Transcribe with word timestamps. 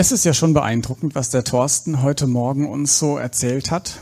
Es 0.00 0.12
ist 0.12 0.24
ja 0.24 0.32
schon 0.32 0.54
beeindruckend, 0.54 1.16
was 1.16 1.30
der 1.30 1.42
Thorsten 1.42 2.02
heute 2.02 2.28
Morgen 2.28 2.68
uns 2.68 3.00
so 3.00 3.18
erzählt 3.18 3.72
hat 3.72 3.98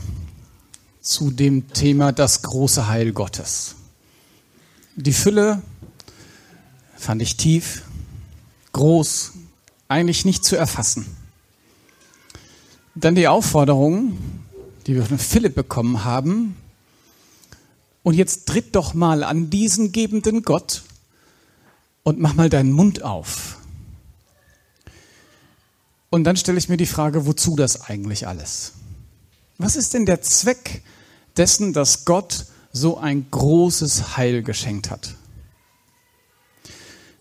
zu 1.01 1.31
dem 1.31 1.73
Thema 1.73 2.11
das 2.11 2.43
große 2.43 2.87
Heil 2.87 3.13
Gottes. 3.13 3.73
Die 4.95 5.11
Fülle 5.11 5.63
fand 6.95 7.23
ich 7.23 7.35
tief, 7.35 7.81
groß, 8.73 9.31
eigentlich 9.87 10.23
nicht 10.23 10.45
zu 10.45 10.55
erfassen. 10.55 11.07
Dann 12.93 13.15
die 13.15 13.27
Aufforderung, 13.27 14.19
die 14.85 14.93
wir 14.93 15.03
von 15.03 15.17
Philipp 15.17 15.55
bekommen 15.55 16.03
haben. 16.03 16.55
Und 18.03 18.13
jetzt 18.13 18.45
tritt 18.45 18.75
doch 18.75 18.93
mal 18.93 19.23
an 19.23 19.49
diesen 19.49 19.93
gebenden 19.93 20.43
Gott 20.43 20.83
und 22.03 22.19
mach 22.19 22.35
mal 22.35 22.51
deinen 22.51 22.71
Mund 22.71 23.01
auf. 23.01 23.57
Und 26.09 26.23
dann 26.23 26.37
stelle 26.37 26.57
ich 26.57 26.69
mir 26.69 26.77
die 26.77 26.85
Frage, 26.85 27.25
wozu 27.25 27.55
das 27.55 27.81
eigentlich 27.81 28.27
alles? 28.27 28.73
Was 29.57 29.75
ist 29.75 29.93
denn 29.93 30.05
der 30.05 30.21
Zweck 30.21 30.83
dessen, 31.35 31.73
dass 31.73 32.05
Gott 32.05 32.45
so 32.71 32.97
ein 32.97 33.29
großes 33.29 34.17
Heil 34.17 34.43
geschenkt 34.43 34.89
hat? 34.89 35.15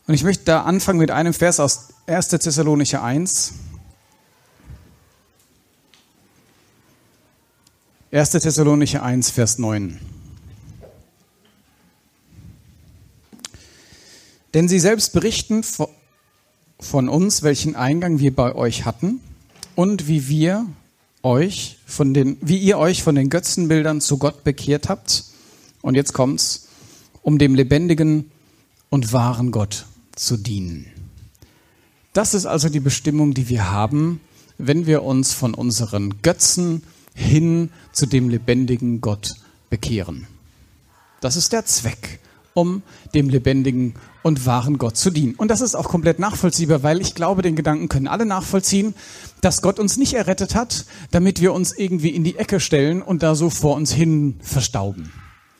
Und 0.06 0.14
ich 0.14 0.22
möchte 0.22 0.44
da 0.44 0.62
anfangen 0.62 1.00
mit 1.00 1.10
einem 1.10 1.34
Vers 1.34 1.58
aus 1.58 1.88
1. 2.06 2.28
Thessalonicher 2.28 3.02
1. 3.02 3.54
1. 8.12 8.30
Thessalonicher 8.30 9.02
1, 9.02 9.30
Vers 9.30 9.58
9. 9.58 9.98
Denn 14.54 14.68
sie 14.68 14.78
selbst 14.78 15.12
berichten 15.12 15.64
von 16.78 17.08
uns, 17.08 17.42
welchen 17.42 17.76
Eingang 17.76 18.18
wir 18.18 18.34
bei 18.34 18.54
euch 18.54 18.84
hatten 18.84 19.20
und 19.74 20.08
wie 20.08 20.28
wir 20.28 20.66
euch 21.22 21.78
von 21.86 22.14
den, 22.14 22.36
wie 22.40 22.58
ihr 22.58 22.78
euch 22.78 23.02
von 23.02 23.14
den 23.14 23.30
Götzenbildern 23.30 24.00
zu 24.00 24.18
Gott 24.18 24.44
bekehrt 24.44 24.88
habt. 24.88 25.24
Und 25.82 25.94
jetzt 25.94 26.12
kommt's, 26.12 26.68
um 27.22 27.38
dem 27.38 27.54
lebendigen 27.54 28.30
und 28.90 29.12
wahren 29.12 29.50
Gott 29.50 29.86
zu 30.14 30.36
dienen. 30.36 30.86
Das 32.12 32.34
ist 32.34 32.46
also 32.46 32.68
die 32.68 32.80
Bestimmung, 32.80 33.34
die 33.34 33.48
wir 33.48 33.70
haben, 33.70 34.20
wenn 34.58 34.86
wir 34.86 35.02
uns 35.02 35.34
von 35.34 35.52
unseren 35.54 36.22
Götzen 36.22 36.82
hin 37.14 37.70
zu 37.92 38.06
dem 38.06 38.28
lebendigen 38.28 39.00
Gott 39.00 39.34
bekehren. 39.68 40.26
Das 41.20 41.36
ist 41.36 41.52
der 41.52 41.66
Zweck, 41.66 42.20
um 42.56 42.82
dem 43.14 43.28
lebendigen 43.28 43.94
und 44.22 44.46
wahren 44.46 44.78
Gott 44.78 44.96
zu 44.96 45.10
dienen. 45.10 45.34
Und 45.34 45.50
das 45.50 45.60
ist 45.60 45.74
auch 45.74 45.88
komplett 45.88 46.18
nachvollziehbar, 46.18 46.82
weil 46.82 47.00
ich 47.00 47.14
glaube, 47.14 47.42
den 47.42 47.54
Gedanken 47.54 47.88
können 47.88 48.08
alle 48.08 48.26
nachvollziehen, 48.26 48.94
dass 49.40 49.62
Gott 49.62 49.78
uns 49.78 49.98
nicht 49.98 50.14
errettet 50.14 50.54
hat, 50.54 50.86
damit 51.10 51.40
wir 51.40 51.52
uns 51.52 51.72
irgendwie 51.72 52.10
in 52.10 52.24
die 52.24 52.36
Ecke 52.36 52.58
stellen 52.58 53.02
und 53.02 53.22
da 53.22 53.34
so 53.34 53.50
vor 53.50 53.76
uns 53.76 53.92
hin 53.92 54.36
verstauben. 54.40 55.12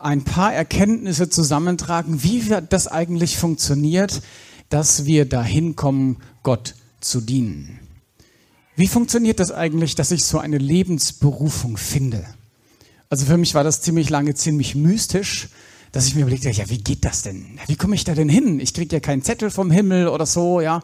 ein 0.00 0.24
paar 0.24 0.54
Erkenntnisse 0.54 1.28
zusammentragen, 1.28 2.22
wie 2.22 2.50
das 2.68 2.86
eigentlich 2.88 3.36
funktioniert, 3.36 4.22
dass 4.68 5.06
wir 5.06 5.28
dahin 5.28 5.74
kommen, 5.76 6.16
Gott 6.42 6.74
zu 7.00 7.20
dienen. 7.20 7.78
Wie 8.74 8.86
funktioniert 8.86 9.38
das 9.38 9.52
eigentlich, 9.52 9.94
dass 9.94 10.10
ich 10.10 10.24
so 10.24 10.38
eine 10.38 10.58
Lebensberufung 10.58 11.76
finde? 11.76 12.24
Also 13.10 13.26
für 13.26 13.36
mich 13.36 13.54
war 13.54 13.64
das 13.64 13.82
ziemlich 13.82 14.08
lange 14.08 14.34
ziemlich 14.34 14.74
mystisch, 14.74 15.50
dass 15.92 16.06
ich 16.06 16.14
mir 16.14 16.22
überlegte, 16.22 16.48
ja, 16.48 16.70
wie 16.70 16.78
geht 16.78 17.04
das 17.04 17.20
denn? 17.20 17.58
Wie 17.66 17.76
komme 17.76 17.94
ich 17.94 18.04
da 18.04 18.14
denn 18.14 18.30
hin? 18.30 18.58
Ich 18.60 18.72
kriege 18.72 18.96
ja 18.96 19.00
keinen 19.00 19.22
Zettel 19.22 19.50
vom 19.50 19.70
Himmel 19.70 20.08
oder 20.08 20.24
so, 20.24 20.62
ja. 20.62 20.80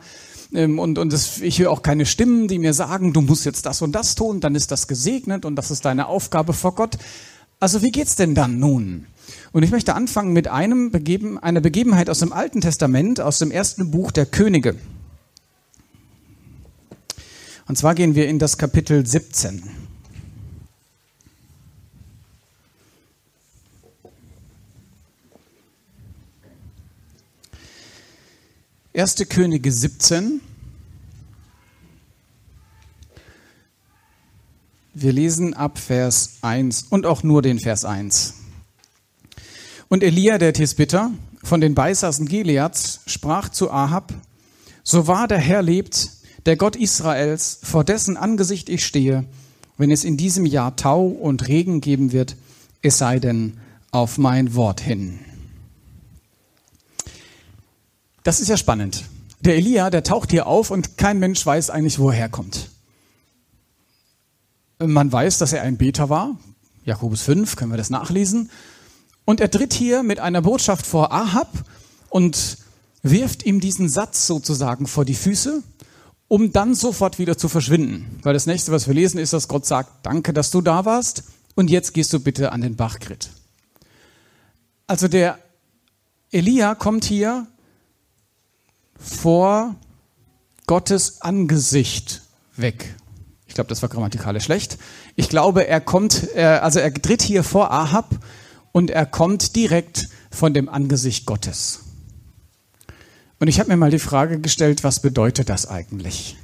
Ähm, 0.53 0.78
und, 0.78 0.98
und 0.98 1.12
das, 1.12 1.41
ich 1.41 1.59
höre 1.59 1.71
auch 1.71 1.82
keine 1.82 2.04
Stimmen, 2.04 2.47
die 2.47 2.59
mir 2.59 2.75
sagen, 2.75 3.15
du 3.15 3.22
musst 3.22 3.47
jetzt 3.47 3.65
das 3.65 3.81
und 3.81 3.93
das 3.93 4.15
tun, 4.15 4.41
dann 4.41 4.54
ist 4.54 4.71
das 4.71 4.87
gesegnet 4.87 5.47
und 5.47 5.56
das 5.56 5.71
ist 5.71 5.87
deine 5.87 6.09
Aufgabe 6.09 6.53
vor 6.53 6.75
Gott. 6.75 6.98
Also 7.59 7.82
wie 7.82 7.91
geht's 7.91 8.16
denn 8.16 8.34
dann 8.34 8.59
nun? 8.59 9.06
Und 9.53 9.62
ich 9.62 9.71
möchte 9.71 9.94
anfangen 9.94 10.34
mit 10.34 10.48
einem 10.48 10.91
Begeben, 10.91 11.38
einer 11.38 11.62
Begebenheit 11.62 12.10
aus 12.10 12.19
dem 12.19 12.34
Alten 12.34 12.60
Testament, 12.60 13.21
aus 13.21 13.38
dem 13.38 13.50
ersten 13.50 13.91
Buch 13.91 14.12
der 14.12 14.27
Könige. 14.27 14.77
Und 17.68 17.76
zwar 17.76 17.94
gehen 17.94 18.14
wir 18.14 18.26
in 18.26 18.38
das 18.38 18.56
Kapitel 18.56 19.04
17. 19.04 19.62
Erste 28.94 29.26
Könige 29.26 29.70
17. 29.70 30.40
Wir 34.94 35.12
lesen 35.12 35.52
ab 35.52 35.78
Vers 35.78 36.38
1 36.40 36.86
und 36.88 37.04
auch 37.04 37.22
nur 37.22 37.42
den 37.42 37.60
Vers 37.60 37.84
1. 37.84 38.32
Und 39.88 40.02
Elia, 40.02 40.38
der 40.38 40.54
Tisbitter, 40.54 41.10
von 41.44 41.60
den 41.60 41.74
Beisassen 41.74 42.26
Gileads, 42.26 43.00
sprach 43.06 43.50
zu 43.50 43.70
Ahab, 43.70 44.14
so 44.82 45.06
wahr 45.06 45.28
der 45.28 45.38
Herr 45.38 45.60
lebt, 45.60 46.17
der 46.48 46.56
Gott 46.56 46.76
Israels, 46.76 47.59
vor 47.62 47.84
dessen 47.84 48.16
Angesicht 48.16 48.70
ich 48.70 48.86
stehe, 48.86 49.26
wenn 49.76 49.91
es 49.91 50.03
in 50.03 50.16
diesem 50.16 50.47
Jahr 50.47 50.76
Tau 50.76 51.04
und 51.04 51.47
Regen 51.47 51.82
geben 51.82 52.10
wird, 52.10 52.36
es 52.81 52.97
sei 52.97 53.19
denn 53.19 53.59
auf 53.91 54.16
mein 54.16 54.54
Wort 54.54 54.81
hin. 54.81 55.19
Das 58.25 58.41
ist 58.41 58.48
ja 58.48 58.56
spannend. 58.56 59.04
Der 59.41 59.56
Elia, 59.56 59.91
der 59.91 60.03
taucht 60.03 60.31
hier 60.31 60.47
auf 60.47 60.70
und 60.70 60.97
kein 60.97 61.19
Mensch 61.19 61.44
weiß 61.44 61.69
eigentlich, 61.69 61.98
wo 61.98 62.09
er 62.09 62.16
herkommt. 62.16 62.70
Man 64.78 65.12
weiß, 65.12 65.36
dass 65.36 65.53
er 65.53 65.60
ein 65.60 65.76
Beter 65.76 66.09
war. 66.09 66.38
Jakobus 66.86 67.20
5, 67.20 67.56
können 67.56 67.72
wir 67.72 67.76
das 67.76 67.91
nachlesen. 67.91 68.50
Und 69.26 69.42
er 69.42 69.50
tritt 69.50 69.75
hier 69.75 70.03
mit 70.03 70.19
einer 70.19 70.41
Botschaft 70.41 70.86
vor 70.86 71.12
Ahab 71.12 71.53
und 72.09 72.56
wirft 73.03 73.44
ihm 73.44 73.60
diesen 73.60 73.91
Satz 73.91 74.26
sozusagen 74.26 74.86
vor 74.86 75.04
die 75.04 75.15
Füße, 75.15 75.62
um 76.28 76.53
dann 76.53 76.75
sofort 76.75 77.19
wieder 77.19 77.37
zu 77.37 77.49
verschwinden. 77.49 78.21
Weil 78.22 78.34
das 78.34 78.47
nächste, 78.47 78.71
was 78.71 78.87
wir 78.87 78.94
lesen, 78.94 79.19
ist, 79.19 79.33
dass 79.33 79.49
Gott 79.49 79.66
sagt, 79.66 79.91
danke, 80.05 80.33
dass 80.33 80.50
du 80.50 80.61
da 80.61 80.84
warst 80.84 81.25
und 81.55 81.71
jetzt 81.71 81.94
gehst 81.94 82.12
du 82.12 82.21
bitte 82.21 82.53
an 82.53 82.61
den 82.61 82.77
Bachgrit. 82.77 83.31
Also 84.87 85.09
der 85.09 85.39
Elia 86.31 86.75
kommt 86.75 87.05
hier 87.05 87.47
vor 88.99 89.75
Gottes 90.66 91.22
Angesicht 91.22 92.22
weg. 92.56 92.95
Ich 93.47 93.55
glaube, 93.55 93.69
das 93.69 93.81
war 93.81 93.89
grammatikalisch 93.89 94.45
schlecht. 94.45 94.78
Ich 95.16 95.28
glaube, 95.31 95.66
er 95.66 95.81
kommt, 95.81 96.34
also 96.37 96.78
er 96.78 96.93
tritt 96.93 97.22
hier 97.22 97.43
vor 97.43 97.71
Ahab 97.72 98.15
und 98.72 98.91
er 98.91 99.06
kommt 99.06 99.56
direkt 99.56 100.09
von 100.31 100.53
dem 100.53 100.69
Angesicht 100.69 101.25
Gottes. 101.25 101.81
Und 103.38 103.49
ich 103.49 103.60
habe 103.60 103.71
mir 103.71 103.76
mal 103.76 103.91
die 103.91 103.98
Frage 103.98 104.41
gestellt, 104.41 104.83
was 104.83 105.01
bedeutet 105.01 105.48
das 105.48 105.66
eigentlich, 105.66 106.36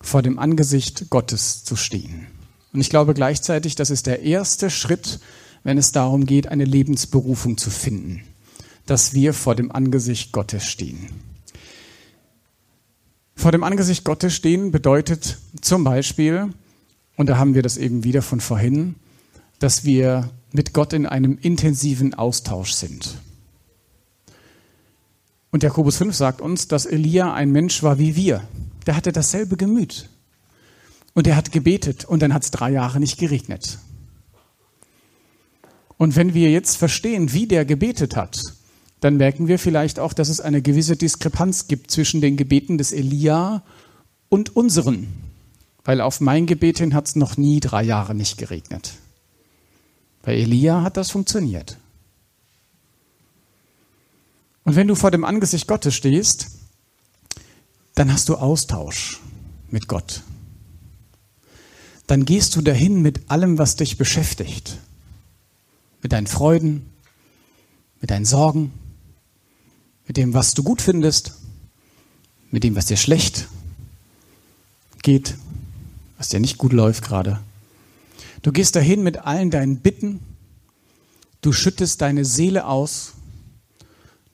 vor 0.00 0.22
dem 0.22 0.38
Angesicht 0.38 1.10
Gottes 1.10 1.64
zu 1.64 1.74
stehen? 1.74 2.28
Und 2.72 2.80
ich 2.80 2.90
glaube 2.90 3.14
gleichzeitig, 3.14 3.74
das 3.74 3.90
ist 3.90 4.06
der 4.06 4.22
erste 4.22 4.70
Schritt, 4.70 5.18
wenn 5.64 5.76
es 5.76 5.92
darum 5.92 6.26
geht, 6.26 6.46
eine 6.46 6.64
Lebensberufung 6.64 7.58
zu 7.58 7.70
finden, 7.70 8.22
dass 8.86 9.12
wir 9.12 9.34
vor 9.34 9.56
dem 9.56 9.72
Angesicht 9.72 10.32
Gottes 10.32 10.66
stehen. 10.66 11.08
Vor 13.34 13.52
dem 13.52 13.64
Angesicht 13.64 14.04
Gottes 14.04 14.34
stehen 14.34 14.70
bedeutet 14.70 15.38
zum 15.60 15.82
Beispiel, 15.82 16.52
und 17.16 17.28
da 17.28 17.38
haben 17.38 17.54
wir 17.54 17.62
das 17.62 17.76
eben 17.76 18.04
wieder 18.04 18.22
von 18.22 18.40
vorhin, 18.40 18.94
dass 19.58 19.84
wir 19.84 20.30
mit 20.52 20.72
Gott 20.72 20.92
in 20.92 21.06
einem 21.06 21.38
intensiven 21.40 22.14
Austausch 22.14 22.72
sind. 22.72 23.18
Und 25.50 25.62
Jakobus 25.62 25.96
5 25.96 26.14
sagt 26.14 26.40
uns, 26.40 26.68
dass 26.68 26.86
Elia 26.86 27.32
ein 27.34 27.50
Mensch 27.50 27.82
war 27.82 27.98
wie 27.98 28.16
wir. 28.16 28.42
Der 28.86 28.96
hatte 28.96 29.12
dasselbe 29.12 29.56
Gemüt. 29.56 30.08
Und 31.14 31.26
er 31.26 31.36
hat 31.36 31.50
gebetet 31.52 32.04
und 32.04 32.22
dann 32.22 32.32
hat 32.32 32.44
es 32.44 32.50
drei 32.50 32.70
Jahre 32.70 33.00
nicht 33.00 33.18
geregnet. 33.18 33.78
Und 35.96 36.16
wenn 36.16 36.34
wir 36.34 36.50
jetzt 36.50 36.76
verstehen, 36.76 37.32
wie 37.32 37.46
der 37.46 37.64
gebetet 37.64 38.16
hat, 38.16 38.40
dann 39.00 39.16
merken 39.16 39.48
wir 39.48 39.58
vielleicht 39.58 39.98
auch, 39.98 40.12
dass 40.12 40.28
es 40.28 40.40
eine 40.40 40.62
gewisse 40.62 40.96
Diskrepanz 40.96 41.68
gibt 41.68 41.90
zwischen 41.90 42.20
den 42.20 42.36
Gebeten 42.36 42.78
des 42.78 42.92
Elia 42.92 43.62
und 44.28 44.54
unseren. 44.56 45.08
Weil 45.84 46.00
auf 46.00 46.20
mein 46.20 46.46
Gebet 46.46 46.78
hin 46.78 46.94
hat 46.94 47.08
es 47.08 47.16
noch 47.16 47.36
nie 47.36 47.60
drei 47.60 47.82
Jahre 47.82 48.14
nicht 48.14 48.38
geregnet. 48.38 48.94
Bei 50.22 50.34
Elia 50.34 50.82
hat 50.82 50.96
das 50.96 51.10
funktioniert. 51.10 51.76
Und 54.70 54.76
wenn 54.76 54.86
du 54.86 54.94
vor 54.94 55.10
dem 55.10 55.24
Angesicht 55.24 55.66
Gottes 55.66 55.96
stehst, 55.96 56.46
dann 57.96 58.12
hast 58.12 58.28
du 58.28 58.36
Austausch 58.36 59.18
mit 59.68 59.88
Gott. 59.88 60.22
Dann 62.06 62.24
gehst 62.24 62.54
du 62.54 62.60
dahin 62.60 63.02
mit 63.02 63.32
allem, 63.32 63.58
was 63.58 63.74
dich 63.74 63.98
beschäftigt. 63.98 64.78
Mit 66.02 66.12
deinen 66.12 66.28
Freuden, 66.28 66.88
mit 68.00 68.12
deinen 68.12 68.26
Sorgen, 68.26 68.72
mit 70.06 70.16
dem, 70.16 70.34
was 70.34 70.54
du 70.54 70.62
gut 70.62 70.80
findest, 70.80 71.32
mit 72.52 72.62
dem, 72.62 72.76
was 72.76 72.86
dir 72.86 72.96
schlecht 72.96 73.48
geht, 75.02 75.34
was 76.16 76.28
dir 76.28 76.38
nicht 76.38 76.58
gut 76.58 76.72
läuft 76.72 77.02
gerade. 77.02 77.40
Du 78.42 78.52
gehst 78.52 78.76
dahin 78.76 79.02
mit 79.02 79.18
allen 79.18 79.50
deinen 79.50 79.80
Bitten, 79.80 80.20
du 81.40 81.52
schüttest 81.52 82.02
deine 82.02 82.24
Seele 82.24 82.66
aus, 82.66 83.14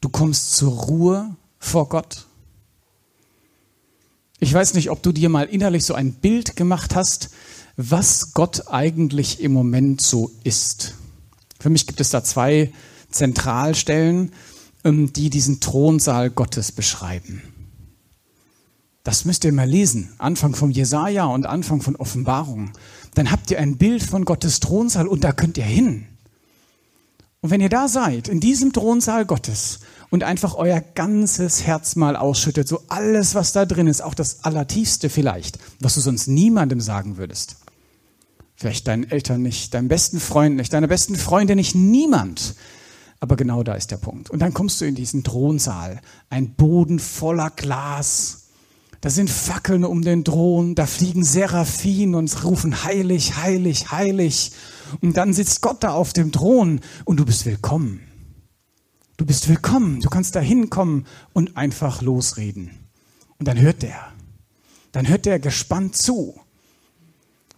du 0.06 0.10
kommst 0.10 0.54
zur 0.54 0.70
Ruhe 0.70 1.34
vor 1.58 1.88
Gott. 1.88 2.26
Ich 4.38 4.54
weiß 4.54 4.74
nicht, 4.74 4.90
ob 4.90 5.02
du 5.02 5.10
dir 5.10 5.28
mal 5.28 5.46
innerlich 5.46 5.84
so 5.84 5.94
ein 5.94 6.12
Bild 6.12 6.54
gemacht 6.54 6.94
hast, 6.94 7.30
was 7.76 8.32
Gott 8.32 8.68
eigentlich 8.68 9.40
im 9.40 9.52
Moment 9.52 10.00
so 10.00 10.30
ist. 10.44 10.94
Für 11.58 11.70
mich 11.70 11.88
gibt 11.88 12.00
es 12.00 12.10
da 12.10 12.22
zwei 12.22 12.72
Zentralstellen, 13.10 14.30
ähm, 14.84 15.12
die 15.12 15.28
diesen 15.28 15.58
Thronsaal 15.58 16.30
Gottes 16.30 16.70
beschreiben. 16.70 17.42
Das 19.02 19.24
müsst 19.24 19.44
ihr 19.44 19.52
mal 19.52 19.68
lesen, 19.68 20.12
Anfang 20.18 20.54
von 20.54 20.70
Jesaja 20.70 21.24
und 21.24 21.46
Anfang 21.46 21.82
von 21.82 21.96
Offenbarung. 21.96 22.70
Dann 23.14 23.32
habt 23.32 23.50
ihr 23.50 23.58
ein 23.58 23.76
Bild 23.76 24.04
von 24.04 24.24
Gottes 24.24 24.60
Thronsaal 24.60 25.08
und 25.08 25.24
da 25.24 25.32
könnt 25.32 25.58
ihr 25.58 25.64
hin. 25.64 26.06
Und 27.40 27.50
wenn 27.50 27.60
ihr 27.60 27.68
da 27.68 27.88
seid, 27.88 28.28
in 28.28 28.40
diesem 28.40 28.72
Thronsaal 28.72 29.26
Gottes 29.26 29.80
und 30.10 30.24
einfach 30.24 30.54
euer 30.54 30.80
ganzes 30.80 31.66
Herz 31.66 31.96
mal 31.96 32.16
ausschüttet, 32.16 32.68
so 32.68 32.82
alles, 32.88 33.34
was 33.34 33.52
da 33.52 33.66
drin 33.66 33.86
ist, 33.86 34.02
auch 34.02 34.14
das 34.14 34.44
Allertiefste 34.44 35.10
vielleicht, 35.10 35.58
was 35.80 35.94
du 35.94 36.00
sonst 36.00 36.26
niemandem 36.28 36.80
sagen 36.80 37.16
würdest. 37.16 37.56
Vielleicht 38.54 38.88
deinen 38.88 39.10
Eltern 39.10 39.42
nicht, 39.42 39.74
deinem 39.74 39.88
besten 39.88 40.18
Freund 40.18 40.56
nicht, 40.56 40.72
deiner 40.72 40.88
besten 40.88 41.16
Freundin 41.16 41.56
nicht, 41.56 41.74
niemand. 41.74 42.54
Aber 43.20 43.36
genau 43.36 43.62
da 43.62 43.74
ist 43.74 43.90
der 43.90 43.96
Punkt. 43.96 44.30
Und 44.30 44.40
dann 44.40 44.54
kommst 44.54 44.80
du 44.80 44.84
in 44.86 44.94
diesen 44.94 45.24
Thronsaal, 45.24 46.00
ein 46.30 46.54
Boden 46.54 46.98
voller 46.98 47.50
Glas. 47.50 48.44
Da 49.00 49.10
sind 49.10 49.28
Fackeln 49.28 49.84
um 49.84 50.02
den 50.02 50.24
Thron, 50.24 50.74
da 50.74 50.86
fliegen 50.86 51.22
Seraphim 51.22 52.14
und 52.14 52.44
rufen 52.44 52.84
heilig, 52.84 53.36
heilig, 53.36 53.90
heilig. 53.90 54.52
Und 55.02 55.16
dann 55.16 55.34
sitzt 55.34 55.60
Gott 55.60 55.82
da 55.82 55.92
auf 55.92 56.12
dem 56.12 56.32
Thron 56.32 56.80
und 57.04 57.18
du 57.18 57.24
bist 57.26 57.44
willkommen. 57.44 58.05
Du 59.16 59.24
bist 59.24 59.48
willkommen, 59.48 60.00
du 60.00 60.10
kannst 60.10 60.36
da 60.36 60.40
hinkommen 60.40 61.06
und 61.32 61.56
einfach 61.56 62.02
losreden. 62.02 62.70
Und 63.38 63.48
dann 63.48 63.60
hört 63.60 63.82
der, 63.82 64.12
dann 64.92 65.08
hört 65.08 65.26
der 65.26 65.38
gespannt 65.38 65.96
zu. 65.96 66.38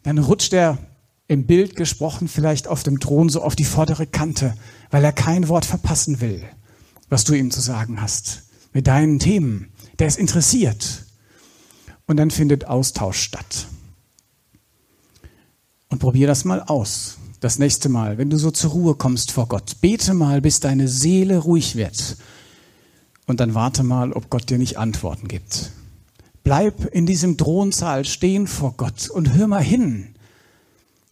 Dann 0.03 0.19
rutscht 0.19 0.53
er 0.53 0.79
im 1.27 1.47
Bild 1.47 1.77
gesprochen 1.77 2.29
vielleicht 2.29 2.69
auf 2.69 2.83
dem 2.83 3.01
Thron 3.01 3.29
so 3.29 3.43
auf 3.43 3.55
die 3.55 3.65
vordere 3.65 4.07
Kante 4.07 4.55
weil 4.91 5.05
er 5.05 5.13
kein 5.13 5.49
Wort 5.49 5.65
verpassen 5.65 6.21
will, 6.21 6.43
was 7.09 7.25
du 7.25 7.35
ihm 7.35 7.51
zu 7.51 7.61
sagen 7.61 8.01
hast, 8.01 8.45
mit 8.73 8.87
deinen 8.87 9.19
Themen. 9.19 9.73
Der 9.99 10.07
ist 10.07 10.19
interessiert. 10.19 11.05
Und 12.07 12.17
dann 12.17 12.31
findet 12.31 12.65
Austausch 12.65 13.21
statt. 13.21 13.67
Und 15.89 15.99
probier 15.99 16.27
das 16.27 16.45
mal 16.45 16.63
aus. 16.63 17.19
Das 17.41 17.59
nächste 17.59 17.89
Mal, 17.89 18.19
wenn 18.19 18.31
du 18.31 18.37
so 18.37 18.51
zur 18.51 18.73
Ruhe 18.73 18.95
kommst 18.97 19.31
vor 19.31 19.47
Gott, 19.47 19.81
bete 19.81 20.13
mal, 20.13 20.41
bis 20.41 20.59
deine 20.59 20.89
Seele 20.89 21.39
ruhig 21.39 21.77
wird. 21.77 22.17
Und 23.27 23.39
dann 23.41 23.55
warte 23.55 23.85
mal, 23.85 24.13
ob 24.13 24.29
Gott 24.29 24.51
dir 24.51 24.59
nicht 24.59 24.79
Antworten 24.79 25.29
gibt. 25.29 25.71
Bleib 26.43 26.87
in 26.87 27.07
diesem 27.07 27.37
Thronsaal 27.37 28.05
stehen 28.05 28.47
vor 28.47 28.75
Gott 28.77 29.09
und 29.11 29.35
hör 29.35 29.47
mal 29.47 29.63
hin, 29.63 30.15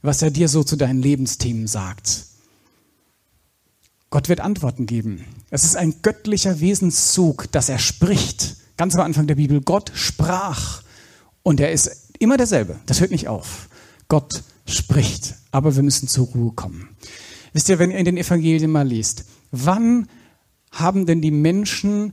was 0.02 0.22
er 0.22 0.30
dir 0.30 0.48
so 0.48 0.64
zu 0.64 0.76
deinen 0.76 1.00
Lebensthemen 1.00 1.68
sagt. 1.68 2.24
Gott 4.10 4.28
wird 4.28 4.40
Antworten 4.40 4.86
geben. 4.86 5.24
Es 5.50 5.64
ist 5.64 5.76
ein 5.76 5.96
göttlicher 6.02 6.60
Wesenszug, 6.60 7.52
dass 7.52 7.68
er 7.68 7.78
spricht. 7.78 8.56
Ganz 8.76 8.94
am 8.94 9.02
Anfang 9.02 9.26
der 9.26 9.34
Bibel, 9.34 9.60
Gott 9.60 9.92
sprach. 9.94 10.82
Und 11.42 11.60
er 11.60 11.70
ist 11.70 12.10
immer 12.18 12.36
derselbe. 12.36 12.78
Das 12.86 13.00
hört 13.00 13.10
nicht 13.10 13.28
auf. 13.28 13.68
Gott 14.08 14.42
spricht. 14.66 15.34
Aber 15.56 15.74
wir 15.74 15.82
müssen 15.82 16.06
zur 16.06 16.26
Ruhe 16.26 16.52
kommen. 16.52 16.90
Wisst 17.54 17.70
ihr, 17.70 17.78
wenn 17.78 17.90
ihr 17.90 17.96
in 17.96 18.04
den 18.04 18.18
Evangelien 18.18 18.70
mal 18.70 18.86
liest, 18.86 19.24
wann 19.52 20.06
haben 20.70 21.06
denn 21.06 21.22
die 21.22 21.30
Menschen 21.30 22.12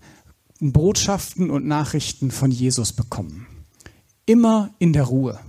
Botschaften 0.61 1.49
und 1.49 1.65
Nachrichten 1.65 2.31
von 2.31 2.51
Jesus 2.51 2.93
bekommen? 2.93 3.45
Immer 4.25 4.73
in 4.79 4.93
der 4.93 5.03
Ruhe. 5.03 5.41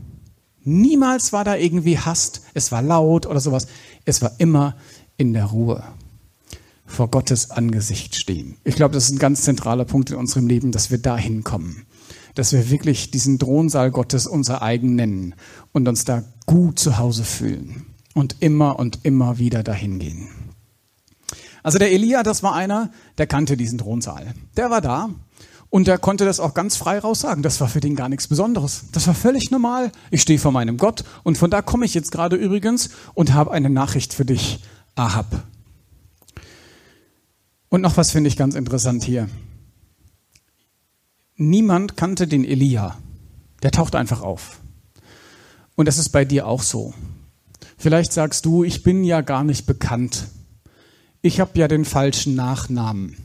Niemals 0.64 1.32
war 1.32 1.44
da 1.44 1.55
irgendwie 1.55 1.96
Hast, 1.96 2.43
es 2.52 2.73
war 2.73 2.82
laut 2.82 3.26
oder 3.26 3.38
sowas. 3.38 3.69
Es 4.05 4.20
war 4.23 4.32
immer 4.38 4.75
in 5.17 5.32
der 5.32 5.44
Ruhe 5.44 5.85
vor 6.87 7.12
Gottes 7.12 7.52
Angesicht 7.52 8.17
stehen. 8.17 8.56
Ich 8.64 8.75
glaube, 8.75 8.94
das 8.94 9.05
ist 9.05 9.12
ein 9.12 9.20
ganz 9.20 9.43
zentraler 9.43 9.85
Punkt 9.85 10.11
in 10.11 10.17
unserem 10.17 10.49
Leben, 10.49 10.73
dass 10.73 10.90
wir 10.90 10.99
dahin 10.99 11.44
kommen. 11.44 11.87
Dass 12.35 12.53
wir 12.53 12.71
wirklich 12.71 13.11
diesen 13.11 13.39
Thronsaal 13.39 13.91
Gottes 13.91 14.27
unser 14.27 14.63
eigen 14.63 14.95
nennen 14.95 15.35
und 15.73 15.87
uns 15.89 16.05
da 16.05 16.25
gut 16.47 16.79
zu 16.79 16.99
Hause 16.99 17.25
fühlen 17.25 17.87
und 18.15 18.37
immer 18.41 18.79
und 18.79 19.01
immer 19.05 19.39
wieder 19.39 19.63
dahin 19.63 19.99
gehen. 19.99 20.29
Also 21.63 21.79
der 21.79 21.93
Elia, 21.93 22.23
das 22.23 22.43
war 22.43 22.55
einer, 22.55 22.91
der 23.19 23.27
kannte 23.27 23.57
diesen 23.57 23.79
Thronsaal. 23.79 24.35
Der 24.57 24.71
war 24.71 24.81
da 24.81 25.11
und 25.71 25.87
der 25.89 25.99
konnte 25.99 26.25
das 26.25 26.39
auch 26.39 26.55
ganz 26.55 26.77
frei 26.77 26.99
raus 26.99 27.21
sagen. 27.21 27.43
Das 27.43 27.61
war 27.61 27.69
für 27.69 27.81
den 27.81 27.97
gar 27.97 28.09
nichts 28.09 28.29
Besonderes. 28.29 28.85
Das 28.93 29.07
war 29.07 29.15
völlig 29.15 29.51
normal. 29.51 29.91
Ich 30.11 30.23
stehe 30.23 30.39
vor 30.39 30.53
meinem 30.53 30.77
Gott 30.77 31.05
und 31.23 31.39
von 31.39 31.51
da 31.51 31.63
komme 31.63 31.87
ich 31.87 31.95
jetzt 31.95 32.13
gerade 32.13 32.37
übrigens 32.37 32.91
und 33.15 33.33
habe 33.33 33.51
eine 33.51 33.71
Nachricht 33.71 34.13
für 34.13 34.25
dich, 34.25 34.61
Ahab. 34.95 35.43
Und 37.71 37.81
noch 37.81 37.97
was 37.97 38.13
finde 38.13 38.29
ich 38.29 38.37
ganz 38.37 38.55
interessant 38.55 39.03
hier. 39.03 39.29
Niemand 41.37 41.97
kannte 41.97 42.26
den 42.26 42.45
Elia. 42.45 42.97
Der 43.62 43.71
taucht 43.71 43.95
einfach 43.95 44.23
auf. 44.23 44.61
Und 45.75 45.87
das 45.87 45.99
ist 45.99 46.11
bei 46.11 46.25
dir 46.25 46.47
auch 46.47 46.62
so. 46.62 46.95
Vielleicht 47.76 48.12
sagst 48.12 48.45
du, 48.45 48.64
ich 48.64 48.83
bin 48.83 49.05
ja 49.05 49.21
gar 49.21 49.45
nicht 49.45 49.67
bekannt. 49.67 50.29
Ich 51.23 51.41
habe 51.41 51.59
ja 51.59 51.69
den 51.69 51.85
falschen 51.85 52.35
Nachnamen. 52.35 53.17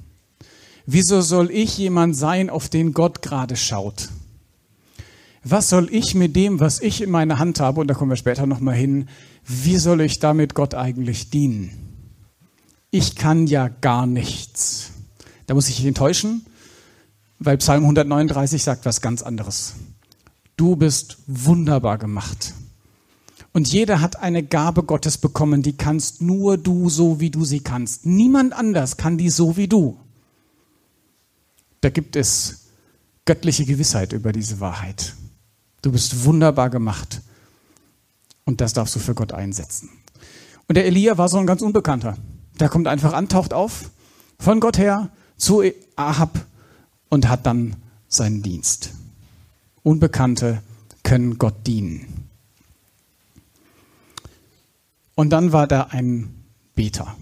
Wieso 0.86 1.22
soll 1.22 1.52
ich 1.52 1.78
jemand 1.78 2.16
sein, 2.16 2.50
auf 2.50 2.70
den 2.70 2.94
Gott 2.94 3.22
gerade 3.22 3.56
schaut? 3.56 4.10
Was 5.44 5.70
soll 5.70 5.88
ich 5.92 6.16
mit 6.16 6.36
dem, 6.36 6.60
was 6.60 6.82
ich 6.82 7.02
in 7.02 7.12
meiner 7.12 7.40
Hand 7.40 7.60
habe, 7.60 7.82
und 7.82 7.88
da 7.88 7.94
kommen 7.94 8.12
wir 8.12 8.16
später 8.16 8.46
nochmal 8.46 8.76
hin, 8.76 9.08
wie 9.46 9.78
soll 9.78 10.02
ich 10.02 10.20
damit 10.20 10.56
Gott 10.56 10.74
eigentlich 10.74 11.30
dienen? 11.30 11.90
ich 12.92 13.16
kann 13.16 13.48
ja 13.48 13.68
gar 13.68 14.06
nichts. 14.06 14.92
Da 15.48 15.54
muss 15.54 15.70
ich 15.70 15.86
enttäuschen, 15.86 16.46
weil 17.40 17.58
Psalm 17.58 17.84
139 17.84 18.62
sagt 18.62 18.86
was 18.86 19.02
ganz 19.02 19.24
anderes. 19.24 19.76
Du 20.58 20.76
bist 20.76 21.18
wunderbar 21.26 21.98
gemacht. 21.98 22.54
Und 23.54 23.72
jeder 23.72 24.02
hat 24.02 24.18
eine 24.18 24.44
Gabe 24.44 24.84
Gottes 24.84 25.18
bekommen, 25.18 25.64
die 25.64 25.76
kannst 25.76 26.22
nur 26.22 26.58
du 26.58 26.90
so, 26.90 27.20
wie 27.20 27.32
du 27.32 27.46
sie 27.46 27.62
kannst. 27.62 28.06
Niemand 28.06 28.54
anders 28.54 28.98
kann 28.98 29.18
die 29.18 29.30
so 29.30 29.58
wie 29.58 29.68
du. 29.68 29.98
Da 31.82 31.90
gibt 31.90 32.16
es 32.16 32.68
göttliche 33.26 33.66
Gewissheit 33.66 34.14
über 34.14 34.32
diese 34.34 34.60
Wahrheit. 34.60 35.16
Du 35.82 35.92
bist 35.92 36.26
wunderbar 36.26 36.70
gemacht. 36.70 37.22
Und 38.46 38.62
das 38.62 38.74
darfst 38.74 38.96
du 38.96 39.00
für 39.00 39.16
Gott 39.16 39.32
einsetzen. 39.32 39.90
Und 40.68 40.76
der 40.76 40.86
Elia 40.86 41.18
war 41.18 41.30
so 41.30 41.38
ein 41.38 41.48
ganz 41.48 41.62
Unbekannter. 41.62 42.18
Der 42.60 42.70
kommt 42.70 42.88
einfach 42.88 43.14
an, 43.14 43.30
taucht 43.30 43.54
auf, 43.54 43.90
von 44.40 44.60
Gott 44.60 44.78
her 44.78 45.10
zu 45.38 45.64
Ahab 45.96 46.46
und 47.10 47.28
hat 47.28 47.46
dann 47.46 47.76
seinen 48.08 48.42
Dienst. 48.42 48.92
Unbekannte 49.84 50.62
können 51.04 51.38
Gott 51.38 51.68
dienen. 51.68 52.30
Und 55.16 55.32
dann 55.32 55.52
war 55.52 55.68
da 55.68 55.88
ein 55.92 56.34
Beter. 56.76 57.16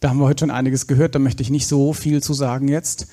Da 0.00 0.10
haben 0.10 0.18
wir 0.18 0.26
heute 0.26 0.40
schon 0.40 0.50
einiges 0.50 0.86
gehört, 0.86 1.14
da 1.14 1.18
möchte 1.18 1.42
ich 1.42 1.50
nicht 1.50 1.66
so 1.66 1.92
viel 1.92 2.22
zu 2.22 2.34
sagen 2.34 2.68
jetzt. 2.68 3.06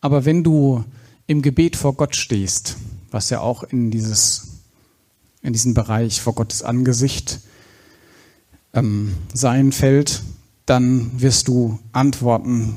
Aber 0.00 0.24
wenn 0.24 0.42
du 0.42 0.84
im 1.26 1.42
Gebet 1.42 1.76
vor 1.76 1.94
Gott 1.94 2.16
stehst, 2.16 2.76
was 3.10 3.30
ja 3.30 3.40
auch 3.40 3.62
in, 3.62 3.90
dieses, 3.90 4.60
in 5.42 5.52
diesen 5.52 5.74
Bereich 5.74 6.20
vor 6.20 6.34
Gottes 6.34 6.62
Angesicht 6.62 7.40
ähm, 8.72 9.14
sein 9.32 9.72
fällt, 9.72 10.22
dann 10.66 11.20
wirst 11.20 11.48
du 11.48 11.78
Antworten 11.92 12.74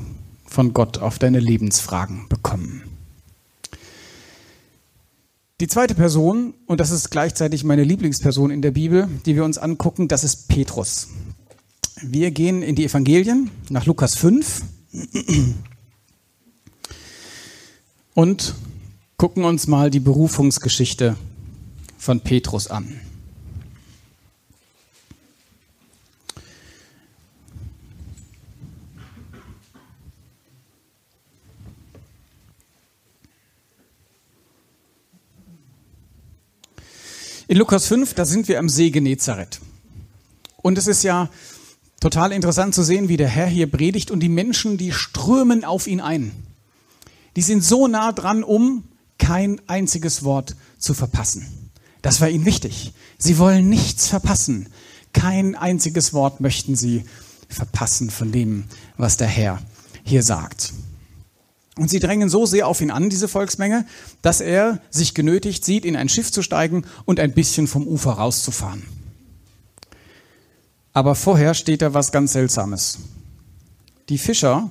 von 0.54 0.72
Gott 0.72 0.98
auf 0.98 1.18
deine 1.18 1.40
Lebensfragen 1.40 2.28
bekommen. 2.28 2.84
Die 5.60 5.66
zweite 5.66 5.96
Person, 5.96 6.54
und 6.66 6.78
das 6.78 6.92
ist 6.92 7.10
gleichzeitig 7.10 7.64
meine 7.64 7.82
Lieblingsperson 7.82 8.50
in 8.52 8.62
der 8.62 8.70
Bibel, 8.70 9.08
die 9.26 9.34
wir 9.34 9.44
uns 9.44 9.58
angucken, 9.58 10.06
das 10.06 10.22
ist 10.22 10.48
Petrus. 10.48 11.08
Wir 12.02 12.30
gehen 12.30 12.62
in 12.62 12.76
die 12.76 12.84
Evangelien 12.84 13.50
nach 13.68 13.84
Lukas 13.84 14.14
5 14.14 14.62
und 18.14 18.54
gucken 19.16 19.44
uns 19.44 19.66
mal 19.66 19.90
die 19.90 20.00
Berufungsgeschichte 20.00 21.16
von 21.98 22.20
Petrus 22.20 22.68
an. 22.68 23.00
In 37.46 37.58
Lukas 37.58 37.86
5, 37.88 38.14
da 38.14 38.24
sind 38.24 38.48
wir 38.48 38.58
am 38.58 38.70
See 38.70 38.88
Genezareth. 38.88 39.60
Und 40.56 40.78
es 40.78 40.86
ist 40.86 41.02
ja 41.02 41.28
total 42.00 42.32
interessant 42.32 42.74
zu 42.74 42.82
sehen, 42.82 43.10
wie 43.10 43.18
der 43.18 43.28
Herr 43.28 43.46
hier 43.46 43.70
predigt 43.70 44.10
und 44.10 44.20
die 44.20 44.30
Menschen, 44.30 44.78
die 44.78 44.92
strömen 44.92 45.62
auf 45.62 45.86
ihn 45.86 46.00
ein. 46.00 46.32
Die 47.36 47.42
sind 47.42 47.62
so 47.62 47.86
nah 47.86 48.12
dran, 48.12 48.44
um 48.44 48.84
kein 49.18 49.60
einziges 49.66 50.24
Wort 50.24 50.56
zu 50.78 50.94
verpassen. 50.94 51.70
Das 52.00 52.22
war 52.22 52.30
ihnen 52.30 52.46
wichtig. 52.46 52.94
Sie 53.18 53.36
wollen 53.36 53.68
nichts 53.68 54.08
verpassen. 54.08 54.68
Kein 55.12 55.54
einziges 55.54 56.14
Wort 56.14 56.40
möchten 56.40 56.76
sie 56.76 57.04
verpassen 57.50 58.08
von 58.08 58.32
dem, 58.32 58.64
was 58.96 59.18
der 59.18 59.28
Herr 59.28 59.60
hier 60.02 60.22
sagt. 60.22 60.72
Und 61.76 61.90
sie 61.90 61.98
drängen 61.98 62.28
so 62.28 62.46
sehr 62.46 62.68
auf 62.68 62.80
ihn 62.80 62.90
an, 62.90 63.10
diese 63.10 63.26
Volksmenge, 63.26 63.84
dass 64.22 64.40
er 64.40 64.80
sich 64.90 65.14
genötigt 65.14 65.64
sieht, 65.64 65.84
in 65.84 65.96
ein 65.96 66.08
Schiff 66.08 66.30
zu 66.30 66.42
steigen 66.42 66.84
und 67.04 67.18
ein 67.18 67.32
bisschen 67.32 67.66
vom 67.66 67.86
Ufer 67.86 68.12
rauszufahren. 68.12 68.84
Aber 70.92 71.16
vorher 71.16 71.54
steht 71.54 71.82
da 71.82 71.92
was 71.92 72.12
ganz 72.12 72.32
Seltsames. 72.32 72.98
Die 74.08 74.18
Fischer, 74.18 74.70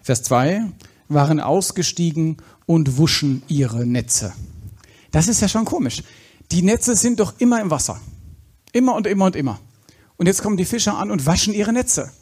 Vers 0.00 0.22
2, 0.22 0.62
waren 1.08 1.40
ausgestiegen 1.40 2.36
und 2.66 2.98
wuschen 2.98 3.42
ihre 3.48 3.84
Netze. 3.84 4.32
Das 5.10 5.26
ist 5.26 5.40
ja 5.40 5.48
schon 5.48 5.64
komisch. 5.64 6.04
Die 6.52 6.62
Netze 6.62 6.94
sind 6.94 7.18
doch 7.18 7.34
immer 7.38 7.60
im 7.60 7.70
Wasser. 7.70 8.00
Immer 8.72 8.94
und 8.94 9.06
immer 9.06 9.24
und 9.24 9.34
immer. 9.34 9.58
Und 10.16 10.26
jetzt 10.26 10.42
kommen 10.42 10.56
die 10.56 10.64
Fischer 10.64 10.96
an 10.96 11.10
und 11.10 11.26
waschen 11.26 11.54
ihre 11.54 11.72
Netze. 11.72 12.12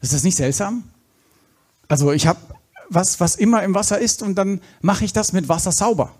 Ist 0.00 0.12
das 0.12 0.24
nicht 0.24 0.36
seltsam? 0.36 0.84
Also 1.88 2.12
ich 2.12 2.26
habe 2.26 2.38
was, 2.88 3.20
was 3.20 3.36
immer 3.36 3.62
im 3.62 3.74
Wasser 3.74 3.98
ist 3.98 4.22
und 4.22 4.36
dann 4.36 4.60
mache 4.80 5.04
ich 5.04 5.12
das 5.12 5.32
mit 5.32 5.48
Wasser 5.48 5.72
sauber. 5.72 6.14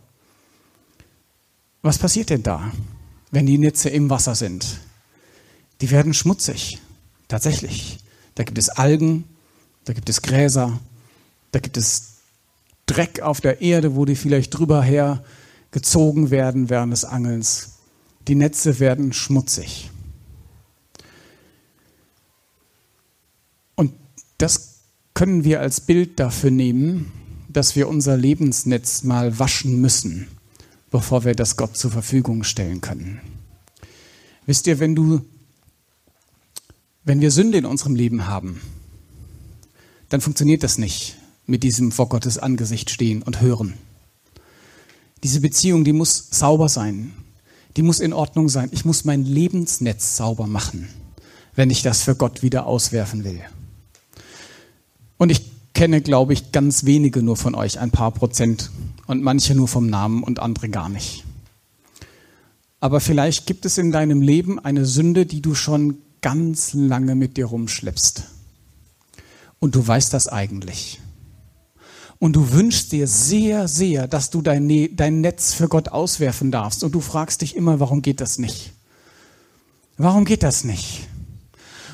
Was 1.82 1.98
passiert 1.98 2.30
denn 2.30 2.42
da, 2.42 2.72
wenn 3.30 3.46
die 3.46 3.58
Netze 3.58 3.90
im 3.90 4.10
Wasser 4.10 4.34
sind? 4.34 4.80
Die 5.80 5.90
werden 5.90 6.14
schmutzig, 6.14 6.80
tatsächlich. 7.28 7.98
Da 8.34 8.44
gibt 8.44 8.58
es 8.58 8.68
Algen, 8.68 9.24
da 9.84 9.92
gibt 9.92 10.08
es 10.08 10.22
Gräser, 10.22 10.78
da 11.52 11.60
gibt 11.60 11.76
es 11.76 12.16
Dreck 12.86 13.20
auf 13.20 13.40
der 13.40 13.60
Erde, 13.60 13.94
wo 13.96 14.04
die 14.04 14.16
vielleicht 14.16 14.56
drüber 14.56 14.82
her 14.82 15.24
gezogen 15.70 16.30
werden 16.30 16.70
während 16.70 16.92
des 16.92 17.04
Angelns. 17.04 17.78
Die 18.28 18.34
Netze 18.34 18.80
werden 18.80 19.12
schmutzig. 19.12 19.90
Und 23.74 23.92
das 24.38 24.75
können 25.16 25.44
wir 25.44 25.60
als 25.62 25.80
Bild 25.80 26.20
dafür 26.20 26.50
nehmen, 26.50 27.10
dass 27.48 27.74
wir 27.74 27.88
unser 27.88 28.18
Lebensnetz 28.18 29.02
mal 29.02 29.38
waschen 29.38 29.80
müssen, 29.80 30.28
bevor 30.90 31.24
wir 31.24 31.34
das 31.34 31.56
Gott 31.56 31.74
zur 31.74 31.90
Verfügung 31.90 32.44
stellen 32.44 32.82
können. 32.82 33.22
Wisst 34.44 34.66
ihr, 34.66 34.78
wenn 34.78 34.94
du, 34.94 35.22
wenn 37.04 37.22
wir 37.22 37.30
Sünde 37.30 37.56
in 37.56 37.64
unserem 37.64 37.94
Leben 37.94 38.26
haben, 38.26 38.60
dann 40.10 40.20
funktioniert 40.20 40.62
das 40.62 40.76
nicht 40.76 41.16
mit 41.46 41.62
diesem 41.62 41.92
vor 41.92 42.10
Gottes 42.10 42.36
Angesicht 42.36 42.90
stehen 42.90 43.22
und 43.22 43.40
hören. 43.40 43.72
Diese 45.24 45.40
Beziehung, 45.40 45.84
die 45.84 45.94
muss 45.94 46.28
sauber 46.30 46.68
sein. 46.68 47.14
Die 47.78 47.82
muss 47.82 48.00
in 48.00 48.12
Ordnung 48.12 48.50
sein. 48.50 48.68
Ich 48.70 48.84
muss 48.84 49.06
mein 49.06 49.24
Lebensnetz 49.24 50.18
sauber 50.18 50.46
machen, 50.46 50.90
wenn 51.54 51.70
ich 51.70 51.80
das 51.80 52.02
für 52.02 52.16
Gott 52.16 52.42
wieder 52.42 52.66
auswerfen 52.66 53.24
will. 53.24 53.40
Und 55.18 55.30
ich 55.30 55.50
kenne, 55.74 56.00
glaube 56.00 56.32
ich, 56.32 56.52
ganz 56.52 56.84
wenige 56.84 57.22
nur 57.22 57.36
von 57.36 57.54
euch, 57.54 57.78
ein 57.78 57.90
paar 57.90 58.10
Prozent 58.10 58.70
und 59.06 59.22
manche 59.22 59.54
nur 59.54 59.68
vom 59.68 59.86
Namen 59.88 60.22
und 60.22 60.38
andere 60.38 60.68
gar 60.68 60.88
nicht. 60.88 61.24
Aber 62.80 63.00
vielleicht 63.00 63.46
gibt 63.46 63.64
es 63.66 63.78
in 63.78 63.92
deinem 63.92 64.20
Leben 64.20 64.58
eine 64.58 64.84
Sünde, 64.84 65.26
die 65.26 65.42
du 65.42 65.54
schon 65.54 65.98
ganz 66.22 66.72
lange 66.72 67.14
mit 67.14 67.36
dir 67.36 67.46
rumschleppst. 67.46 68.24
Und 69.58 69.74
du 69.74 69.86
weißt 69.86 70.12
das 70.12 70.28
eigentlich. 70.28 71.00
Und 72.18 72.34
du 72.34 72.52
wünschst 72.52 72.92
dir 72.92 73.06
sehr, 73.06 73.68
sehr, 73.68 74.08
dass 74.08 74.30
du 74.30 74.40
dein, 74.42 74.66
ne-, 74.66 74.88
dein 74.88 75.20
Netz 75.20 75.52
für 75.52 75.68
Gott 75.68 75.88
auswerfen 75.88 76.50
darfst. 76.50 76.82
Und 76.84 76.92
du 76.92 77.00
fragst 77.00 77.42
dich 77.42 77.56
immer, 77.56 77.80
warum 77.80 78.02
geht 78.02 78.20
das 78.20 78.38
nicht? 78.38 78.72
Warum 79.98 80.24
geht 80.24 80.42
das 80.42 80.64
nicht? 80.64 81.06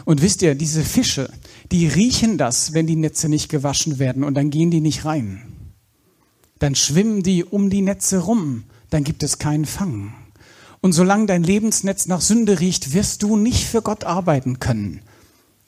Und 0.05 0.23
wisst 0.23 0.43
ihr, 0.43 0.55
diese 0.55 0.83
Fische, 0.83 1.31
die 1.71 1.87
riechen 1.87 2.39
das, 2.39 2.73
wenn 2.75 2.87
die 2.87 2.97
Netze 2.97 3.29
nicht 3.29 3.49
gewaschen 3.49 3.99
werden 3.99 4.25
und 4.25 4.35
dann 4.35 4.51
gehen 4.51 4.71
die 4.71 4.81
nicht 4.81 5.05
rein. 5.05 5.43
Dann 6.59 6.75
schwimmen 6.75 7.23
die 7.23 7.45
um 7.45 7.71
die 7.71 7.83
Netze 7.83 8.19
rum, 8.19 8.65
dann 8.91 9.05
gibt 9.05 9.23
es 9.23 9.39
keinen 9.39 9.65
Fang. 9.65 10.15
Und 10.81 10.93
solange 10.93 11.27
dein 11.27 11.45
Lebensnetz 11.45 12.07
nach 12.07 12.21
Sünde 12.21 12.61
riecht, 12.61 12.93
wirst 12.93 13.23
du 13.23 13.37
nicht 13.37 13.65
für 13.65 13.83
Gott 13.83 14.05
arbeiten 14.05 14.59
können, 14.59 15.01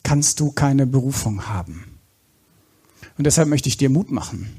kannst 0.03 0.39
du 0.39 0.51
keine 0.51 0.85
Berufung 0.85 1.47
haben. 1.47 1.85
Und 3.17 3.25
deshalb 3.25 3.47
möchte 3.47 3.69
ich 3.69 3.77
dir 3.77 3.89
Mut 3.89 4.11
machen, 4.11 4.49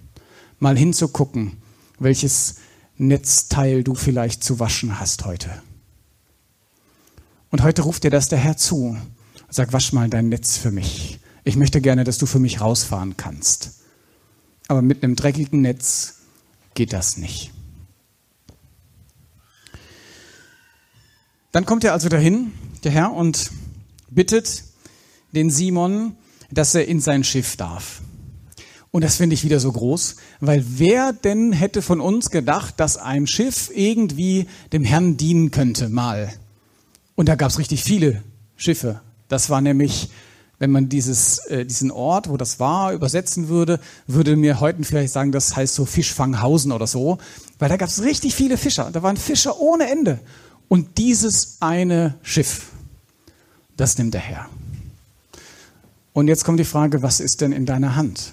mal 0.58 0.76
hinzugucken, 0.76 1.58
welches 1.98 2.56
Netzteil 2.96 3.84
du 3.84 3.94
vielleicht 3.94 4.42
zu 4.42 4.58
waschen 4.58 4.98
hast 4.98 5.26
heute. 5.26 5.50
Und 7.50 7.62
heute 7.62 7.82
ruft 7.82 8.04
dir 8.04 8.10
das 8.10 8.28
der 8.28 8.38
Herr 8.38 8.56
zu 8.56 8.96
und 9.46 9.54
sagt, 9.54 9.72
wasch 9.72 9.92
mal 9.92 10.08
dein 10.08 10.28
Netz 10.28 10.56
für 10.56 10.70
mich. 10.70 11.18
Ich 11.44 11.56
möchte 11.56 11.80
gerne, 11.80 12.04
dass 12.04 12.18
du 12.18 12.26
für 12.26 12.38
mich 12.38 12.60
rausfahren 12.60 13.16
kannst. 13.16 13.80
Aber 14.68 14.82
mit 14.82 15.02
einem 15.02 15.16
dreckigen 15.16 15.60
Netz 15.60 16.16
geht 16.74 16.92
das 16.92 17.16
nicht. 17.16 17.52
Dann 21.52 21.64
kommt 21.64 21.84
er 21.84 21.92
also 21.92 22.08
dahin, 22.08 22.52
der 22.84 22.92
Herr, 22.92 23.12
und 23.12 23.50
bittet 24.10 24.64
den 25.32 25.50
Simon, 25.50 26.16
dass 26.50 26.74
er 26.74 26.86
in 26.86 27.00
sein 27.00 27.24
Schiff 27.24 27.56
darf. 27.56 28.02
Und 28.90 29.02
das 29.02 29.16
finde 29.16 29.34
ich 29.34 29.44
wieder 29.44 29.60
so 29.60 29.72
groß, 29.72 30.16
weil 30.40 30.64
wer 30.66 31.12
denn 31.12 31.52
hätte 31.52 31.82
von 31.82 32.00
uns 32.00 32.30
gedacht, 32.30 32.80
dass 32.80 32.96
ein 32.96 33.26
Schiff 33.26 33.70
irgendwie 33.74 34.48
dem 34.72 34.84
Herrn 34.84 35.16
dienen 35.16 35.50
könnte, 35.50 35.88
mal. 35.88 36.32
Und 37.14 37.28
da 37.28 37.34
gab 37.34 37.50
es 37.50 37.58
richtig 37.58 37.82
viele 37.82 38.22
Schiffe. 38.56 39.00
Das 39.28 39.50
war 39.50 39.60
nämlich 39.60 40.10
wenn 40.58 40.70
man 40.70 40.88
dieses, 40.88 41.38
äh, 41.46 41.66
diesen 41.66 41.90
Ort, 41.90 42.28
wo 42.28 42.36
das 42.36 42.58
war, 42.58 42.92
übersetzen 42.92 43.48
würde, 43.48 43.78
würde 44.06 44.36
mir 44.36 44.60
heute 44.60 44.82
vielleicht 44.84 45.12
sagen, 45.12 45.32
das 45.32 45.54
heißt 45.54 45.74
so 45.74 45.84
Fischfanghausen 45.84 46.72
oder 46.72 46.86
so, 46.86 47.18
weil 47.58 47.68
da 47.68 47.76
gab 47.76 47.88
es 47.88 48.02
richtig 48.02 48.34
viele 48.34 48.56
Fischer. 48.56 48.90
Da 48.90 49.02
waren 49.02 49.16
Fischer 49.16 49.60
ohne 49.60 49.90
Ende. 49.90 50.18
Und 50.68 50.98
dieses 50.98 51.58
eine 51.60 52.14
Schiff, 52.22 52.68
das 53.76 53.98
nimmt 53.98 54.14
der 54.14 54.20
Herr. 54.20 54.48
Und 56.12 56.28
jetzt 56.28 56.44
kommt 56.44 56.58
die 56.58 56.64
Frage, 56.64 57.02
was 57.02 57.20
ist 57.20 57.42
denn 57.42 57.52
in 57.52 57.66
deiner 57.66 57.94
Hand? 57.94 58.32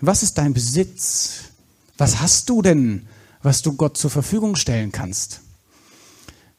Was 0.00 0.22
ist 0.22 0.38
dein 0.38 0.54
Besitz? 0.54 1.42
Was 1.98 2.20
hast 2.20 2.48
du 2.48 2.62
denn, 2.62 3.06
was 3.42 3.60
du 3.60 3.74
Gott 3.74 3.98
zur 3.98 4.10
Verfügung 4.10 4.56
stellen 4.56 4.90
kannst? 4.90 5.40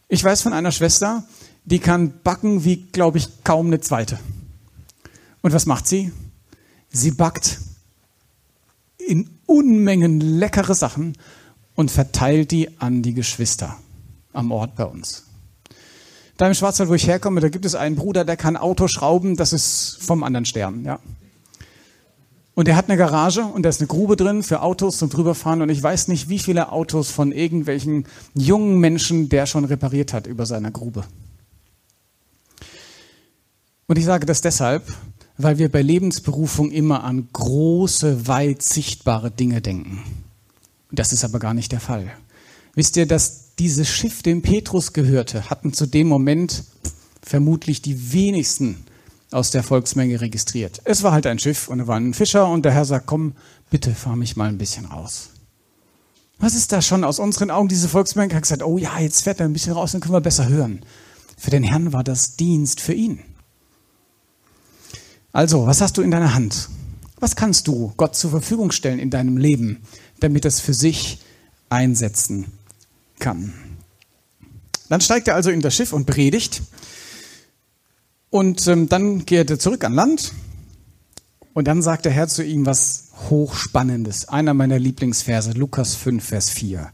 Ich 0.07 0.23
weiß 0.23 0.43
von 0.43 0.53
einer 0.53 0.71
Schwester, 0.71 1.23
die 1.65 1.79
kann 1.79 2.13
backen 2.23 2.63
wie, 2.65 2.77
glaube 2.77 3.17
ich, 3.17 3.43
kaum 3.43 3.67
eine 3.67 3.79
zweite. 3.79 4.19
Und 5.41 5.53
was 5.53 5.65
macht 5.65 5.87
sie? 5.87 6.11
Sie 6.89 7.11
backt 7.11 7.59
in 8.97 9.29
Unmengen 9.45 10.21
leckere 10.21 10.75
Sachen 10.75 11.17
und 11.75 11.91
verteilt 11.91 12.51
die 12.51 12.79
an 12.79 13.01
die 13.01 13.13
Geschwister 13.13 13.77
am 14.31 14.51
Ort 14.51 14.75
bei 14.75 14.85
uns. 14.85 15.23
Da 16.37 16.47
im 16.47 16.53
Schwarzwald, 16.53 16.89
wo 16.89 16.93
ich 16.93 17.07
herkomme, 17.07 17.41
da 17.41 17.49
gibt 17.49 17.65
es 17.65 17.75
einen 17.75 17.95
Bruder, 17.95 18.25
der 18.25 18.37
kann 18.37 18.57
Auto 18.57 18.87
schrauben, 18.87 19.35
das 19.35 19.53
ist 19.53 19.97
vom 20.01 20.23
anderen 20.23 20.45
Stern, 20.45 20.83
ja. 20.83 20.99
Und 22.55 22.67
er 22.67 22.75
hat 22.75 22.87
eine 22.87 22.97
Garage 22.97 23.43
und 23.43 23.63
da 23.63 23.69
ist 23.69 23.81
eine 23.81 23.87
Grube 23.87 24.15
drin 24.15 24.43
für 24.43 24.61
Autos 24.61 24.99
zum 24.99 25.09
drüberfahren 25.09 25.63
und 25.63 25.69
ich 25.69 25.81
weiß 25.81 26.07
nicht, 26.07 26.29
wie 26.29 26.37
viele 26.37 26.71
Autos 26.71 27.09
von 27.09 27.31
irgendwelchen 27.31 28.05
jungen 28.35 28.79
Menschen 28.79 29.27
der 29.29 29.47
schon 29.47 29.65
repariert 29.65 30.13
hat 30.13 30.27
über 30.27 30.45
seiner 30.45 30.69
Grube. 30.69 31.03
Und 33.87 33.97
ich 33.97 34.05
sage 34.05 34.25
das 34.25 34.41
deshalb, 34.41 34.83
weil 35.37 35.57
wir 35.57 35.71
bei 35.71 35.81
Lebensberufung 35.81 36.71
immer 36.71 37.03
an 37.03 37.27
große, 37.33 38.27
weit 38.27 38.61
sichtbare 38.61 39.31
Dinge 39.31 39.61
denken. 39.61 40.03
Das 40.91 41.11
ist 41.11 41.23
aber 41.23 41.39
gar 41.39 41.53
nicht 41.53 41.71
der 41.71 41.79
Fall. 41.79 42.11
Wisst 42.75 42.97
ihr, 42.97 43.07
dass 43.07 43.55
dieses 43.59 43.89
Schiff, 43.89 44.23
dem 44.23 44.41
Petrus 44.41 44.93
gehörte, 44.93 45.49
hatten 45.49 45.73
zu 45.73 45.85
dem 45.85 46.07
Moment 46.07 46.63
vermutlich 47.21 47.81
die 47.81 48.13
wenigsten 48.13 48.85
aus 49.31 49.51
der 49.51 49.63
Volksmenge 49.63 50.21
registriert. 50.21 50.81
Es 50.85 51.03
war 51.03 51.11
halt 51.11 51.25
ein 51.25 51.39
Schiff 51.39 51.67
und 51.67 51.79
da 51.79 51.87
war 51.87 51.97
ein 51.97 52.13
Fischer 52.13 52.47
und 52.47 52.63
der 52.63 52.71
Herr 52.71 52.85
sagt, 52.85 53.07
komm, 53.07 53.33
bitte 53.69 53.93
fahr 53.93 54.15
mich 54.15 54.35
mal 54.35 54.49
ein 54.49 54.57
bisschen 54.57 54.85
raus. 54.85 55.29
Was 56.39 56.55
ist 56.55 56.71
da 56.71 56.81
schon 56.81 57.03
aus 57.03 57.19
unseren 57.19 57.51
Augen? 57.51 57.67
Diese 57.67 57.87
Volksmenge 57.87 58.35
hat 58.35 58.43
gesagt, 58.43 58.63
oh 58.63 58.77
ja, 58.77 58.99
jetzt 58.99 59.21
fährt 59.21 59.39
er 59.39 59.45
ein 59.45 59.53
bisschen 59.53 59.73
raus, 59.73 59.91
dann 59.93 60.01
können 60.01 60.13
wir 60.13 60.21
besser 60.21 60.47
hören. 60.47 60.81
Für 61.37 61.51
den 61.51 61.63
Herrn 61.63 61.93
war 61.93 62.03
das 62.03 62.35
Dienst 62.35 62.81
für 62.81 62.93
ihn. 62.93 63.19
Also, 65.33 65.65
was 65.65 65.81
hast 65.81 65.97
du 65.97 66.03
in 66.03 66.11
deiner 66.11 66.35
Hand? 66.35 66.69
Was 67.19 67.35
kannst 67.35 67.67
du 67.67 67.91
Gott 67.97 68.15
zur 68.15 68.29
Verfügung 68.29 68.71
stellen 68.71 68.99
in 68.99 69.09
deinem 69.09 69.35
Leben, 69.37 69.81
damit 70.19 70.45
es 70.45 70.59
für 70.59 70.75
sich 70.75 71.17
einsetzen 71.69 72.45
kann? 73.17 73.51
Dann 74.89 75.01
steigt 75.01 75.27
er 75.27 75.33
also 75.33 75.49
in 75.49 75.61
das 75.61 75.73
Schiff 75.73 75.91
und 75.91 76.05
predigt. 76.05 76.61
Und 78.29 78.67
ähm, 78.67 78.87
dann 78.89 79.25
geht 79.25 79.49
er 79.49 79.57
zurück 79.57 79.83
an 79.83 79.93
Land. 79.93 80.33
Und 81.53 81.67
dann 81.67 81.81
sagt 81.81 82.05
der 82.05 82.11
Herr 82.11 82.27
zu 82.27 82.43
ihm 82.43 82.67
was 82.67 83.05
Hochspannendes. 83.29 84.27
Einer 84.29 84.53
meiner 84.53 84.77
Lieblingsverse, 84.77 85.53
Lukas 85.53 85.95
5, 85.95 86.23
Vers 86.23 86.51
4. 86.51 86.91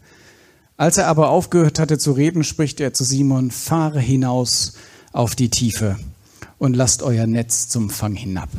Als 0.77 0.97
er 0.97 1.07
aber 1.07 1.29
aufgehört 1.29 1.77
hatte 1.77 1.97
zu 1.97 2.13
reden, 2.13 2.45
spricht 2.45 2.79
er 2.79 2.93
zu 2.93 3.03
Simon, 3.03 3.51
fahre 3.51 3.99
hinaus 3.99 4.75
auf 5.11 5.35
die 5.35 5.49
Tiefe 5.49 5.97
und 6.59 6.75
lasst 6.75 7.01
euer 7.01 7.25
Netz 7.25 7.69
zum 7.69 7.89
Fang 7.89 8.13
hinab. 8.13 8.49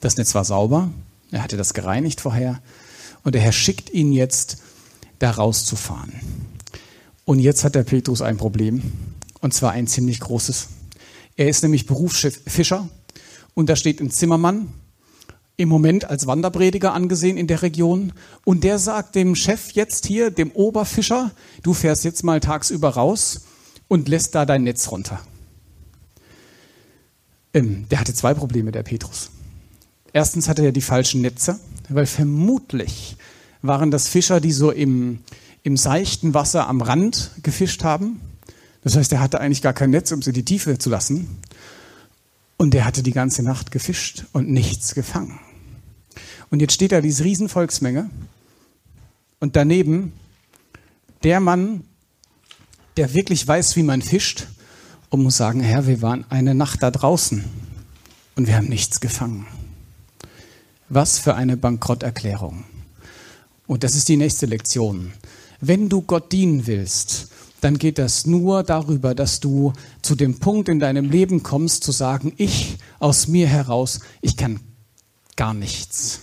Das 0.00 0.16
Netz 0.16 0.34
war 0.34 0.44
sauber, 0.44 0.90
er 1.32 1.42
hatte 1.42 1.56
das 1.56 1.74
gereinigt 1.74 2.20
vorher 2.20 2.60
und 3.24 3.34
der 3.34 3.42
Herr 3.42 3.52
schickt 3.52 3.90
ihn 3.90 4.12
jetzt, 4.12 4.58
da 5.18 5.32
rauszufahren. 5.32 6.12
Und 7.24 7.40
jetzt 7.40 7.64
hat 7.64 7.74
der 7.74 7.82
Petrus 7.82 8.22
ein 8.22 8.36
Problem, 8.36 8.82
und 9.40 9.52
zwar 9.52 9.72
ein 9.72 9.88
ziemlich 9.88 10.20
großes. 10.20 10.68
Er 11.36 11.48
ist 11.48 11.62
nämlich 11.62 11.86
Berufsfischer 11.86 12.88
und 13.54 13.68
da 13.68 13.74
steht 13.74 14.00
ein 14.00 14.10
Zimmermann, 14.10 14.68
im 15.58 15.68
Moment 15.68 16.04
als 16.04 16.26
Wanderprediger 16.28 16.94
angesehen 16.94 17.36
in 17.36 17.48
der 17.48 17.62
Region. 17.62 18.12
Und 18.44 18.62
der 18.62 18.78
sagt 18.78 19.16
dem 19.16 19.34
Chef 19.34 19.72
jetzt 19.72 20.06
hier, 20.06 20.30
dem 20.30 20.52
Oberfischer, 20.52 21.32
du 21.64 21.74
fährst 21.74 22.04
jetzt 22.04 22.22
mal 22.22 22.38
tagsüber 22.38 22.90
raus 22.90 23.40
und 23.88 24.08
lässt 24.08 24.36
da 24.36 24.46
dein 24.46 24.62
Netz 24.62 24.90
runter. 24.90 25.20
Ähm, 27.58 27.86
der 27.90 28.00
hatte 28.00 28.14
zwei 28.14 28.34
Probleme, 28.34 28.72
der 28.72 28.82
Petrus. 28.82 29.30
Erstens 30.12 30.48
hatte 30.48 30.64
er 30.64 30.72
die 30.72 30.80
falschen 30.80 31.20
Netze, 31.20 31.58
weil 31.88 32.06
vermutlich 32.06 33.16
waren 33.62 33.90
das 33.90 34.08
Fischer, 34.08 34.40
die 34.40 34.52
so 34.52 34.70
im, 34.70 35.18
im 35.62 35.76
seichten 35.76 36.34
Wasser 36.34 36.68
am 36.68 36.80
Rand 36.80 37.32
gefischt 37.42 37.84
haben. 37.84 38.20
Das 38.82 38.96
heißt, 38.96 39.12
er 39.12 39.20
hatte 39.20 39.40
eigentlich 39.40 39.62
gar 39.62 39.72
kein 39.72 39.90
Netz, 39.90 40.12
um 40.12 40.22
sie 40.22 40.30
in 40.30 40.34
die 40.34 40.44
Tiefe 40.44 40.78
zu 40.78 40.88
lassen. 40.88 41.38
Und 42.56 42.74
er 42.74 42.84
hatte 42.84 43.02
die 43.02 43.12
ganze 43.12 43.42
Nacht 43.42 43.70
gefischt 43.70 44.24
und 44.32 44.48
nichts 44.48 44.94
gefangen. 44.94 45.38
Und 46.50 46.60
jetzt 46.60 46.74
steht 46.74 46.92
da 46.92 47.00
diese 47.00 47.24
Riesenvolksmenge 47.24 48.08
und 49.40 49.56
daneben 49.56 50.12
der 51.22 51.40
Mann, 51.40 51.84
der 52.96 53.14
wirklich 53.14 53.46
weiß, 53.46 53.76
wie 53.76 53.82
man 53.82 54.00
fischt 54.00 54.46
und 55.10 55.22
muss 55.22 55.36
sagen, 55.36 55.60
Herr, 55.60 55.86
wir 55.86 56.02
waren 56.02 56.24
eine 56.28 56.54
Nacht 56.54 56.82
da 56.82 56.90
draußen 56.90 57.44
und 58.36 58.46
wir 58.46 58.56
haben 58.56 58.68
nichts 58.68 59.00
gefangen. 59.00 59.46
Was 60.88 61.18
für 61.18 61.34
eine 61.34 61.56
Bankrotterklärung. 61.56 62.64
Und 63.66 63.84
das 63.84 63.94
ist 63.94 64.08
die 64.08 64.16
nächste 64.16 64.46
Lektion. 64.46 65.12
Wenn 65.60 65.88
du 65.88 66.02
Gott 66.02 66.32
dienen 66.32 66.66
willst, 66.66 67.28
dann 67.60 67.78
geht 67.78 67.98
das 67.98 68.26
nur 68.26 68.62
darüber, 68.62 69.14
dass 69.14 69.40
du 69.40 69.72
zu 70.02 70.14
dem 70.14 70.38
Punkt 70.38 70.68
in 70.68 70.78
deinem 70.78 71.10
Leben 71.10 71.42
kommst, 71.42 71.84
zu 71.84 71.92
sagen, 71.92 72.32
ich 72.36 72.78
aus 73.00 73.28
mir 73.28 73.48
heraus, 73.48 74.00
ich 74.20 74.36
kann 74.36 74.60
gar 75.36 75.54
nichts. 75.54 76.20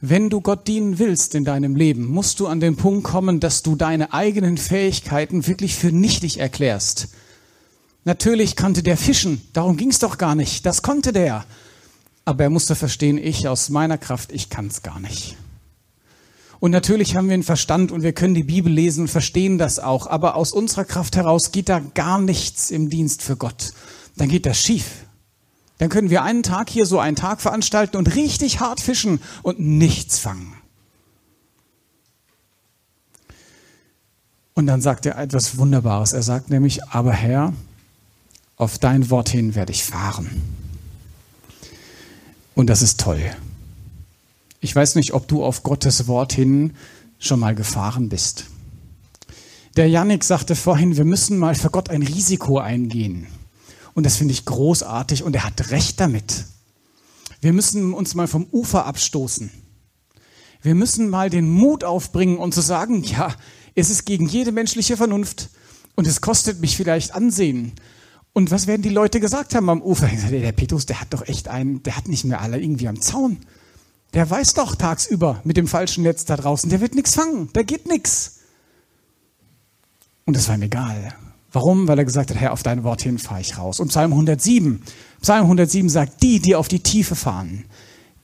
Wenn 0.00 0.30
du 0.30 0.40
Gott 0.40 0.68
dienen 0.68 0.98
willst 1.00 1.34
in 1.34 1.44
deinem 1.44 1.74
Leben, 1.74 2.06
musst 2.06 2.38
du 2.38 2.46
an 2.46 2.60
den 2.60 2.76
Punkt 2.76 3.04
kommen, 3.04 3.40
dass 3.40 3.62
du 3.62 3.74
deine 3.74 4.12
eigenen 4.12 4.56
Fähigkeiten 4.56 5.46
wirklich 5.46 5.74
für 5.74 5.90
nichtig 5.90 6.38
erklärst. 6.38 7.08
Natürlich 8.08 8.56
konnte 8.56 8.82
der 8.82 8.96
fischen, 8.96 9.46
darum 9.52 9.76
ging 9.76 9.90
es 9.90 9.98
doch 9.98 10.16
gar 10.16 10.34
nicht, 10.34 10.64
das 10.64 10.80
konnte 10.80 11.12
der. 11.12 11.44
Aber 12.24 12.44
er 12.44 12.48
musste 12.48 12.74
verstehen, 12.74 13.18
ich 13.18 13.48
aus 13.48 13.68
meiner 13.68 13.98
Kraft, 13.98 14.32
ich 14.32 14.48
kann 14.48 14.68
es 14.68 14.82
gar 14.82 14.98
nicht. 14.98 15.36
Und 16.58 16.70
natürlich 16.70 17.16
haben 17.16 17.26
wir 17.26 17.34
einen 17.34 17.42
Verstand 17.42 17.92
und 17.92 18.02
wir 18.02 18.14
können 18.14 18.32
die 18.32 18.44
Bibel 18.44 18.72
lesen 18.72 19.02
und 19.02 19.08
verstehen 19.08 19.58
das 19.58 19.78
auch, 19.78 20.06
aber 20.06 20.36
aus 20.36 20.52
unserer 20.52 20.86
Kraft 20.86 21.16
heraus 21.16 21.52
geht 21.52 21.68
da 21.68 21.80
gar 21.80 22.18
nichts 22.18 22.70
im 22.70 22.88
Dienst 22.88 23.20
für 23.20 23.36
Gott. 23.36 23.74
Dann 24.16 24.30
geht 24.30 24.46
das 24.46 24.58
schief. 24.58 24.86
Dann 25.76 25.90
können 25.90 26.08
wir 26.08 26.22
einen 26.22 26.42
Tag 26.42 26.70
hier 26.70 26.86
so 26.86 26.98
einen 26.98 27.14
Tag 27.14 27.42
veranstalten 27.42 27.98
und 27.98 28.14
richtig 28.14 28.58
hart 28.58 28.80
fischen 28.80 29.20
und 29.42 29.60
nichts 29.60 30.18
fangen. 30.18 30.54
Und 34.54 34.66
dann 34.66 34.80
sagt 34.80 35.04
er 35.04 35.18
etwas 35.18 35.58
Wunderbares. 35.58 36.14
Er 36.14 36.22
sagt 36.22 36.48
nämlich, 36.48 36.82
aber 36.84 37.12
Herr, 37.12 37.52
auf 38.58 38.78
dein 38.78 39.08
Wort 39.08 39.28
hin 39.28 39.54
werde 39.54 39.72
ich 39.72 39.84
fahren. 39.84 40.28
Und 42.54 42.66
das 42.66 42.82
ist 42.82 43.00
toll. 43.00 43.22
Ich 44.60 44.74
weiß 44.74 44.96
nicht, 44.96 45.14
ob 45.14 45.28
du 45.28 45.44
auf 45.44 45.62
Gottes 45.62 46.08
Wort 46.08 46.32
hin 46.32 46.74
schon 47.20 47.38
mal 47.38 47.54
gefahren 47.54 48.08
bist. 48.08 48.46
Der 49.76 49.88
Yannick 49.88 50.24
sagte 50.24 50.56
vorhin, 50.56 50.96
wir 50.96 51.04
müssen 51.04 51.38
mal 51.38 51.54
für 51.54 51.70
Gott 51.70 51.88
ein 51.88 52.02
Risiko 52.02 52.58
eingehen. 52.58 53.28
Und 53.94 54.04
das 54.04 54.16
finde 54.16 54.32
ich 54.32 54.44
großartig 54.44 55.22
und 55.22 55.36
er 55.36 55.44
hat 55.44 55.70
recht 55.70 56.00
damit. 56.00 56.44
Wir 57.40 57.52
müssen 57.52 57.94
uns 57.94 58.16
mal 58.16 58.26
vom 58.26 58.46
Ufer 58.50 58.86
abstoßen. 58.86 59.52
Wir 60.62 60.74
müssen 60.74 61.08
mal 61.08 61.30
den 61.30 61.48
Mut 61.48 61.84
aufbringen 61.84 62.38
und 62.38 62.52
zu 62.52 62.60
sagen, 62.60 63.04
ja, 63.04 63.32
es 63.76 63.90
ist 63.90 64.04
gegen 64.04 64.28
jede 64.28 64.50
menschliche 64.50 64.96
Vernunft 64.96 65.50
und 65.94 66.08
es 66.08 66.20
kostet 66.20 66.60
mich 66.60 66.76
vielleicht 66.76 67.14
Ansehen 67.14 67.72
und 68.32 68.50
was 68.50 68.66
werden 68.66 68.82
die 68.82 68.88
Leute 68.88 69.20
gesagt 69.20 69.54
haben 69.54 69.68
am 69.68 69.82
Ufer? 69.82 70.06
Der 70.06 70.52
Petrus, 70.52 70.86
der 70.86 71.00
hat 71.00 71.12
doch 71.12 71.26
echt 71.26 71.48
einen, 71.48 71.82
der 71.82 71.96
hat 71.96 72.08
nicht 72.08 72.24
mehr 72.24 72.40
alle 72.40 72.60
irgendwie 72.60 72.88
am 72.88 73.00
Zaun. 73.00 73.38
Der 74.14 74.28
weiß 74.28 74.54
doch 74.54 74.74
tagsüber 74.74 75.40
mit 75.44 75.56
dem 75.56 75.66
falschen 75.66 76.02
Netz 76.02 76.24
da 76.24 76.36
draußen, 76.36 76.70
der 76.70 76.80
wird 76.80 76.94
nichts 76.94 77.14
fangen, 77.14 77.50
da 77.52 77.62
geht 77.62 77.86
nichts. 77.86 78.38
Und 80.24 80.36
das 80.36 80.48
war 80.48 80.54
ihm 80.54 80.62
egal. 80.62 81.14
Warum? 81.52 81.88
Weil 81.88 81.98
er 81.98 82.04
gesagt 82.04 82.30
hat, 82.30 82.36
Herr, 82.36 82.52
auf 82.52 82.62
dein 82.62 82.84
Wort 82.84 83.02
hin 83.02 83.18
fahre 83.18 83.40
ich 83.40 83.56
raus. 83.56 83.80
Und 83.80 83.88
Psalm 83.88 84.12
107, 84.12 84.82
Psalm 85.22 85.44
107 85.44 85.88
sagt, 85.88 86.22
die, 86.22 86.40
die 86.40 86.54
auf 86.54 86.68
die 86.68 86.80
Tiefe 86.80 87.16
fahren, 87.16 87.64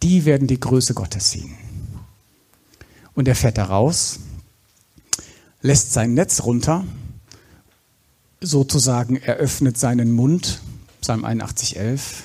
die 0.03 0.27
werden 0.27 0.47
die 0.47 0.61
Größe 0.61 0.95
Gottes 0.95 1.31
sehen. 1.31 1.55
Und 3.15 3.29
er 3.29 3.35
fährt 3.35 3.59
da 3.59 3.65
raus, 3.65 4.21
lässt 5.63 5.93
sein 5.93 6.15
Netz 6.15 6.43
runter 6.43 6.85
sozusagen 8.47 9.17
eröffnet 9.17 9.79
seinen 9.79 10.13
Mund, 10.13 10.61
Psalm 11.01 11.25
81, 11.25 11.77
11. 11.77 12.25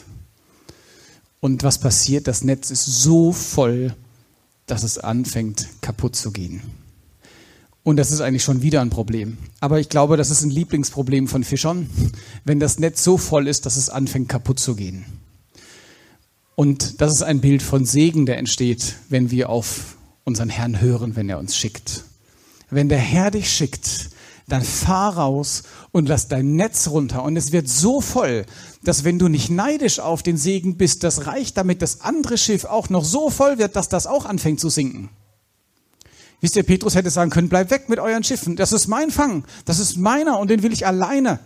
Und 1.39 1.63
was 1.63 1.79
passiert? 1.79 2.27
Das 2.27 2.43
Netz 2.43 2.69
ist 2.71 2.85
so 2.85 3.31
voll, 3.31 3.95
dass 4.65 4.83
es 4.83 4.97
anfängt 4.97 5.67
kaputt 5.81 6.15
zu 6.15 6.31
gehen. 6.31 6.61
Und 7.83 7.97
das 7.97 8.11
ist 8.11 8.21
eigentlich 8.21 8.43
schon 8.43 8.61
wieder 8.61 8.81
ein 8.81 8.89
Problem. 8.89 9.37
Aber 9.61 9.79
ich 9.79 9.89
glaube, 9.89 10.17
das 10.17 10.29
ist 10.29 10.43
ein 10.43 10.51
Lieblingsproblem 10.51 11.27
von 11.27 11.43
Fischern, 11.43 11.89
wenn 12.43 12.59
das 12.59 12.77
Netz 12.77 13.03
so 13.03 13.17
voll 13.17 13.47
ist, 13.47 13.65
dass 13.65 13.77
es 13.77 13.89
anfängt 13.89 14.29
kaputt 14.29 14.59
zu 14.59 14.75
gehen. 14.75 15.05
Und 16.55 17.01
das 17.01 17.13
ist 17.13 17.23
ein 17.23 17.39
Bild 17.39 17.63
von 17.63 17.85
Segen, 17.85 18.25
der 18.25 18.37
entsteht, 18.37 18.95
wenn 19.07 19.31
wir 19.31 19.49
auf 19.49 19.95
unseren 20.25 20.49
Herrn 20.49 20.81
hören, 20.81 21.15
wenn 21.15 21.29
er 21.29 21.39
uns 21.39 21.55
schickt. 21.55 22.03
Wenn 22.69 22.89
der 22.89 22.99
Herr 22.99 23.31
dich 23.31 23.49
schickt, 23.49 24.09
dann 24.51 24.63
fahr 24.63 25.15
raus 25.17 25.63
und 25.91 26.09
lass 26.09 26.27
dein 26.27 26.55
Netz 26.55 26.87
runter. 26.87 27.23
Und 27.23 27.37
es 27.37 27.51
wird 27.51 27.69
so 27.69 28.01
voll, 28.01 28.45
dass 28.83 29.03
wenn 29.03 29.19
du 29.19 29.27
nicht 29.27 29.49
neidisch 29.49 29.99
auf 29.99 30.23
den 30.23 30.37
Segen 30.37 30.77
bist, 30.77 31.03
das 31.03 31.25
reicht, 31.25 31.57
damit 31.57 31.81
das 31.81 32.01
andere 32.01 32.37
Schiff 32.37 32.65
auch 32.65 32.89
noch 32.89 33.05
so 33.05 33.29
voll 33.29 33.57
wird, 33.57 33.75
dass 33.75 33.89
das 33.89 34.07
auch 34.07 34.25
anfängt 34.25 34.59
zu 34.59 34.69
sinken. 34.69 35.09
Wisst 36.41 36.55
ihr, 36.55 36.63
Petrus 36.63 36.95
hätte 36.95 37.09
sagen 37.09 37.31
können, 37.31 37.49
bleib 37.49 37.69
weg 37.69 37.89
mit 37.89 37.99
euren 37.99 38.23
Schiffen. 38.23 38.55
Das 38.55 38.71
ist 38.71 38.87
mein 38.87 39.11
Fang. 39.11 39.43
Das 39.65 39.79
ist 39.79 39.97
meiner 39.97 40.39
und 40.39 40.49
den 40.49 40.63
will 40.63 40.71
ich 40.71 40.87
alleine. 40.87 41.39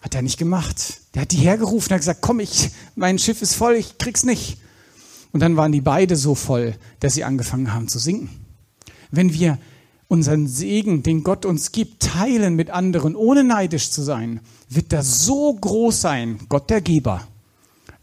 Hat 0.00 0.14
er 0.14 0.22
nicht 0.22 0.38
gemacht. 0.38 1.00
Der 1.14 1.22
hat 1.22 1.32
die 1.32 1.36
hergerufen, 1.36 1.92
hat 1.92 2.00
gesagt, 2.00 2.22
komm, 2.22 2.40
ich, 2.40 2.70
mein 2.94 3.18
Schiff 3.18 3.42
ist 3.42 3.54
voll, 3.54 3.74
ich 3.74 3.98
krieg's 3.98 4.24
nicht. 4.24 4.58
Und 5.32 5.40
dann 5.40 5.56
waren 5.56 5.72
die 5.72 5.82
beide 5.82 6.16
so 6.16 6.34
voll, 6.34 6.74
dass 7.00 7.14
sie 7.14 7.24
angefangen 7.24 7.72
haben 7.72 7.88
zu 7.88 7.98
sinken. 7.98 8.30
Wenn 9.10 9.34
wir 9.34 9.58
unseren 10.10 10.48
Segen, 10.48 11.04
den 11.04 11.22
Gott 11.22 11.46
uns 11.46 11.70
gibt, 11.70 12.02
teilen 12.02 12.56
mit 12.56 12.68
anderen, 12.68 13.14
ohne 13.14 13.44
neidisch 13.44 13.90
zu 13.92 14.02
sein, 14.02 14.40
wird 14.68 14.92
das 14.92 15.24
so 15.24 15.54
groß 15.54 16.00
sein, 16.00 16.40
Gott 16.48 16.68
der 16.68 16.80
Geber, 16.80 17.28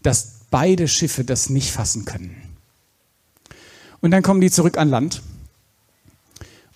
dass 0.02 0.38
beide 0.50 0.88
Schiffe 0.88 1.22
das 1.22 1.50
nicht 1.50 1.70
fassen 1.70 2.06
können. 2.06 2.34
Und 4.00 4.10
dann 4.10 4.22
kommen 4.22 4.40
die 4.40 4.50
zurück 4.50 4.78
an 4.78 4.88
Land. 4.88 5.20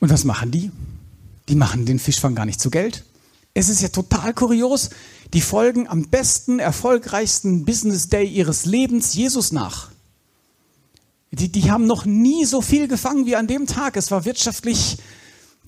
Und 0.01 0.11
was 0.11 0.25
machen 0.25 0.51
die? 0.51 0.71
Die 1.49 1.55
machen 1.55 1.87
den 1.87 1.99
Fischfang 1.99 2.35
gar 2.35 2.45
nicht 2.45 2.61
zu 2.61 2.69
Geld. 2.69 3.03
Es 3.55 3.71
ist 3.71 3.81
ja 3.81 3.89
total 3.89 4.35
kurios. 4.35 4.91
Die 5.33 5.41
folgen 5.41 5.89
am 5.89 6.09
besten, 6.09 6.59
erfolgreichsten 6.59 7.65
Business 7.65 8.11
Day 8.11 8.27
ihres 8.27 8.67
Lebens 8.67 9.15
Jesus 9.15 9.51
nach. 9.51 9.91
Die, 11.31 11.51
die 11.51 11.71
haben 11.71 11.87
noch 11.87 12.05
nie 12.05 12.45
so 12.45 12.61
viel 12.61 12.87
gefangen 12.87 13.25
wie 13.25 13.37
an 13.37 13.47
dem 13.47 13.67
Tag. 13.67 13.97
Es 13.97 14.11
war 14.11 14.27
wirtschaftlich, 14.27 14.99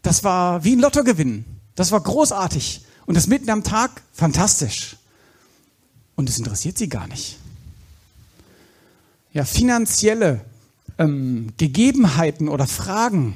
das 0.05 0.23
war 0.23 0.62
wie 0.62 0.77
ein 0.77 0.81
Lottogewinn. 0.81 1.45
Das 1.75 1.90
war 1.90 2.01
großartig. 2.01 2.85
Und 3.07 3.17
das 3.17 3.27
mitten 3.27 3.51
am 3.51 3.64
Tag, 3.64 4.03
fantastisch. 4.12 4.97
Und 6.14 6.29
es 6.29 6.38
interessiert 6.38 6.79
sie 6.79 6.88
gar 6.88 7.09
nicht. 7.09 7.38
Ja, 9.33 9.45
finanzielle 9.45 10.43
ähm, 10.99 11.53
Gegebenheiten 11.57 12.49
oder 12.49 12.67
Fragen 12.67 13.35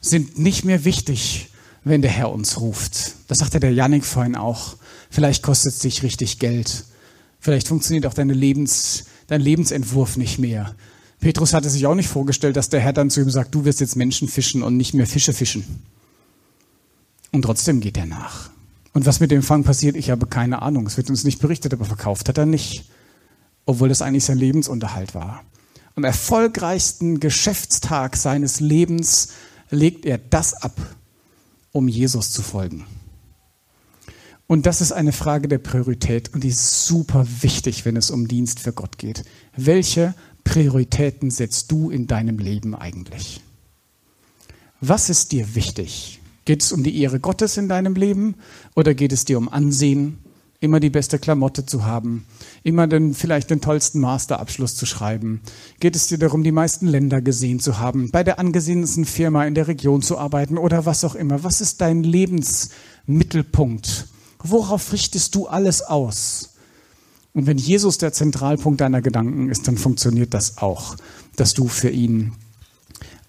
sind 0.00 0.38
nicht 0.38 0.64
mehr 0.64 0.84
wichtig, 0.84 1.50
wenn 1.84 2.02
der 2.02 2.10
Herr 2.10 2.32
uns 2.32 2.58
ruft. 2.58 3.14
Das 3.28 3.38
sagte 3.38 3.60
der 3.60 3.72
Janik 3.72 4.04
vorhin 4.04 4.34
auch. 4.34 4.76
Vielleicht 5.10 5.42
kostet 5.42 5.74
es 5.74 5.78
dich 5.78 6.02
richtig 6.02 6.38
Geld. 6.38 6.84
Vielleicht 7.38 7.68
funktioniert 7.68 8.06
auch 8.06 8.14
deine 8.14 8.32
Lebens, 8.32 9.04
dein 9.28 9.40
Lebensentwurf 9.40 10.16
nicht 10.16 10.38
mehr. 10.38 10.74
Petrus 11.20 11.52
hatte 11.52 11.68
sich 11.68 11.86
auch 11.86 11.94
nicht 11.94 12.08
vorgestellt, 12.08 12.56
dass 12.56 12.68
der 12.68 12.80
Herr 12.80 12.92
dann 12.92 13.10
zu 13.10 13.20
ihm 13.20 13.30
sagt, 13.30 13.54
du 13.54 13.64
wirst 13.64 13.80
jetzt 13.80 13.96
Menschen 13.96 14.26
fischen 14.26 14.62
und 14.62 14.76
nicht 14.76 14.94
mehr 14.94 15.06
Fische 15.06 15.32
fischen. 15.32 15.64
Und 17.32 17.42
trotzdem 17.42 17.80
geht 17.80 17.96
er 17.96 18.06
nach. 18.06 18.50
Und 18.92 19.06
was 19.06 19.20
mit 19.20 19.30
dem 19.30 19.42
Fang 19.42 19.64
passiert, 19.64 19.96
ich 19.96 20.10
habe 20.10 20.26
keine 20.26 20.62
Ahnung. 20.62 20.86
Es 20.86 20.96
wird 20.96 21.10
uns 21.10 21.24
nicht 21.24 21.40
berichtet, 21.40 21.72
aber 21.72 21.84
verkauft 21.84 22.28
hat 22.28 22.38
er 22.38 22.46
nicht. 22.46 22.90
Obwohl 23.66 23.88
das 23.88 24.02
eigentlich 24.02 24.24
sein 24.24 24.38
Lebensunterhalt 24.38 25.14
war. 25.14 25.42
Am 25.94 26.04
erfolgreichsten 26.04 27.20
Geschäftstag 27.20 28.16
seines 28.16 28.60
Lebens 28.60 29.30
legt 29.70 30.06
er 30.06 30.18
das 30.18 30.54
ab, 30.54 30.76
um 31.72 31.88
Jesus 31.88 32.30
zu 32.30 32.42
folgen. 32.42 32.86
Und 34.46 34.64
das 34.64 34.80
ist 34.80 34.92
eine 34.92 35.12
Frage 35.12 35.46
der 35.46 35.58
Priorität 35.58 36.32
und 36.32 36.42
die 36.42 36.48
ist 36.48 36.86
super 36.86 37.26
wichtig, 37.42 37.84
wenn 37.84 37.96
es 37.96 38.10
um 38.10 38.28
Dienst 38.28 38.60
für 38.60 38.72
Gott 38.72 38.96
geht. 38.96 39.24
Welche 39.54 40.14
Prioritäten 40.42 41.30
setzt 41.30 41.70
du 41.70 41.90
in 41.90 42.06
deinem 42.06 42.38
Leben 42.38 42.74
eigentlich? 42.74 43.42
Was 44.80 45.10
ist 45.10 45.32
dir 45.32 45.54
wichtig? 45.54 46.17
Geht 46.48 46.62
es 46.62 46.72
um 46.72 46.82
die 46.82 46.98
Ehre 47.02 47.20
Gottes 47.20 47.58
in 47.58 47.68
deinem 47.68 47.94
Leben 47.94 48.36
oder 48.74 48.94
geht 48.94 49.12
es 49.12 49.26
dir 49.26 49.36
um 49.36 49.50
Ansehen, 49.50 50.16
immer 50.60 50.80
die 50.80 50.88
beste 50.88 51.18
Klamotte 51.18 51.66
zu 51.66 51.84
haben, 51.84 52.24
immer 52.62 52.86
den, 52.86 53.12
vielleicht 53.12 53.50
den 53.50 53.60
tollsten 53.60 54.00
Masterabschluss 54.00 54.74
zu 54.74 54.86
schreiben? 54.86 55.42
Geht 55.78 55.94
es 55.94 56.06
dir 56.06 56.16
darum, 56.16 56.42
die 56.42 56.52
meisten 56.52 56.86
Länder 56.86 57.20
gesehen 57.20 57.60
zu 57.60 57.78
haben, 57.78 58.10
bei 58.10 58.24
der 58.24 58.38
angesehensten 58.38 59.04
Firma 59.04 59.44
in 59.44 59.54
der 59.54 59.68
Region 59.68 60.00
zu 60.00 60.16
arbeiten 60.16 60.56
oder 60.56 60.86
was 60.86 61.04
auch 61.04 61.14
immer? 61.14 61.44
Was 61.44 61.60
ist 61.60 61.82
dein 61.82 62.02
Lebensmittelpunkt? 62.02 64.08
Worauf 64.42 64.94
richtest 64.94 65.34
du 65.34 65.48
alles 65.48 65.82
aus? 65.82 66.54
Und 67.34 67.46
wenn 67.46 67.58
Jesus 67.58 67.98
der 67.98 68.14
Zentralpunkt 68.14 68.80
deiner 68.80 69.02
Gedanken 69.02 69.50
ist, 69.50 69.68
dann 69.68 69.76
funktioniert 69.76 70.32
das 70.32 70.56
auch, 70.56 70.96
dass 71.36 71.52
du 71.52 71.68
für 71.68 71.90
ihn 71.90 72.32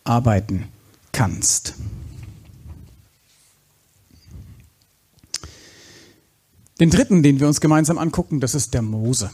arbeiten 0.06 0.70
kannst. 1.12 1.74
Den 6.80 6.90
dritten, 6.90 7.24
den 7.24 7.40
wir 7.40 7.48
uns 7.48 7.62
gemeinsam 7.62 7.98
angucken, 7.98 8.40
das 8.40 8.56
ist 8.56 8.74
der 8.74 8.82
Mose. 8.82 9.32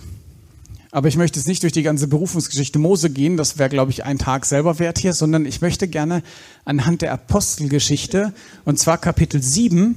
Aber 0.92 1.10
ich 1.10 1.18
möchte 1.18 1.40
jetzt 1.40 1.48
nicht 1.48 1.62
durch 1.62 1.74
die 1.74 1.84
ganze 1.84 2.08
Berufungsgeschichte 2.08 2.80
Mose 2.80 3.10
gehen, 3.10 3.38
das 3.38 3.58
wäre, 3.58 3.70
glaube 3.70 3.92
ich, 3.92 4.06
ein 4.06 4.18
Tag 4.18 4.46
selber 4.46 4.80
wert 4.80 4.98
hier, 4.98 5.14
sondern 5.14 5.46
ich 5.46 5.62
möchte 5.62 5.88
gerne 5.88 6.24
anhand 6.64 7.02
der 7.02 7.12
Apostelgeschichte, 7.12 8.34
und 8.64 8.80
zwar 8.80 8.98
Kapitel 8.98 9.42
7, 9.44 9.96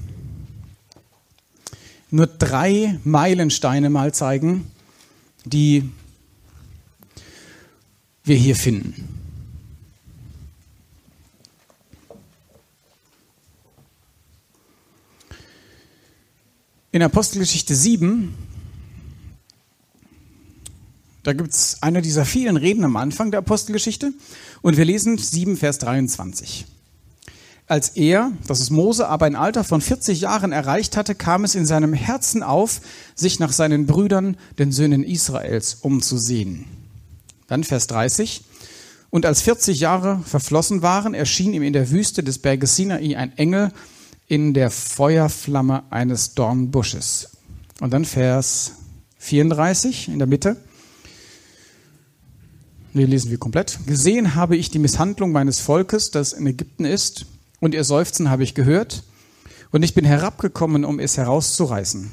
nur 2.10 2.26
drei 2.26 2.98
Meilensteine 3.04 3.90
mal 3.90 4.12
zeigen, 4.12 4.66
die 5.44 5.88
wir 8.24 8.36
hier 8.36 8.56
finden. 8.56 9.17
In 16.90 17.02
Apostelgeschichte 17.02 17.74
7, 17.74 18.34
da 21.22 21.34
gibt 21.34 21.50
es 21.50 21.76
eine 21.82 22.00
dieser 22.00 22.24
vielen 22.24 22.56
Reden 22.56 22.82
am 22.82 22.96
Anfang 22.96 23.30
der 23.30 23.40
Apostelgeschichte 23.40 24.14
und 24.62 24.78
wir 24.78 24.86
lesen 24.86 25.18
7, 25.18 25.58
Vers 25.58 25.76
23. 25.80 26.64
Als 27.66 27.90
er, 27.90 28.32
das 28.46 28.60
ist 28.60 28.70
Mose, 28.70 29.06
aber 29.06 29.26
ein 29.26 29.36
Alter 29.36 29.64
von 29.64 29.82
40 29.82 30.22
Jahren 30.22 30.52
erreicht 30.52 30.96
hatte, 30.96 31.14
kam 31.14 31.44
es 31.44 31.54
in 31.54 31.66
seinem 31.66 31.92
Herzen 31.92 32.42
auf, 32.42 32.80
sich 33.14 33.38
nach 33.38 33.52
seinen 33.52 33.84
Brüdern, 33.84 34.38
den 34.58 34.72
Söhnen 34.72 35.04
Israels, 35.04 35.74
umzusehen. 35.82 36.64
Dann 37.48 37.64
Vers 37.64 37.86
30. 37.88 38.44
Und 39.10 39.26
als 39.26 39.42
40 39.42 39.78
Jahre 39.78 40.22
verflossen 40.24 40.80
waren, 40.80 41.12
erschien 41.12 41.52
ihm 41.52 41.62
in 41.62 41.74
der 41.74 41.90
Wüste 41.90 42.22
des 42.22 42.38
Berges 42.38 42.76
Sinai 42.76 43.14
ein 43.14 43.36
Engel 43.36 43.72
in 44.28 44.52
der 44.54 44.70
Feuerflamme 44.70 45.84
eines 45.90 46.34
Dornbusches. 46.34 47.30
Und 47.80 47.92
dann 47.92 48.04
Vers 48.04 48.72
34 49.18 50.08
in 50.08 50.18
der 50.18 50.28
Mitte. 50.28 50.56
Wir 52.92 53.06
lesen 53.06 53.30
wir 53.30 53.38
komplett. 53.38 53.78
Gesehen 53.86 54.34
habe 54.34 54.56
ich 54.56 54.70
die 54.70 54.78
Misshandlung 54.78 55.32
meines 55.32 55.60
Volkes, 55.60 56.10
das 56.10 56.32
in 56.32 56.46
Ägypten 56.46 56.84
ist, 56.84 57.26
und 57.60 57.74
ihr 57.74 57.84
Seufzen 57.84 58.30
habe 58.30 58.44
ich 58.44 58.54
gehört, 58.54 59.02
und 59.70 59.82
ich 59.82 59.94
bin 59.94 60.04
herabgekommen, 60.04 60.84
um 60.84 60.98
es 60.98 61.16
herauszureißen. 61.16 62.10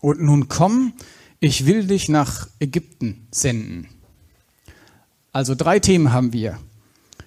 Und 0.00 0.20
nun 0.20 0.48
komm, 0.48 0.94
ich 1.40 1.66
will 1.66 1.86
dich 1.86 2.08
nach 2.08 2.48
Ägypten 2.60 3.26
senden. 3.30 3.88
Also 5.32 5.54
drei 5.54 5.80
Themen 5.80 6.12
haben 6.12 6.32
wir. 6.32 6.58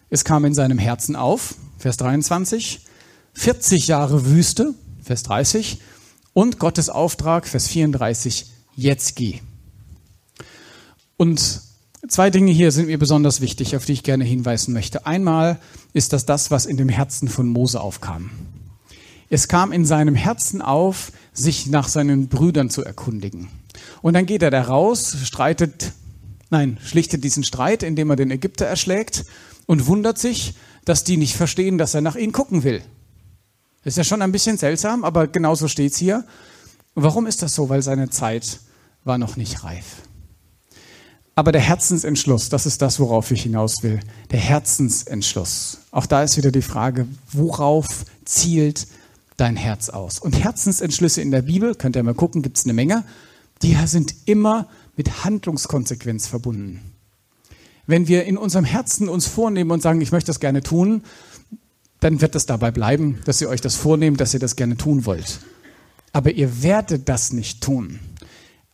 Es 0.09 0.23
kam 0.23 0.45
in 0.45 0.53
seinem 0.53 0.77
Herzen 0.77 1.15
auf, 1.15 1.55
Vers 1.77 1.97
23, 1.97 2.85
40 3.35 3.87
Jahre 3.87 4.25
Wüste, 4.25 4.73
Vers 5.03 5.23
30, 5.23 5.79
und 6.33 6.59
Gottes 6.59 6.89
Auftrag, 6.89 7.47
Vers 7.47 7.67
34, 7.67 8.47
jetzt 8.75 9.15
geh. 9.15 9.39
Und 11.17 11.61
Zwei 12.07 12.29
Dinge 12.29 12.51
hier 12.51 12.71
sind 12.71 12.85
mir 12.85 12.99
besonders 12.99 13.41
wichtig, 13.41 13.75
auf 13.75 13.85
die 13.85 13.93
ich 13.93 14.03
gerne 14.03 14.23
hinweisen 14.25 14.73
möchte. 14.73 15.07
Einmal 15.07 15.59
ist 15.93 16.13
das 16.13 16.25
das, 16.25 16.51
was 16.51 16.67
in 16.67 16.77
dem 16.77 16.89
Herzen 16.89 17.27
von 17.27 17.47
Mose 17.47 17.81
aufkam. 17.81 18.29
Es 19.29 19.47
kam 19.47 19.71
in 19.71 19.85
seinem 19.85 20.13
Herzen 20.13 20.61
auf, 20.61 21.11
sich 21.33 21.65
nach 21.65 21.87
seinen 21.87 22.27
Brüdern 22.27 22.69
zu 22.69 22.83
erkundigen. 22.83 23.49
Und 24.03 24.13
dann 24.13 24.27
geht 24.27 24.43
er 24.43 24.51
da 24.51 24.61
raus, 24.61 25.17
streitet, 25.23 25.93
nein, 26.51 26.77
schlichtet 26.85 27.23
diesen 27.23 27.43
Streit, 27.43 27.81
indem 27.81 28.11
er 28.11 28.15
den 28.15 28.29
Ägypter 28.29 28.65
erschlägt 28.65 29.25
und 29.65 29.87
wundert 29.87 30.19
sich, 30.19 30.53
dass 30.85 31.05
die 31.05 31.17
nicht 31.17 31.35
verstehen, 31.35 31.79
dass 31.79 31.95
er 31.95 32.01
nach 32.01 32.15
ihnen 32.15 32.33
gucken 32.33 32.63
will. 32.63 32.83
Ist 33.85 33.97
ja 33.97 34.03
schon 34.03 34.23
ein 34.23 34.31
bisschen 34.31 34.57
seltsam, 34.57 35.03
aber 35.03 35.27
genauso 35.27 35.67
steht's 35.67 35.97
hier. 35.97 36.25
Warum 36.95 37.27
ist 37.27 37.43
das 37.43 37.53
so? 37.53 37.69
Weil 37.69 37.83
seine 37.83 38.09
Zeit 38.09 38.59
war 39.03 39.19
noch 39.19 39.37
nicht 39.37 39.63
reif. 39.63 40.01
Aber 41.35 41.51
der 41.51 41.61
Herzensentschluss, 41.61 42.49
das 42.49 42.65
ist 42.65 42.81
das, 42.81 42.99
worauf 42.99 43.29
ich 43.29 43.43
hinaus 43.43 43.83
will. 43.83 43.99
Der 44.31 44.39
Herzensentschluss. 44.39 45.79
Auch 45.91 46.07
da 46.07 46.23
ist 46.23 46.35
wieder 46.35 46.51
die 46.51 46.63
Frage, 46.63 47.07
worauf 47.31 48.05
zielt 48.23 48.87
dein 49.37 49.55
Herz 49.55 49.89
aus? 49.89 50.17
Und 50.17 50.31
Herzensentschlüsse 50.31 51.21
in 51.21 51.29
der 51.29 51.43
Bibel, 51.43 51.75
könnt 51.75 51.95
ihr 51.95 52.03
mal 52.03 52.15
gucken, 52.15 52.41
gibt 52.41 52.57
es 52.57 52.63
eine 52.63 52.73
Menge, 52.73 53.03
die 53.61 53.75
sind 53.85 54.15
immer 54.25 54.67
mit 54.95 55.23
Handlungskonsequenz 55.23 56.25
verbunden. 56.25 56.79
Wenn 57.85 58.07
wir 58.07 58.23
in 58.23 58.37
unserem 58.37 58.65
Herzen 58.65 59.09
uns 59.09 59.27
vornehmen 59.27 59.69
und 59.69 59.83
sagen, 59.83 60.01
ich 60.01 60.11
möchte 60.11 60.27
das 60.27 60.39
gerne 60.39 60.63
tun, 60.63 61.03
dann 62.05 62.21
wird 62.21 62.35
es 62.35 62.45
dabei 62.45 62.69
bleiben, 62.69 63.19
dass 63.25 63.41
ihr 63.41 63.49
euch 63.49 63.61
das 63.61 63.73
vornehmt, 63.73 64.21
dass 64.21 64.35
ihr 64.35 64.39
das 64.39 64.55
gerne 64.55 64.77
tun 64.77 65.07
wollt. 65.07 65.39
Aber 66.13 66.29
ihr 66.29 66.61
werdet 66.61 67.09
das 67.09 67.33
nicht 67.33 67.61
tun. 67.61 67.99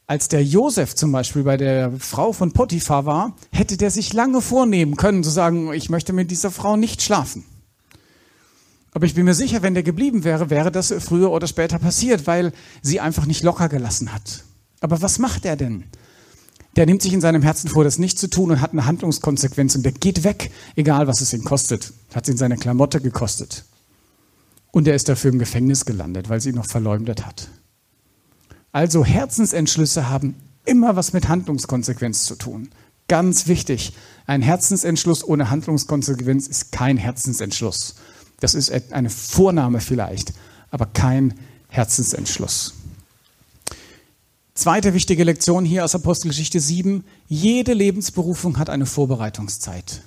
Als 0.05 0.27
der 0.27 0.43
Josef 0.43 0.95
zum 0.95 1.13
Beispiel 1.13 1.43
bei 1.43 1.55
der 1.55 1.93
Frau 1.97 2.33
von 2.33 2.51
Potiphar 2.51 3.05
war, 3.05 3.37
hätte 3.53 3.77
der 3.77 3.89
sich 3.89 4.11
lange 4.11 4.41
vornehmen 4.41 4.97
können, 4.97 5.23
zu 5.23 5.29
sagen, 5.29 5.71
ich 5.71 5.89
möchte 5.89 6.11
mit 6.11 6.29
dieser 6.29 6.51
Frau 6.51 6.75
nicht 6.75 7.01
schlafen. 7.01 7.45
Aber 8.91 9.05
ich 9.05 9.15
bin 9.15 9.23
mir 9.23 9.33
sicher, 9.33 9.61
wenn 9.61 9.75
der 9.75 9.83
geblieben 9.83 10.25
wäre, 10.25 10.49
wäre 10.49 10.69
das 10.69 10.93
früher 10.99 11.31
oder 11.31 11.47
später 11.47 11.79
passiert, 11.79 12.27
weil 12.27 12.51
sie 12.81 12.99
einfach 12.99 13.25
nicht 13.25 13.43
locker 13.43 13.69
gelassen 13.69 14.13
hat. 14.13 14.43
Aber 14.81 15.01
was 15.01 15.19
macht 15.19 15.45
er 15.45 15.55
denn? 15.55 15.85
Der 16.75 16.85
nimmt 16.85 17.01
sich 17.01 17.13
in 17.13 17.21
seinem 17.21 17.41
Herzen 17.41 17.69
vor, 17.69 17.83
das 17.83 17.99
nicht 17.99 18.17
zu 18.17 18.29
tun 18.29 18.51
und 18.51 18.61
hat 18.61 18.71
eine 18.71 18.85
Handlungskonsequenz 18.85 19.75
und 19.75 19.83
der 19.83 19.91
geht 19.91 20.23
weg, 20.23 20.51
egal 20.75 21.07
was 21.07 21.21
es 21.21 21.33
ihn 21.33 21.43
kostet. 21.43 21.91
Hat 22.13 22.23
es 22.23 22.29
in 22.29 22.37
seine 22.37 22.57
Klamotte 22.57 23.01
gekostet. 23.01 23.65
Und 24.71 24.87
er 24.87 24.95
ist 24.95 25.09
dafür 25.09 25.31
im 25.31 25.39
Gefängnis 25.39 25.85
gelandet, 25.85 26.29
weil 26.29 26.39
sie 26.39 26.49
ihn 26.49 26.55
noch 26.55 26.65
verleumdet 26.65 27.25
hat. 27.25 27.49
Also 28.71 29.03
Herzensentschlüsse 29.03 30.09
haben 30.09 30.35
immer 30.63 30.95
was 30.95 31.11
mit 31.11 31.27
Handlungskonsequenz 31.27 32.23
zu 32.23 32.35
tun. 32.35 32.69
Ganz 33.09 33.47
wichtig. 33.47 33.93
Ein 34.25 34.41
Herzensentschluss 34.41 35.27
ohne 35.27 35.49
Handlungskonsequenz 35.49 36.47
ist 36.47 36.71
kein 36.71 36.95
Herzensentschluss. 36.95 37.95
Das 38.39 38.55
ist 38.55 38.71
eine 38.93 39.09
Vornahme 39.09 39.81
vielleicht, 39.81 40.33
aber 40.69 40.85
kein 40.85 41.33
Herzensentschluss. 41.67 42.75
Zweite 44.61 44.93
wichtige 44.93 45.23
Lektion 45.23 45.65
hier 45.65 45.83
aus 45.83 45.95
Apostelgeschichte 45.95 46.59
7. 46.59 47.03
Jede 47.27 47.73
Lebensberufung 47.73 48.59
hat 48.59 48.69
eine 48.69 48.85
Vorbereitungszeit. 48.85 50.03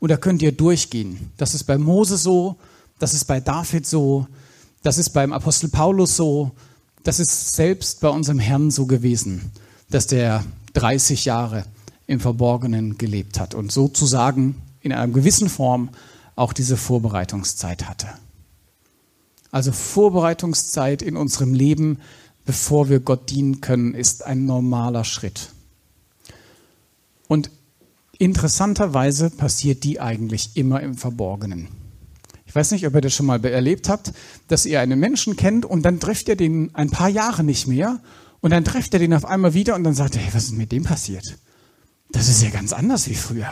Und 0.00 0.10
da 0.10 0.16
könnt 0.16 0.40
ihr 0.40 0.52
durchgehen. 0.52 1.30
Das 1.36 1.52
ist 1.52 1.64
bei 1.64 1.76
Mose 1.76 2.16
so, 2.16 2.56
das 2.98 3.12
ist 3.12 3.26
bei 3.26 3.38
David 3.38 3.84
so, 3.84 4.26
das 4.82 4.96
ist 4.96 5.10
beim 5.10 5.34
Apostel 5.34 5.68
Paulus 5.68 6.16
so, 6.16 6.52
das 7.02 7.20
ist 7.20 7.54
selbst 7.54 8.00
bei 8.00 8.08
unserem 8.08 8.38
Herrn 8.38 8.70
so 8.70 8.86
gewesen, 8.86 9.52
dass 9.90 10.06
der 10.06 10.42
30 10.72 11.26
Jahre 11.26 11.66
im 12.06 12.18
Verborgenen 12.18 12.96
gelebt 12.96 13.38
hat 13.38 13.54
und 13.54 13.72
sozusagen 13.72 14.54
in 14.80 14.94
einer 14.94 15.12
gewissen 15.12 15.50
Form 15.50 15.90
auch 16.34 16.54
diese 16.54 16.78
Vorbereitungszeit 16.78 17.86
hatte. 17.86 18.08
Also 19.50 19.70
Vorbereitungszeit 19.70 21.02
in 21.02 21.14
unserem 21.18 21.52
Leben, 21.52 21.98
bevor 22.44 22.88
wir 22.88 23.00
Gott 23.00 23.30
dienen 23.30 23.60
können, 23.60 23.94
ist 23.94 24.24
ein 24.24 24.46
normaler 24.46 25.04
Schritt. 25.04 25.50
Und 27.28 27.50
interessanterweise 28.18 29.30
passiert 29.30 29.84
die 29.84 30.00
eigentlich 30.00 30.56
immer 30.56 30.80
im 30.80 30.96
Verborgenen. 30.96 31.68
Ich 32.46 32.54
weiß 32.54 32.72
nicht, 32.72 32.86
ob 32.86 32.94
ihr 32.94 33.00
das 33.00 33.14
schon 33.14 33.26
mal 33.26 33.42
erlebt 33.44 33.88
habt, 33.88 34.12
dass 34.48 34.66
ihr 34.66 34.80
einen 34.80 35.00
Menschen 35.00 35.36
kennt 35.36 35.64
und 35.64 35.82
dann 35.82 36.00
trefft 36.00 36.28
ihr 36.28 36.36
den 36.36 36.74
ein 36.74 36.90
paar 36.90 37.08
Jahre 37.08 37.44
nicht 37.44 37.66
mehr 37.66 38.00
und 38.40 38.50
dann 38.50 38.64
trefft 38.64 38.92
ihr 38.92 38.98
den 38.98 39.14
auf 39.14 39.24
einmal 39.24 39.54
wieder 39.54 39.74
und 39.74 39.84
dann 39.84 39.94
sagt 39.94 40.16
er, 40.16 40.22
hey, 40.22 40.34
was 40.34 40.44
ist 40.44 40.52
mit 40.52 40.70
dem 40.70 40.84
passiert? 40.84 41.38
Das 42.10 42.28
ist 42.28 42.42
ja 42.42 42.50
ganz 42.50 42.74
anders 42.74 43.08
wie 43.08 43.14
früher. 43.14 43.48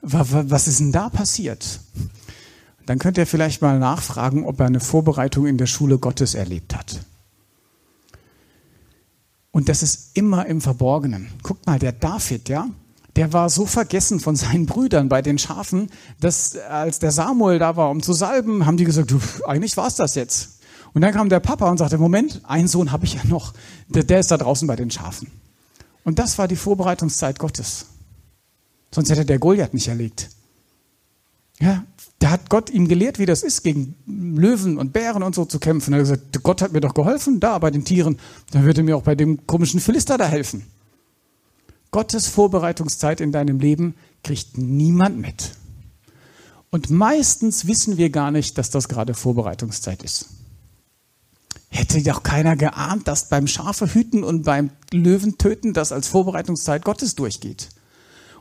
Was 0.00 0.68
ist 0.68 0.80
denn 0.80 0.92
da 0.92 1.10
passiert? 1.10 1.80
Dann 2.86 2.98
könnt 2.98 3.18
ihr 3.18 3.26
vielleicht 3.26 3.60
mal 3.60 3.78
nachfragen, 3.78 4.44
ob 4.44 4.60
er 4.60 4.66
eine 4.66 4.80
Vorbereitung 4.80 5.46
in 5.46 5.58
der 5.58 5.66
Schule 5.66 5.98
Gottes 5.98 6.34
erlebt 6.34 6.74
hat. 6.74 7.00
Und 9.54 9.68
das 9.68 9.84
ist 9.84 10.10
immer 10.14 10.46
im 10.46 10.60
Verborgenen. 10.60 11.28
Guckt 11.44 11.64
mal, 11.64 11.78
der 11.78 11.92
David, 11.92 12.48
ja, 12.48 12.66
der 13.14 13.32
war 13.32 13.48
so 13.48 13.66
vergessen 13.66 14.18
von 14.18 14.34
seinen 14.34 14.66
Brüdern 14.66 15.08
bei 15.08 15.22
den 15.22 15.38
Schafen, 15.38 15.92
dass 16.18 16.56
als 16.56 16.98
der 16.98 17.12
Samuel 17.12 17.60
da 17.60 17.76
war, 17.76 17.88
um 17.90 18.02
zu 18.02 18.14
salben, 18.14 18.66
haben 18.66 18.76
die 18.76 18.84
gesagt, 18.84 19.12
du, 19.12 19.20
eigentlich 19.46 19.76
war 19.76 19.86
es 19.86 19.94
das 19.94 20.16
jetzt. 20.16 20.58
Und 20.92 21.02
dann 21.02 21.14
kam 21.14 21.28
der 21.28 21.38
Papa 21.38 21.70
und 21.70 21.78
sagte, 21.78 21.98
Moment, 21.98 22.40
einen 22.42 22.66
Sohn 22.66 22.90
habe 22.90 23.04
ich 23.04 23.14
ja 23.14 23.20
noch, 23.28 23.54
der, 23.86 24.02
der 24.02 24.18
ist 24.18 24.32
da 24.32 24.38
draußen 24.38 24.66
bei 24.66 24.74
den 24.74 24.90
Schafen. 24.90 25.30
Und 26.02 26.18
das 26.18 26.36
war 26.36 26.48
die 26.48 26.56
Vorbereitungszeit 26.56 27.38
Gottes. 27.38 27.86
Sonst 28.92 29.08
hätte 29.10 29.24
der 29.24 29.38
Goliath 29.38 29.72
nicht 29.72 29.86
erlegt. 29.86 30.30
Ja, 31.60 31.84
da 32.18 32.30
hat 32.30 32.50
Gott 32.50 32.70
ihm 32.70 32.88
gelehrt, 32.88 33.18
wie 33.18 33.26
das 33.26 33.42
ist, 33.42 33.62
gegen 33.62 33.94
Löwen 34.06 34.78
und 34.78 34.92
Bären 34.92 35.22
und 35.22 35.34
so 35.34 35.44
zu 35.44 35.58
kämpfen. 35.58 35.92
Er 35.92 36.00
hat 36.00 36.04
gesagt, 36.04 36.42
Gott 36.42 36.62
hat 36.62 36.72
mir 36.72 36.80
doch 36.80 36.94
geholfen, 36.94 37.38
da 37.40 37.58
bei 37.58 37.70
den 37.70 37.84
Tieren. 37.84 38.18
Dann 38.50 38.64
wird 38.64 38.78
er 38.78 38.84
mir 38.84 38.96
auch 38.96 39.02
bei 39.02 39.14
dem 39.14 39.46
komischen 39.46 39.80
Philister 39.80 40.18
da 40.18 40.26
helfen. 40.26 40.64
Gottes 41.90 42.26
Vorbereitungszeit 42.26 43.20
in 43.20 43.30
deinem 43.30 43.60
Leben 43.60 43.94
kriegt 44.24 44.58
niemand 44.58 45.18
mit. 45.18 45.52
Und 46.70 46.90
meistens 46.90 47.68
wissen 47.68 47.98
wir 47.98 48.10
gar 48.10 48.32
nicht, 48.32 48.58
dass 48.58 48.70
das 48.70 48.88
gerade 48.88 49.14
Vorbereitungszeit 49.14 50.02
ist. 50.02 50.30
Hätte 51.68 52.02
doch 52.02 52.22
keiner 52.22 52.56
geahnt, 52.56 53.06
dass 53.06 53.28
beim 53.28 53.46
Schafe 53.46 53.94
hüten 53.94 54.24
und 54.24 54.42
beim 54.42 54.70
Löwen 54.92 55.38
töten 55.38 55.72
das 55.72 55.92
als 55.92 56.08
Vorbereitungszeit 56.08 56.84
Gottes 56.84 57.14
durchgeht. 57.14 57.68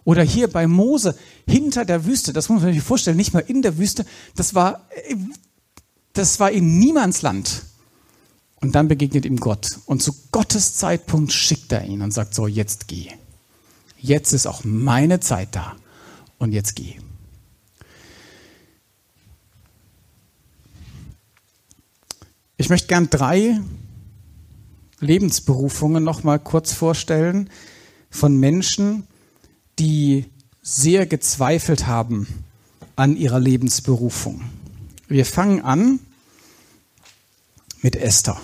Oder 0.05 0.23
hier 0.23 0.47
bei 0.47 0.67
Mose 0.67 1.15
hinter 1.47 1.85
der 1.85 2.05
Wüste, 2.05 2.33
das 2.33 2.49
muss 2.49 2.61
man 2.61 2.73
sich 2.73 2.83
vorstellen, 2.83 3.17
nicht 3.17 3.33
mal 3.33 3.43
in 3.45 3.61
der 3.61 3.77
Wüste, 3.77 4.05
das 4.35 4.53
war, 4.53 4.87
das 6.13 6.39
war 6.39 6.51
in 6.51 6.79
Niemandsland. 6.79 7.63
Und 8.59 8.75
dann 8.75 8.87
begegnet 8.87 9.25
ihm 9.25 9.37
Gott. 9.37 9.79
Und 9.85 10.01
zu 10.01 10.13
Gottes 10.31 10.75
Zeitpunkt 10.75 11.33
schickt 11.33 11.71
er 11.71 11.83
ihn 11.85 12.01
und 12.01 12.11
sagt 12.11 12.33
so, 12.33 12.47
jetzt 12.47 12.87
geh 12.87 13.09
jetzt 14.03 14.33
ist 14.33 14.45
auch 14.45 14.63
meine 14.65 15.21
Zeit 15.21 15.55
da 15.55 15.75
und 16.37 16.51
jetzt 16.51 16.75
geh. 16.75 16.95
Ich 22.57 22.69
möchte 22.69 22.87
gern 22.87 23.09
drei 23.09 23.59
Lebensberufungen 24.99 26.03
noch 26.03 26.23
mal 26.23 26.37
kurz 26.37 26.73
vorstellen 26.73 27.49
von 28.09 28.37
Menschen, 28.37 29.07
die 29.79 30.25
sehr 30.61 31.05
gezweifelt 31.05 31.87
haben 31.87 32.27
an 32.95 33.17
ihrer 33.17 33.39
Lebensberufung. 33.39 34.41
Wir 35.07 35.25
fangen 35.25 35.61
an 35.61 35.99
mit 37.81 37.95
Esther. 37.95 38.39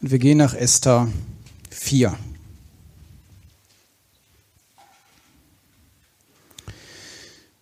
Und 0.00 0.10
wir 0.10 0.18
gehen 0.18 0.38
nach 0.38 0.54
Esther 0.54 1.10
4. 1.70 2.16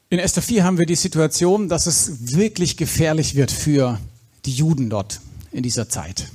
In 0.09 0.19
Esther 0.19 0.43
4 0.43 0.65
haben 0.65 0.79
wir 0.79 0.87
die 0.87 0.95
Situation, 0.95 1.69
dass 1.69 1.87
es 1.87 2.37
wirklich 2.37 2.77
gefährlich 2.77 3.35
wird 3.35 3.51
für 3.51 3.99
die 4.47 4.53
Juden 4.53 4.91
dort 4.91 5.21
in 5.53 5.63
dieser 5.63 5.89
Zeit. 5.89 6.29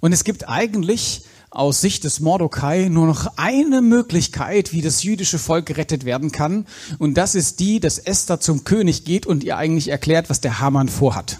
Und 0.00 0.12
es 0.12 0.24
gibt 0.24 0.48
eigentlich 0.48 1.22
aus 1.52 1.82
Sicht 1.82 2.04
des 2.04 2.20
Mordecai 2.20 2.88
nur 2.88 3.06
noch 3.06 3.36
eine 3.36 3.82
Möglichkeit, 3.82 4.72
wie 4.72 4.80
das 4.80 5.02
jüdische 5.02 5.38
Volk 5.38 5.66
gerettet 5.66 6.04
werden 6.04 6.32
kann. 6.32 6.66
Und 6.98 7.14
das 7.14 7.34
ist 7.34 7.60
die, 7.60 7.78
dass 7.78 7.98
Esther 7.98 8.40
zum 8.40 8.64
König 8.64 9.04
geht 9.04 9.26
und 9.26 9.44
ihr 9.44 9.56
eigentlich 9.58 9.88
erklärt, 9.88 10.30
was 10.30 10.40
der 10.40 10.60
Haman 10.60 10.88
vorhat. 10.88 11.38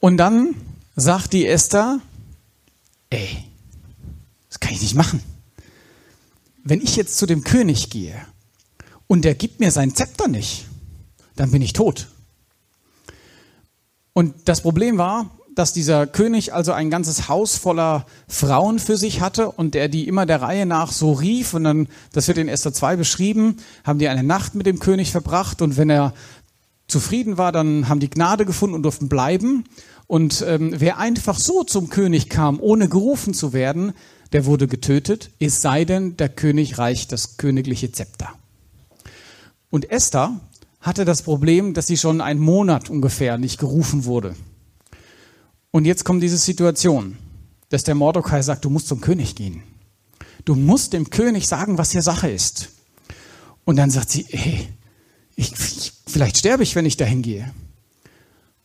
Und 0.00 0.16
dann 0.16 0.54
sagt 0.96 1.32
die 1.32 1.46
Esther, 1.46 2.00
ey, 3.10 3.44
das 4.48 4.60
kann 4.60 4.72
ich 4.72 4.82
nicht 4.82 4.94
machen. 4.94 5.20
Wenn 6.64 6.80
ich 6.80 6.96
jetzt 6.96 7.18
zu 7.18 7.26
dem 7.26 7.44
König 7.44 7.88
gehe 7.88 8.14
und 9.06 9.24
der 9.24 9.34
gibt 9.34 9.60
mir 9.60 9.70
sein 9.70 9.94
Zepter 9.94 10.28
nicht, 10.28 10.66
dann 11.36 11.52
bin 11.52 11.62
ich 11.62 11.72
tot. 11.72 12.08
Und 14.14 14.34
das 14.46 14.62
Problem 14.62 14.96
war, 14.96 15.30
dass 15.54 15.72
dieser 15.72 16.06
König 16.06 16.52
also 16.52 16.72
ein 16.72 16.90
ganzes 16.90 17.28
Haus 17.28 17.56
voller 17.56 18.06
Frauen 18.28 18.78
für 18.78 18.96
sich 18.96 19.20
hatte 19.20 19.50
und 19.50 19.74
der 19.74 19.88
die 19.88 20.08
immer 20.08 20.26
der 20.26 20.42
Reihe 20.42 20.66
nach 20.66 20.90
so 20.90 21.12
rief. 21.12 21.54
Und 21.54 21.64
dann, 21.64 21.88
das 22.12 22.28
wird 22.28 22.38
in 22.38 22.48
Esther 22.48 22.72
2 22.72 22.96
beschrieben, 22.96 23.56
haben 23.84 23.98
die 23.98 24.08
eine 24.08 24.22
Nacht 24.22 24.54
mit 24.54 24.66
dem 24.66 24.78
König 24.78 25.12
verbracht. 25.12 25.62
Und 25.62 25.76
wenn 25.76 25.90
er 25.90 26.14
zufrieden 26.88 27.38
war, 27.38 27.52
dann 27.52 27.88
haben 27.88 28.00
die 28.00 28.10
Gnade 28.10 28.46
gefunden 28.46 28.74
und 28.74 28.82
durften 28.82 29.08
bleiben. 29.08 29.64
Und 30.06 30.44
ähm, 30.46 30.74
wer 30.78 30.98
einfach 30.98 31.38
so 31.38 31.64
zum 31.64 31.88
König 31.88 32.28
kam, 32.28 32.60
ohne 32.60 32.88
gerufen 32.88 33.34
zu 33.34 33.52
werden, 33.52 33.92
der 34.32 34.46
wurde 34.46 34.66
getötet, 34.66 35.30
es 35.38 35.60
sei 35.60 35.84
denn, 35.84 36.16
der 36.16 36.28
König 36.28 36.78
reicht 36.78 37.12
das 37.12 37.36
königliche 37.36 37.92
Zepter. 37.92 38.30
Und 39.70 39.90
Esther 39.90 40.40
hatte 40.84 41.06
das 41.06 41.22
Problem, 41.22 41.72
dass 41.72 41.86
sie 41.86 41.96
schon 41.96 42.20
einen 42.20 42.40
Monat 42.40 42.90
ungefähr 42.90 43.38
nicht 43.38 43.58
gerufen 43.58 44.04
wurde. 44.04 44.36
Und 45.70 45.86
jetzt 45.86 46.04
kommt 46.04 46.22
diese 46.22 46.36
Situation, 46.36 47.16
dass 47.70 47.84
der 47.84 47.94
Mordecai 47.94 48.42
sagt, 48.42 48.66
du 48.66 48.70
musst 48.70 48.88
zum 48.88 49.00
König 49.00 49.34
gehen. 49.34 49.62
Du 50.44 50.54
musst 50.54 50.92
dem 50.92 51.08
König 51.08 51.48
sagen, 51.48 51.78
was 51.78 51.92
hier 51.92 52.02
Sache 52.02 52.28
ist. 52.28 52.68
Und 53.64 53.76
dann 53.76 53.88
sagt 53.90 54.10
sie, 54.10 54.26
hey, 54.28 54.68
ich, 55.36 55.52
ich, 55.52 55.92
vielleicht 56.06 56.36
sterbe 56.36 56.62
ich, 56.62 56.76
wenn 56.76 56.84
ich 56.84 56.98
dahin 56.98 57.22
gehe. 57.22 57.50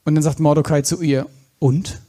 Und 0.03 0.15
dann 0.15 0.23
sagt 0.23 0.41
Mordecai 0.41 0.81
zu 0.81 1.01
ihr, 1.01 1.25
und? 1.57 2.01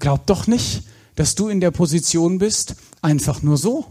Glaub 0.00 0.26
doch 0.26 0.48
nicht, 0.48 0.82
dass 1.14 1.36
du 1.36 1.48
in 1.48 1.60
der 1.60 1.70
Position 1.70 2.38
bist, 2.38 2.74
einfach 3.02 3.42
nur 3.42 3.56
so. 3.56 3.86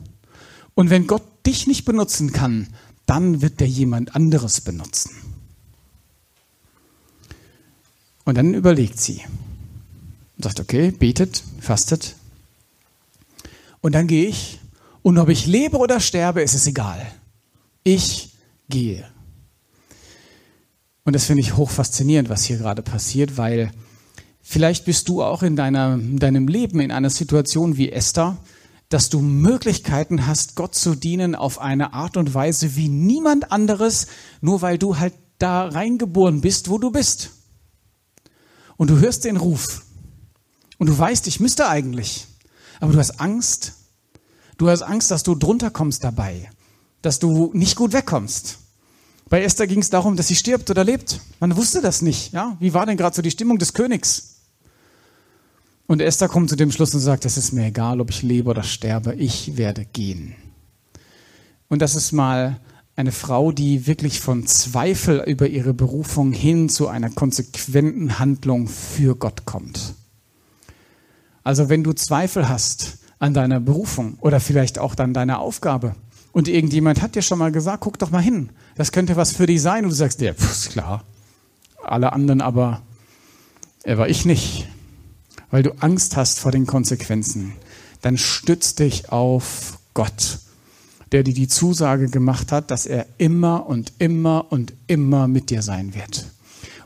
Und 0.75 0.89
wenn 0.89 1.07
Gott 1.07 1.23
dich 1.45 1.67
nicht 1.67 1.85
benutzen 1.85 2.33
kann, 2.33 2.67
dann 3.09 3.41
wird 3.41 3.59
der 3.59 3.67
jemand 3.67 4.15
anderes 4.15 4.61
benutzen. 4.61 5.11
Und 8.23 8.35
dann 8.35 8.53
überlegt 8.53 8.99
sie 8.99 9.21
und 10.37 10.43
sagt, 10.43 10.59
okay, 10.59 10.91
betet, 10.91 11.43
fastet. 11.59 12.15
Und 13.81 13.95
dann 13.95 14.05
gehe 14.05 14.27
ich. 14.27 14.59
Und 15.01 15.17
ob 15.17 15.29
ich 15.29 15.47
lebe 15.47 15.77
oder 15.77 15.99
sterbe, 15.99 16.43
ist 16.43 16.53
es 16.53 16.67
egal. 16.67 17.03
Ich 17.83 18.33
gehe. 18.69 19.09
Und 21.03 21.13
das 21.13 21.25
finde 21.25 21.41
ich 21.41 21.57
hoch 21.57 21.71
faszinierend, 21.71 22.29
was 22.29 22.43
hier 22.43 22.57
gerade 22.57 22.83
passiert, 22.83 23.37
weil 23.37 23.71
vielleicht 24.43 24.85
bist 24.85 25.09
du 25.09 25.23
auch 25.23 25.41
in 25.41 25.55
deiner, 25.55 25.97
deinem 25.97 26.47
Leben 26.47 26.79
in 26.79 26.91
einer 26.91 27.09
Situation 27.09 27.77
wie 27.77 27.91
Esther, 27.91 28.37
dass 28.89 29.09
du 29.09 29.19
Möglichkeiten 29.19 30.25
hast, 30.25 30.55
Gott 30.55 30.73
zu 30.73 30.95
dienen 30.95 31.35
auf 31.35 31.59
eine 31.59 31.93
Art 31.93 32.17
und 32.17 32.33
Weise 32.33 32.75
wie 32.75 32.89
niemand 32.89 33.51
anderes, 33.51 34.07
nur 34.41 34.61
weil 34.61 34.79
du 34.79 34.97
halt 34.97 35.13
da 35.37 35.67
reingeboren 35.67 36.41
bist, 36.41 36.69
wo 36.69 36.79
du 36.79 36.91
bist. 36.91 37.29
Und 38.77 38.89
du 38.89 38.99
hörst 38.99 39.25
den 39.25 39.37
Ruf. 39.37 39.83
Und 40.79 40.87
du 40.87 40.97
weißt, 40.97 41.27
ich 41.27 41.39
müsste 41.39 41.67
eigentlich. 41.67 42.27
Aber 42.79 42.93
du 42.93 42.99
hast 42.99 43.19
Angst. 43.19 43.73
Du 44.57 44.69
hast 44.69 44.81
Angst, 44.81 45.11
dass 45.11 45.23
du 45.23 45.35
drunter 45.35 45.69
kommst 45.69 46.03
dabei. 46.03 46.49
Dass 47.01 47.19
du 47.19 47.51
nicht 47.53 47.75
gut 47.75 47.93
wegkommst. 47.93 48.57
Bei 49.29 49.43
Esther 49.43 49.67
ging 49.67 49.79
es 49.79 49.89
darum, 49.89 50.15
dass 50.15 50.27
sie 50.27 50.35
stirbt 50.35 50.69
oder 50.71 50.83
lebt. 50.83 51.21
Man 51.39 51.55
wusste 51.55 51.81
das 51.81 52.01
nicht. 52.01 52.33
Ja? 52.33 52.57
Wie 52.59 52.73
war 52.73 52.85
denn 52.85 52.97
gerade 52.97 53.15
so 53.15 53.21
die 53.21 53.31
Stimmung 53.31 53.59
des 53.59 53.73
Königs? 53.73 54.38
Und 55.89 56.03
Esther 56.03 56.27
kommt 56.27 56.51
zu 56.51 56.55
dem 56.55 56.71
Schluss 56.71 56.93
und 56.93 56.99
sagt, 56.99 57.25
es 57.25 57.35
ist 57.35 57.51
mir 57.51 57.65
egal, 57.65 57.99
ob 57.99 58.11
ich 58.11 58.21
lebe 58.21 58.51
oder 58.51 58.61
sterbe, 58.61 59.15
ich 59.15 59.57
werde 59.57 59.85
gehen. 59.85 60.35
Und 61.67 61.81
das 61.81 61.95
ist 61.95 62.11
mal 62.11 62.59
eine 62.95 63.11
Frau, 63.11 63.51
die 63.51 63.87
wirklich 63.87 64.19
von 64.19 64.45
Zweifel 64.45 65.23
über 65.25 65.47
ihre 65.47 65.73
Berufung 65.73 66.31
hin 66.31 66.69
zu 66.69 66.89
einer 66.89 67.09
konsequenten 67.09 68.19
Handlung 68.19 68.67
für 68.67 69.15
Gott 69.15 69.45
kommt. 69.45 69.95
Also 71.43 71.69
wenn 71.69 71.83
du 71.83 71.93
Zweifel 71.93 72.47
hast 72.47 72.99
an 73.17 73.33
deiner 73.33 73.59
Berufung 73.59 74.19
oder 74.21 74.39
vielleicht 74.39 74.77
auch 74.77 74.95
an 74.97 75.15
deiner 75.15 75.39
Aufgabe 75.39 75.95
und 76.33 76.47
irgendjemand 76.47 77.01
hat 77.01 77.15
dir 77.15 77.23
schon 77.23 77.39
mal 77.39 77.51
gesagt, 77.51 77.81
guck 77.81 77.97
doch 77.97 78.11
mal 78.11 78.21
hin, 78.21 78.51
das 78.75 78.91
könnte 78.91 79.15
was 79.15 79.31
für 79.31 79.47
dich 79.47 79.63
sein 79.63 79.85
und 79.85 79.89
du 79.89 79.95
sagst 79.95 80.21
dir, 80.21 80.35
ja, 80.39 80.45
ist 80.51 80.69
klar, 80.69 81.03
alle 81.83 82.13
anderen 82.13 82.41
aber, 82.41 82.83
aber 83.87 84.07
ich 84.07 84.25
nicht, 84.25 84.67
weil 85.51 85.63
du 85.63 85.71
Angst 85.81 86.15
hast 86.15 86.39
vor 86.39 86.51
den 86.51 86.65
Konsequenzen, 86.65 87.53
dann 88.01 88.17
stütz 88.17 88.75
dich 88.75 89.11
auf 89.11 89.79
Gott 89.93 90.39
der 91.11 91.23
dir 91.23 91.33
die 91.33 91.47
Zusage 91.47 92.07
gemacht 92.07 92.51
hat, 92.51 92.71
dass 92.71 92.85
er 92.85 93.07
immer 93.17 93.65
und 93.67 93.93
immer 93.99 94.51
und 94.51 94.73
immer 94.87 95.27
mit 95.27 95.49
dir 95.49 95.61
sein 95.61 95.93
wird. 95.95 96.27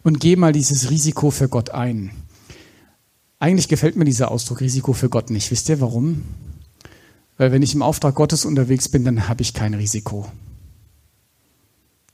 Und 0.04 0.20
geh 0.20 0.36
mal 0.36 0.54
dieses 0.54 0.90
Risiko 0.90 1.32
für 1.32 1.50
Gott 1.50 1.72
ein. 1.72 2.12
Eigentlich 3.40 3.68
gefällt 3.68 3.96
mir 3.96 4.06
dieser 4.06 4.32
Ausdruck 4.32 4.62
Risiko 4.62 4.94
für 4.94 5.10
Gott 5.10 5.30
nicht. 5.30 5.52
Wisst 5.52 5.70
ihr 5.70 5.82
warum? 5.82 6.24
Weil 7.38 7.52
wenn 7.52 7.62
ich 7.62 7.74
im 7.74 7.82
Auftrag 7.82 8.16
Gottes 8.16 8.46
unterwegs 8.46 8.88
bin, 8.88 9.04
dann 9.04 9.28
habe 9.28 9.42
ich 9.42 9.54
kein 9.54 9.74
Risiko. 9.74 10.30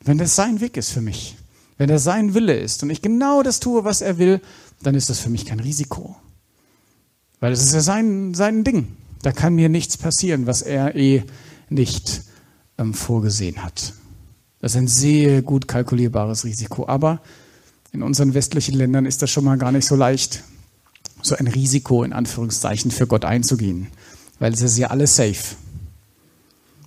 Wenn 0.04 0.18
das 0.18 0.36
sein 0.36 0.62
Weg 0.62 0.78
ist 0.78 0.92
für 0.92 1.02
mich, 1.02 1.36
wenn 1.78 1.90
das 1.90 2.04
sein 2.04 2.34
Wille 2.34 2.58
ist 2.58 2.82
und 2.84 2.90
ich 2.90 3.02
genau 3.02 3.44
das 3.44 3.60
tue, 3.60 3.84
was 3.84 4.02
er 4.02 4.18
will, 4.18 4.42
dann 4.82 4.96
ist 4.96 5.10
das 5.10 5.20
für 5.20 5.30
mich 5.30 5.46
kein 5.46 5.60
Risiko. 5.60 6.16
Weil 7.40 7.54
es 7.54 7.64
ist 7.64 7.74
ja 7.74 7.82
sein, 7.82 8.34
sein 8.34 8.64
Ding. 8.64 8.88
Da 9.22 9.32
kann 9.32 9.56
mir 9.56 9.70
nichts 9.70 9.98
passieren, 9.98 10.46
was 10.46 10.62
er 10.62 10.96
eh 10.96 11.24
nicht 11.70 12.24
ähm, 12.78 12.94
vorgesehen 12.94 13.64
hat. 13.64 13.94
Das 14.60 14.74
ist 14.74 14.78
ein 14.78 14.88
sehr 14.88 15.42
gut 15.42 15.68
kalkulierbares 15.68 16.44
Risiko. 16.44 16.88
Aber 16.88 17.22
in 17.92 18.04
unseren 18.04 18.34
westlichen 18.34 18.76
Ländern 18.76 19.06
ist 19.06 19.22
das 19.22 19.30
schon 19.30 19.46
mal 19.46 19.58
gar 19.58 19.72
nicht 19.72 19.86
so 19.86 19.96
leicht, 19.96 20.44
so 21.22 21.36
ein 21.36 21.48
Risiko 21.48 22.04
in 22.04 22.14
Anführungszeichen 22.14 22.92
für 22.92 23.08
Gott 23.08 23.26
einzugehen. 23.26 23.88
Weil 24.40 24.54
es 24.54 24.62
ist 24.62 24.78
ja 24.78 24.88
alles 24.88 25.16
safe. 25.16 25.56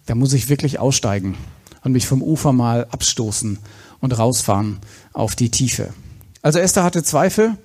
Da 0.06 0.14
muss 0.14 0.32
ich 0.32 0.48
wirklich 0.48 0.78
aussteigen 0.78 1.36
und 1.84 1.92
mich 1.92 2.06
vom 2.06 2.22
Ufer 2.22 2.52
mal 2.52 2.86
abstoßen 2.90 3.58
und 4.00 4.18
rausfahren 4.18 4.78
auf 5.12 5.36
die 5.36 5.50
Tiefe. 5.50 5.92
Also 6.40 6.58
Esther 6.58 6.82
hatte 6.82 7.02
Zweifel 7.02 7.56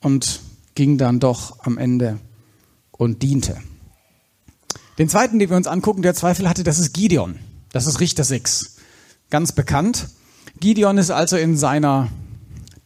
und 0.00 0.40
ging 0.74 0.98
dann 0.98 1.20
doch 1.20 1.58
am 1.60 1.78
Ende 1.78 2.18
und 2.92 3.22
diente. 3.22 3.56
Den 4.98 5.08
zweiten, 5.08 5.38
den 5.38 5.48
wir 5.48 5.56
uns 5.56 5.66
angucken, 5.66 6.02
der 6.02 6.14
Zweifel 6.14 6.48
hatte, 6.48 6.64
das 6.64 6.78
ist 6.78 6.92
Gideon. 6.92 7.38
Das 7.72 7.86
ist 7.86 8.00
Richter 8.00 8.24
6. 8.24 8.76
Ganz 9.30 9.52
bekannt. 9.52 10.08
Gideon 10.58 10.98
ist 10.98 11.10
also 11.10 11.36
in 11.36 11.56
seiner 11.56 12.08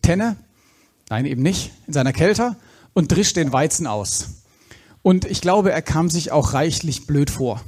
Tenne, 0.02 0.36
nein, 1.08 1.24
eben 1.24 1.42
nicht, 1.42 1.72
in 1.86 1.92
seiner 1.92 2.12
Kelter 2.12 2.56
und 2.92 3.10
drischt 3.10 3.36
den 3.36 3.52
Weizen 3.52 3.86
aus. 3.86 4.42
Und 5.02 5.24
ich 5.24 5.40
glaube, 5.40 5.72
er 5.72 5.82
kam 5.82 6.08
sich 6.08 6.30
auch 6.32 6.52
reichlich 6.52 7.06
blöd 7.06 7.30
vor, 7.30 7.62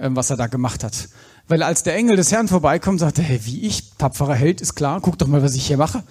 ähm, 0.00 0.16
was 0.16 0.30
er 0.30 0.36
da 0.36 0.46
gemacht 0.46 0.84
hat. 0.84 1.08
Weil 1.48 1.62
als 1.62 1.82
der 1.82 1.94
Engel 1.96 2.16
des 2.16 2.32
Herrn 2.32 2.48
vorbeikommt, 2.48 3.00
sagte 3.00 3.22
er, 3.22 3.28
hey, 3.28 3.40
wie 3.44 3.62
ich, 3.62 3.92
tapferer 3.98 4.34
Held, 4.34 4.60
ist 4.60 4.74
klar, 4.74 5.00
guck 5.00 5.18
doch 5.18 5.26
mal, 5.26 5.42
was 5.42 5.54
ich 5.54 5.66
hier 5.66 5.76
mache. 5.76 6.02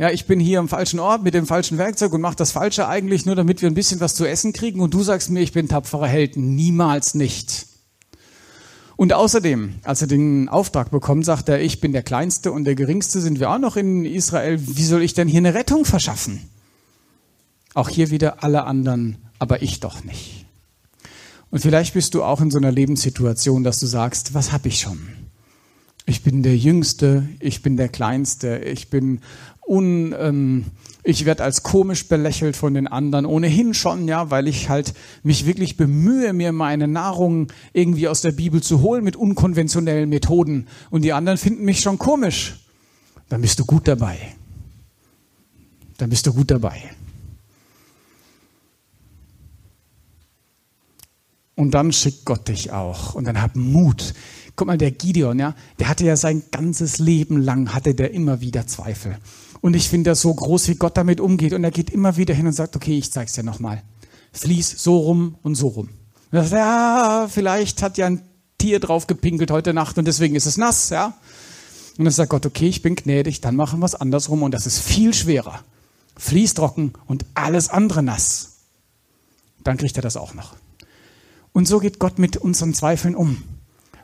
Ja, 0.00 0.08
ich 0.08 0.24
bin 0.24 0.40
hier 0.40 0.60
am 0.60 0.68
falschen 0.70 0.98
Ort 0.98 1.24
mit 1.24 1.34
dem 1.34 1.46
falschen 1.46 1.76
Werkzeug 1.76 2.14
und 2.14 2.22
mache 2.22 2.34
das 2.34 2.52
Falsche 2.52 2.88
eigentlich 2.88 3.26
nur, 3.26 3.36
damit 3.36 3.60
wir 3.60 3.68
ein 3.68 3.74
bisschen 3.74 4.00
was 4.00 4.14
zu 4.14 4.24
essen 4.24 4.54
kriegen 4.54 4.80
und 4.80 4.94
du 4.94 5.02
sagst 5.02 5.28
mir, 5.28 5.40
ich 5.40 5.52
bin 5.52 5.68
tapferer 5.68 6.06
Held. 6.06 6.38
Niemals 6.38 7.12
nicht. 7.12 7.66
Und 8.96 9.12
außerdem, 9.12 9.74
als 9.82 10.00
er 10.00 10.08
den 10.08 10.48
Auftrag 10.48 10.90
bekommt, 10.90 11.26
sagt 11.26 11.50
er, 11.50 11.60
ich 11.60 11.82
bin 11.82 11.92
der 11.92 12.02
Kleinste 12.02 12.50
und 12.50 12.64
der 12.64 12.76
Geringste 12.76 13.20
sind 13.20 13.40
wir 13.40 13.50
auch 13.50 13.58
noch 13.58 13.76
in 13.76 14.06
Israel. 14.06 14.58
Wie 14.58 14.84
soll 14.84 15.02
ich 15.02 15.12
denn 15.12 15.28
hier 15.28 15.36
eine 15.36 15.52
Rettung 15.52 15.84
verschaffen? 15.84 16.48
Auch 17.74 17.90
hier 17.90 18.08
wieder 18.08 18.42
alle 18.42 18.64
anderen, 18.64 19.18
aber 19.38 19.60
ich 19.60 19.80
doch 19.80 20.02
nicht. 20.02 20.46
Und 21.50 21.60
vielleicht 21.60 21.92
bist 21.92 22.14
du 22.14 22.22
auch 22.22 22.40
in 22.40 22.50
so 22.50 22.56
einer 22.56 22.72
Lebenssituation, 22.72 23.64
dass 23.64 23.78
du 23.78 23.86
sagst, 23.86 24.32
was 24.32 24.50
habe 24.50 24.68
ich 24.68 24.80
schon? 24.80 25.19
Ich 26.10 26.24
bin 26.24 26.42
der 26.42 26.56
Jüngste, 26.56 27.28
ich 27.38 27.62
bin 27.62 27.76
der 27.76 27.88
Kleinste, 27.88 28.58
ich 28.58 28.90
bin 28.90 29.20
un, 29.64 30.12
ähm, 30.18 30.64
ich 31.04 31.24
werde 31.24 31.44
als 31.44 31.62
komisch 31.62 32.08
belächelt 32.08 32.56
von 32.56 32.74
den 32.74 32.88
anderen, 32.88 33.26
ohnehin 33.26 33.74
schon, 33.74 34.08
ja, 34.08 34.28
weil 34.28 34.48
ich 34.48 34.68
halt 34.68 34.92
mich 35.22 35.46
wirklich 35.46 35.76
bemühe, 35.76 36.32
mir 36.32 36.50
meine 36.50 36.88
Nahrung 36.88 37.52
irgendwie 37.72 38.08
aus 38.08 38.22
der 38.22 38.32
Bibel 38.32 38.60
zu 38.60 38.82
holen 38.82 39.04
mit 39.04 39.14
unkonventionellen 39.14 40.08
Methoden. 40.08 40.66
Und 40.90 41.02
die 41.02 41.12
anderen 41.12 41.38
finden 41.38 41.64
mich 41.64 41.78
schon 41.78 41.96
komisch. 41.96 42.58
Dann 43.28 43.40
bist 43.40 43.60
du 43.60 43.64
gut 43.64 43.86
dabei. 43.86 44.18
Dann 45.96 46.10
bist 46.10 46.26
du 46.26 46.32
gut 46.32 46.50
dabei. 46.50 46.90
Und 51.54 51.70
dann 51.70 51.92
schickt 51.92 52.24
Gott 52.24 52.48
dich 52.48 52.72
auch. 52.72 53.14
Und 53.14 53.26
dann 53.26 53.40
hab 53.40 53.54
Mut. 53.54 54.14
Guck 54.60 54.66
mal, 54.66 54.76
der 54.76 54.90
Gideon, 54.90 55.38
ja, 55.38 55.54
der 55.78 55.88
hatte 55.88 56.04
ja 56.04 56.16
sein 56.16 56.42
ganzes 56.50 56.98
Leben 56.98 57.40
lang, 57.40 57.72
hatte 57.72 57.94
der 57.94 58.12
immer 58.12 58.42
wieder 58.42 58.66
Zweifel. 58.66 59.16
Und 59.62 59.74
ich 59.74 59.88
finde 59.88 60.10
das 60.10 60.20
so 60.20 60.34
groß, 60.34 60.68
wie 60.68 60.74
Gott 60.74 60.98
damit 60.98 61.18
umgeht. 61.18 61.54
Und 61.54 61.64
er 61.64 61.70
geht 61.70 61.88
immer 61.88 62.18
wieder 62.18 62.34
hin 62.34 62.46
und 62.46 62.52
sagt, 62.52 62.76
okay, 62.76 62.98
ich 62.98 63.10
zeig's 63.10 63.32
dir 63.32 63.42
nochmal. 63.42 63.82
Fließ 64.34 64.74
so 64.76 64.98
rum 64.98 65.36
und 65.42 65.54
so 65.54 65.68
rum. 65.68 65.88
Und 66.30 66.38
er 66.38 66.42
sagt, 66.42 66.52
ja, 66.52 67.28
vielleicht 67.30 67.80
hat 67.80 67.96
ja 67.96 68.04
ein 68.04 68.20
Tier 68.58 68.80
drauf 68.80 69.06
gepinkelt 69.06 69.50
heute 69.50 69.72
Nacht 69.72 69.96
und 69.96 70.04
deswegen 70.04 70.34
ist 70.34 70.44
es 70.44 70.58
nass, 70.58 70.90
ja. 70.90 71.14
Und 71.96 72.04
dann 72.04 72.12
sagt 72.12 72.28
Gott, 72.28 72.44
okay, 72.44 72.68
ich 72.68 72.82
bin 72.82 72.96
gnädig, 72.96 73.40
dann 73.40 73.56
machen 73.56 73.80
wir 73.80 73.86
es 73.86 73.94
andersrum 73.94 74.42
und 74.42 74.52
das 74.52 74.66
ist 74.66 74.80
viel 74.80 75.14
schwerer. 75.14 75.64
Fließ 76.18 76.52
trocken 76.52 76.92
und 77.06 77.24
alles 77.32 77.70
andere 77.70 78.02
nass. 78.02 78.58
Dann 79.64 79.78
kriegt 79.78 79.96
er 79.96 80.02
das 80.02 80.18
auch 80.18 80.34
noch. 80.34 80.52
Und 81.54 81.66
so 81.66 81.78
geht 81.78 81.98
Gott 81.98 82.18
mit 82.18 82.36
unseren 82.36 82.74
Zweifeln 82.74 83.16
um, 83.16 83.42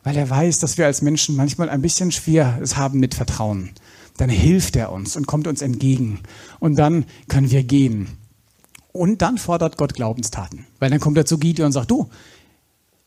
weil 0.06 0.16
er 0.16 0.30
weiß, 0.30 0.60
dass 0.60 0.78
wir 0.78 0.86
als 0.86 1.02
Menschen 1.02 1.36
manchmal 1.36 1.68
ein 1.68 1.82
bisschen 1.82 2.12
schwer 2.12 2.58
es 2.62 2.76
haben 2.76 3.00
mit 3.00 3.14
Vertrauen 3.14 3.72
dann 4.16 4.30
hilft 4.30 4.76
er 4.76 4.92
uns 4.92 5.16
und 5.16 5.26
kommt 5.26 5.46
uns 5.46 5.62
entgegen. 5.62 6.20
Und 6.58 6.76
dann 6.76 7.04
können 7.28 7.50
wir 7.50 7.62
gehen. 7.62 8.08
Und 8.92 9.22
dann 9.22 9.38
fordert 9.38 9.76
Gott 9.76 9.94
Glaubenstaten. 9.94 10.66
Weil 10.78 10.90
dann 10.90 11.00
kommt 11.00 11.18
er 11.18 11.26
zu 11.26 11.38
Gideon 11.38 11.66
und 11.66 11.72
sagt, 11.72 11.90
du, 11.90 12.08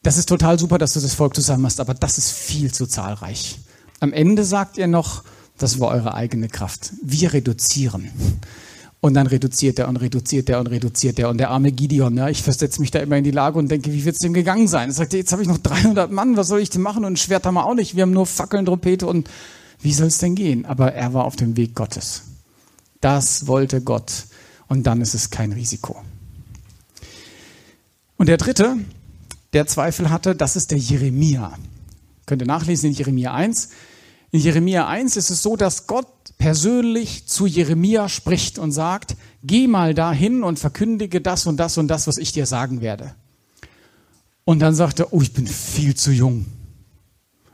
das 0.03 0.17
ist 0.17 0.29
total 0.29 0.59
super, 0.59 0.77
dass 0.77 0.93
du 0.93 0.99
das 0.99 1.13
Volk 1.13 1.35
zusammen 1.35 1.65
hast, 1.65 1.79
aber 1.79 1.93
das 1.93 2.17
ist 2.17 2.31
viel 2.31 2.71
zu 2.71 2.85
zahlreich. 2.85 3.59
Am 3.99 4.13
Ende 4.13 4.45
sagt 4.45 4.77
er 4.77 4.87
noch, 4.87 5.23
das 5.57 5.79
war 5.79 5.89
eure 5.89 6.13
eigene 6.13 6.47
Kraft. 6.47 6.93
Wir 7.03 7.33
reduzieren. 7.33 8.09
Und 9.01 9.13
dann 9.13 9.27
reduziert 9.27 9.79
er 9.79 9.87
und 9.87 9.95
reduziert 9.95 10.49
er 10.49 10.59
und 10.59 10.67
reduziert 10.67 11.19
er. 11.19 11.29
Und 11.29 11.37
der 11.37 11.51
arme 11.51 11.71
Gideon, 11.71 12.17
ja, 12.17 12.27
ich 12.27 12.43
versetze 12.43 12.81
mich 12.81 12.91
da 12.91 12.99
immer 12.99 13.15
in 13.15 13.23
die 13.23 13.31
Lage 13.31 13.57
und 13.57 13.71
denke, 13.71 13.93
wie 13.93 14.03
wird 14.03 14.15
es 14.15 14.19
dem 14.19 14.33
gegangen 14.33 14.67
sein? 14.67 14.89
Er 14.89 14.93
sagt, 14.93 15.13
jetzt 15.13 15.31
habe 15.31 15.41
ich 15.41 15.47
noch 15.47 15.57
300 15.57 16.11
Mann, 16.11 16.35
was 16.35 16.47
soll 16.47 16.59
ich 16.59 16.69
denn 16.69 16.81
machen? 16.81 17.05
Und 17.05 17.13
ein 17.13 17.17
Schwert 17.17 17.45
haben 17.45 17.53
wir 17.53 17.65
auch 17.65 17.75
nicht. 17.75 17.95
Wir 17.95 18.03
haben 18.03 18.11
nur 18.11 18.25
Fackeln, 18.25 18.65
Trompete 18.65 19.07
und 19.07 19.29
wie 19.81 19.93
soll 19.93 20.07
es 20.07 20.17
denn 20.17 20.35
gehen? 20.35 20.65
Aber 20.65 20.93
er 20.93 21.13
war 21.13 21.23
auf 21.23 21.37
dem 21.37 21.55
Weg 21.55 21.75
Gottes. 21.75 22.23
Das 22.99 23.47
wollte 23.47 23.79
Gott. 23.81 24.25
Und 24.67 24.83
dann 24.83 24.99
ist 24.99 25.13
es 25.13 25.29
kein 25.29 25.53
Risiko. 25.53 26.01
Und 28.17 28.27
der 28.27 28.37
dritte, 28.37 28.75
der 29.53 29.65
Zweifel 29.65 30.09
hatte, 30.09 30.35
das 30.35 30.57
ist 30.57 30.71
der 30.71 30.77
Jeremia. 30.77 31.57
Könnt 32.25 32.41
ihr 32.41 32.47
nachlesen 32.47 32.89
in 32.89 32.95
Jeremia 32.95 33.33
1. 33.33 33.69
In 34.31 34.39
Jeremia 34.39 34.87
1 34.87 35.17
ist 35.17 35.29
es 35.29 35.41
so, 35.41 35.55
dass 35.55 35.87
Gott 35.87 36.07
persönlich 36.37 37.27
zu 37.27 37.45
Jeremia 37.45 38.09
spricht 38.09 38.59
und 38.59 38.71
sagt, 38.71 39.15
geh 39.43 39.67
mal 39.67 39.93
dahin 39.93 40.43
und 40.43 40.59
verkündige 40.59 41.21
das 41.21 41.47
und 41.47 41.57
das 41.57 41.77
und 41.77 41.87
das, 41.87 42.07
was 42.07 42.17
ich 42.17 42.31
dir 42.31 42.45
sagen 42.45 42.81
werde. 42.81 43.15
Und 44.45 44.59
dann 44.59 44.75
sagt 44.75 44.99
er, 44.99 45.13
oh, 45.13 45.21
ich 45.21 45.33
bin 45.33 45.47
viel 45.47 45.95
zu 45.95 46.11
jung 46.11 46.45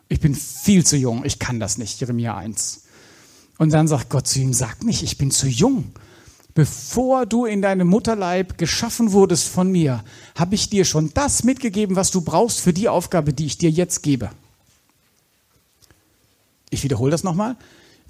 ich 0.07 0.19
bin 0.19 0.35
viel 0.35 0.85
zu 0.85 0.97
jung, 0.97 1.25
ich 1.25 1.39
kann 1.39 1.59
das 1.59 1.77
nicht, 1.77 1.99
Jeremia 1.99 2.35
1. 2.37 2.83
Und 3.57 3.73
dann 3.73 3.87
sagt 3.87 4.09
Gott 4.09 4.27
zu 4.27 4.39
ihm, 4.39 4.53
sag 4.53 4.83
nicht, 4.83 5.03
ich 5.03 5.17
bin 5.17 5.31
zu 5.31 5.47
jung. 5.47 5.91
Bevor 6.53 7.25
du 7.25 7.45
in 7.45 7.61
deinem 7.61 7.87
Mutterleib 7.87 8.57
geschaffen 8.57 9.11
wurdest 9.11 9.47
von 9.47 9.71
mir, 9.71 10.03
habe 10.37 10.55
ich 10.55 10.69
dir 10.69 10.85
schon 10.85 11.11
das 11.13 11.43
mitgegeben, 11.43 11.95
was 11.95 12.11
du 12.11 12.21
brauchst 12.21 12.61
für 12.61 12.71
die 12.71 12.87
Aufgabe, 12.87 13.33
die 13.33 13.45
ich 13.45 13.57
dir 13.57 13.69
jetzt 13.69 14.03
gebe. 14.03 14.29
Ich 16.69 16.83
wiederhole 16.83 17.11
das 17.11 17.23
nochmal. 17.23 17.55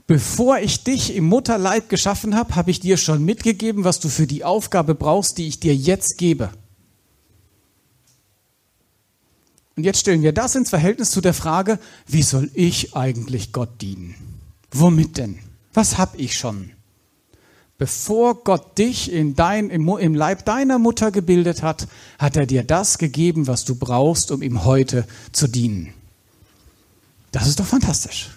Bevor 0.07 0.59
ich 0.59 0.83
dich 0.83 1.15
im 1.15 1.25
Mutterleib 1.25 1.89
geschaffen 1.89 2.35
habe, 2.35 2.55
habe 2.55 2.69
ich 2.69 2.79
dir 2.79 2.97
schon 2.97 3.25
mitgegeben, 3.25 3.83
was 3.83 3.99
du 3.99 4.09
für 4.09 4.27
die 4.27 4.43
Aufgabe 4.43 4.93
brauchst, 4.93 5.37
die 5.37 5.47
ich 5.47 5.59
dir 5.59 5.75
jetzt 5.75 6.17
gebe. 6.17 6.51
Und 9.75 9.83
jetzt 9.83 9.99
stellen 9.99 10.21
wir 10.21 10.31
das 10.31 10.55
ins 10.55 10.69
Verhältnis 10.69 11.11
zu 11.11 11.21
der 11.21 11.33
Frage, 11.33 11.79
wie 12.07 12.21
soll 12.21 12.49
ich 12.53 12.95
eigentlich 12.95 13.51
Gott 13.51 13.81
dienen? 13.81 14.15
Womit 14.71 15.17
denn? 15.17 15.39
Was 15.73 15.97
habe 15.97 16.17
ich 16.17 16.37
schon? 16.37 16.71
Bevor 17.77 18.43
Gott 18.43 18.77
dich 18.77 19.11
in 19.11 19.35
dein, 19.35 19.69
im, 19.69 19.87
im 19.97 20.15
Leib 20.15 20.45
deiner 20.45 20.79
Mutter 20.79 21.11
gebildet 21.11 21.61
hat, 21.61 21.87
hat 22.17 22.37
er 22.37 22.45
dir 22.45 22.63
das 22.63 22.97
gegeben, 22.97 23.47
was 23.47 23.65
du 23.65 23.75
brauchst, 23.75 24.31
um 24.31 24.41
ihm 24.41 24.63
heute 24.63 25.05
zu 25.33 25.47
dienen. 25.47 25.93
Das 27.33 27.47
ist 27.47 27.59
doch 27.59 27.65
fantastisch. 27.65 28.29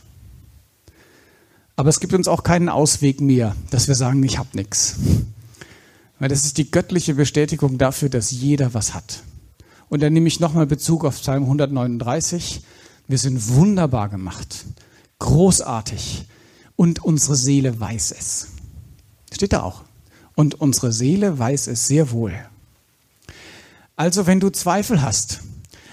Aber 1.78 1.90
es 1.90 2.00
gibt 2.00 2.12
uns 2.12 2.26
auch 2.26 2.42
keinen 2.42 2.68
Ausweg 2.68 3.20
mehr, 3.20 3.54
dass 3.70 3.86
wir 3.86 3.94
sagen, 3.94 4.20
ich 4.24 4.36
habe 4.36 4.48
nichts. 4.54 4.96
Weil 6.18 6.28
das 6.28 6.44
ist 6.44 6.58
die 6.58 6.72
göttliche 6.72 7.14
Bestätigung 7.14 7.78
dafür, 7.78 8.08
dass 8.08 8.32
jeder 8.32 8.74
was 8.74 8.94
hat. 8.94 9.22
Und 9.88 10.02
dann 10.02 10.12
nehme 10.12 10.26
ich 10.26 10.40
nochmal 10.40 10.66
Bezug 10.66 11.04
auf 11.04 11.20
Psalm 11.20 11.44
139. 11.44 12.64
Wir 13.06 13.18
sind 13.18 13.50
wunderbar 13.50 14.08
gemacht, 14.08 14.64
großartig 15.20 16.26
und 16.74 17.04
unsere 17.04 17.36
Seele 17.36 17.78
weiß 17.78 18.12
es. 18.18 18.48
Steht 19.32 19.52
da 19.52 19.62
auch. 19.62 19.84
Und 20.34 20.60
unsere 20.60 20.90
Seele 20.90 21.38
weiß 21.38 21.68
es 21.68 21.86
sehr 21.86 22.10
wohl. 22.10 22.34
Also 23.94 24.26
wenn 24.26 24.40
du 24.40 24.50
Zweifel 24.50 25.00
hast, 25.00 25.42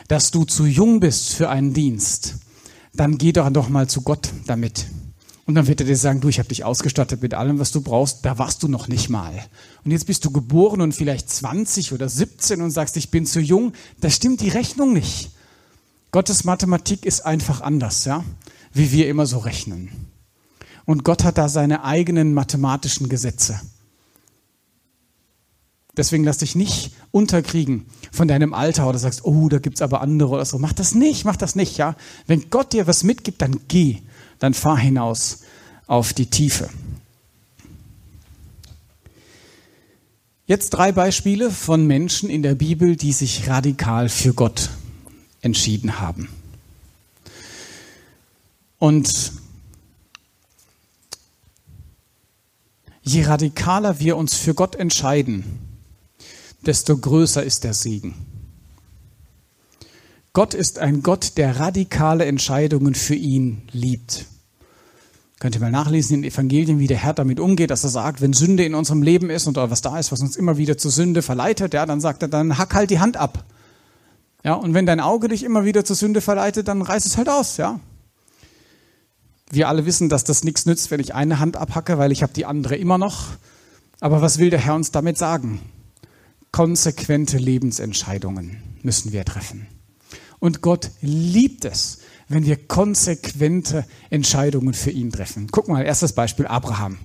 dass 0.08 0.32
du 0.32 0.46
zu 0.46 0.66
jung 0.66 1.00
bist 1.00 1.36
für 1.36 1.50
einen 1.50 1.76
Dienst, 1.76 2.38
dann 2.96 3.20
geh 3.20 3.32
doch 3.34 3.52
doch 3.52 3.70
mal 3.70 3.88
zu 3.88 4.02
Gott 4.02 4.34
damit. 4.48 4.88
Und 5.46 5.54
dann 5.54 5.68
wird 5.68 5.80
er 5.80 5.86
dir 5.86 5.96
sagen, 5.96 6.22
du, 6.22 6.28
ich 6.28 6.39
habe 6.39 6.50
dich 6.50 6.64
ausgestattet 6.64 7.22
mit 7.22 7.36
allem, 7.36 7.60
was 7.60 7.72
du 7.72 7.82
brauchst, 7.82 8.26
da 8.26 8.39
warst 8.39 8.64
du 8.64 8.68
noch 8.68 8.88
nicht 8.88 9.10
mal. 9.10 9.32
Und 9.84 9.91
jetzt 9.91 10.08
bist 10.08 10.26
du 10.26 10.32
geboren 10.32 10.82
und 10.82 10.93
vielleicht 10.93 11.30
20 11.30 11.93
oder 11.93 12.10
17 12.10 12.62
und 12.62 12.72
sagst, 12.72 12.98
ich 12.98 13.12
bin 13.12 13.28
zu 13.28 13.39
jung. 13.39 13.74
Da 14.02 14.10
stimmt 14.10 14.41
die 14.41 14.50
Rechnung 14.50 14.93
nicht. 14.93 15.32
Gottes 16.12 16.46
Mathematik 16.46 17.06
ist 17.06 17.26
einfach 17.26 17.62
anders, 17.62 18.06
ja, 18.06 18.24
wie 18.74 18.91
wir 18.91 19.08
immer 19.08 19.28
so 19.28 19.38
rechnen. 19.38 19.89
Und 20.86 21.04
Gott 21.04 21.24
hat 21.24 21.38
da 21.38 21.48
seine 21.48 21.84
eigenen 21.84 22.34
mathematischen 22.34 23.10
Gesetze. 23.10 23.60
Deswegen 25.98 26.24
lass 26.24 26.39
dich 26.39 26.56
nicht 26.56 26.91
unterkriegen 27.12 27.86
von 28.12 28.28
deinem 28.28 28.54
Alter 28.54 28.88
oder 28.88 28.98
sagst, 28.98 29.24
oh, 29.24 29.48
da 29.48 29.60
gibt's 29.60 29.82
aber 29.82 30.02
andere 30.02 30.30
oder 30.30 30.46
so. 30.46 30.58
Mach 30.58 30.74
das 30.74 30.96
nicht, 30.96 31.24
mach 31.24 31.38
das 31.38 31.56
nicht, 31.56 31.78
ja. 31.78 31.96
Wenn 32.28 32.50
Gott 32.50 32.74
dir 32.74 32.88
was 32.88 33.04
mitgibt, 33.04 33.41
dann 33.41 33.62
geh, 33.68 34.02
dann 34.40 34.54
fahr 34.54 34.78
hinaus 34.78 35.42
auf 35.88 36.14
die 36.14 36.28
Tiefe. 36.28 36.70
Jetzt 40.48 40.70
drei 40.72 40.92
Beispiele 40.92 41.50
von 41.50 41.88
Menschen 41.88 42.30
in 42.30 42.44
der 42.44 42.54
Bibel, 42.54 42.96
die 42.96 43.14
sich 43.14 43.48
radikal 43.48 44.10
für 44.10 44.34
Gott 44.34 44.70
entschieden 45.42 46.00
haben. 46.00 46.30
Und 48.78 49.32
je 53.02 53.24
radikaler 53.24 54.00
wir 54.00 54.18
uns 54.18 54.36
für 54.36 54.54
Gott 54.54 54.76
entscheiden, 54.76 55.44
desto 56.66 56.96
größer 56.98 57.44
ist 57.44 57.64
der 57.64 57.74
Segen. 57.74 58.35
Gott 60.36 60.54
ist 60.54 60.80
ein 60.80 61.02
Gott, 61.02 61.38
der 61.38 61.62
radikale 61.62 62.26
Entscheidungen 62.26 62.94
für 62.94 63.16
ihn 63.16 63.62
liebt. 63.72 64.26
Könnt 65.40 65.56
ihr 65.56 65.62
mal 65.62 65.72
nachlesen 65.72 66.16
in 66.16 66.22
den 66.24 66.32
Evangelien, 66.34 66.78
wie 66.78 66.88
der 66.88 66.98
Herr 66.98 67.14
damit 67.14 67.40
umgeht, 67.40 67.72
dass 67.72 67.86
er 67.86 67.90
sagt, 67.90 68.20
wenn 68.20 68.34
Sünde 68.34 68.66
in 68.66 68.76
unserem 68.76 69.02
Leben 69.02 69.30
ist 69.30 69.48
und 69.48 69.56
was 69.56 69.82
da 69.82 69.98
ist, 69.98 70.12
was 70.12 70.20
uns 70.20 70.36
immer 70.36 70.58
wieder 70.58 70.78
zur 70.78 70.92
Sünde 70.92 71.22
verleitet, 71.22 71.74
ja, 71.74 71.86
dann 71.86 72.02
sagt 72.02 72.22
er, 72.22 72.28
dann 72.28 72.58
hack 72.58 72.74
halt 72.74 72.90
die 72.90 73.00
Hand 73.00 73.16
ab. 73.16 73.46
Ja, 74.44 74.56
und 74.56 74.74
wenn 74.74 74.86
dein 74.86 75.00
Auge 75.00 75.30
dich 75.30 75.42
immer 75.42 75.64
wieder 75.64 75.86
zur 75.86 75.96
Sünde 75.96 76.20
verleitet, 76.20 76.68
dann 76.68 76.82
reiß 76.82 77.06
es 77.06 77.16
halt 77.16 77.30
aus, 77.30 77.56
ja. 77.56 77.80
Wir 79.52 79.70
alle 79.70 79.86
wissen, 79.86 80.10
dass 80.10 80.26
das 80.26 80.44
nichts 80.44 80.66
nützt, 80.66 80.92
wenn 80.92 81.00
ich 81.00 81.16
eine 81.16 81.40
Hand 81.40 81.56
abhacke, 81.56 81.98
weil 81.98 82.12
ich 82.12 82.24
habe 82.24 82.34
die 82.34 82.46
andere 82.46 82.76
immer 82.76 82.98
noch. 82.98 83.28
Aber 84.02 84.22
was 84.22 84.38
will 84.38 84.50
der 84.50 84.60
Herr 84.60 84.76
uns 84.76 84.92
damit 84.92 85.18
sagen? 85.18 85.62
Konsequente 86.52 87.38
Lebensentscheidungen 87.38 88.58
müssen 88.84 89.14
wir 89.14 89.24
treffen. 89.24 89.68
Und 90.46 90.62
Gott 90.62 90.91
liebt 91.02 91.66
es, 91.66 92.02
wenn 92.28 92.46
wir 92.46 92.68
konsequente 92.68 93.84
Entscheidungen 94.12 94.76
für 94.76 94.91
ihn 94.91 95.12
treffen. 95.12 95.48
Guck 95.52 95.68
mal, 95.68 95.84
erstes 95.84 96.14
Beispiel 96.14 96.46
Abraham. 96.46 97.00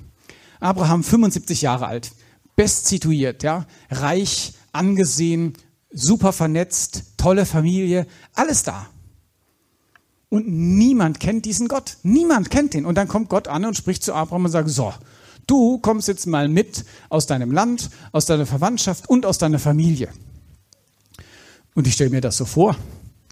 Abraham 0.60 1.02
75 1.02 1.62
Jahre 1.62 1.86
alt, 1.86 2.12
best 2.54 2.86
situiert, 2.86 3.42
ja, 3.42 3.64
reich, 3.90 4.52
angesehen, 4.72 5.54
super 5.90 6.34
vernetzt, 6.34 7.14
tolle 7.16 7.46
Familie, 7.46 8.06
alles 8.34 8.62
da. 8.62 8.90
Und 10.28 10.46
niemand 10.46 11.18
kennt 11.18 11.46
diesen 11.46 11.66
Gott. 11.66 11.96
Niemand 12.02 12.50
kennt 12.50 12.74
ihn. 12.74 12.84
Und 12.84 12.96
dann 12.96 13.08
kommt 13.08 13.30
Gott 13.30 13.48
an 13.48 13.64
und 13.64 13.74
spricht 13.74 14.02
zu 14.02 14.12
Abraham 14.12 14.44
und 14.44 14.50
sagt, 14.50 14.68
so, 14.68 14.92
du 15.46 15.78
kommst 15.78 16.08
jetzt 16.08 16.26
mal 16.26 16.46
mit 16.46 16.84
aus 17.08 17.26
deinem 17.26 17.52
Land, 17.52 17.88
aus 18.12 18.26
deiner 18.26 18.44
Verwandtschaft 18.44 19.08
und 19.08 19.24
aus 19.24 19.38
deiner 19.38 19.58
Familie. 19.58 20.10
Und 21.74 21.86
ich 21.86 21.94
stelle 21.94 22.10
mir 22.10 22.20
das 22.20 22.36
so 22.36 22.44
vor, 22.44 22.76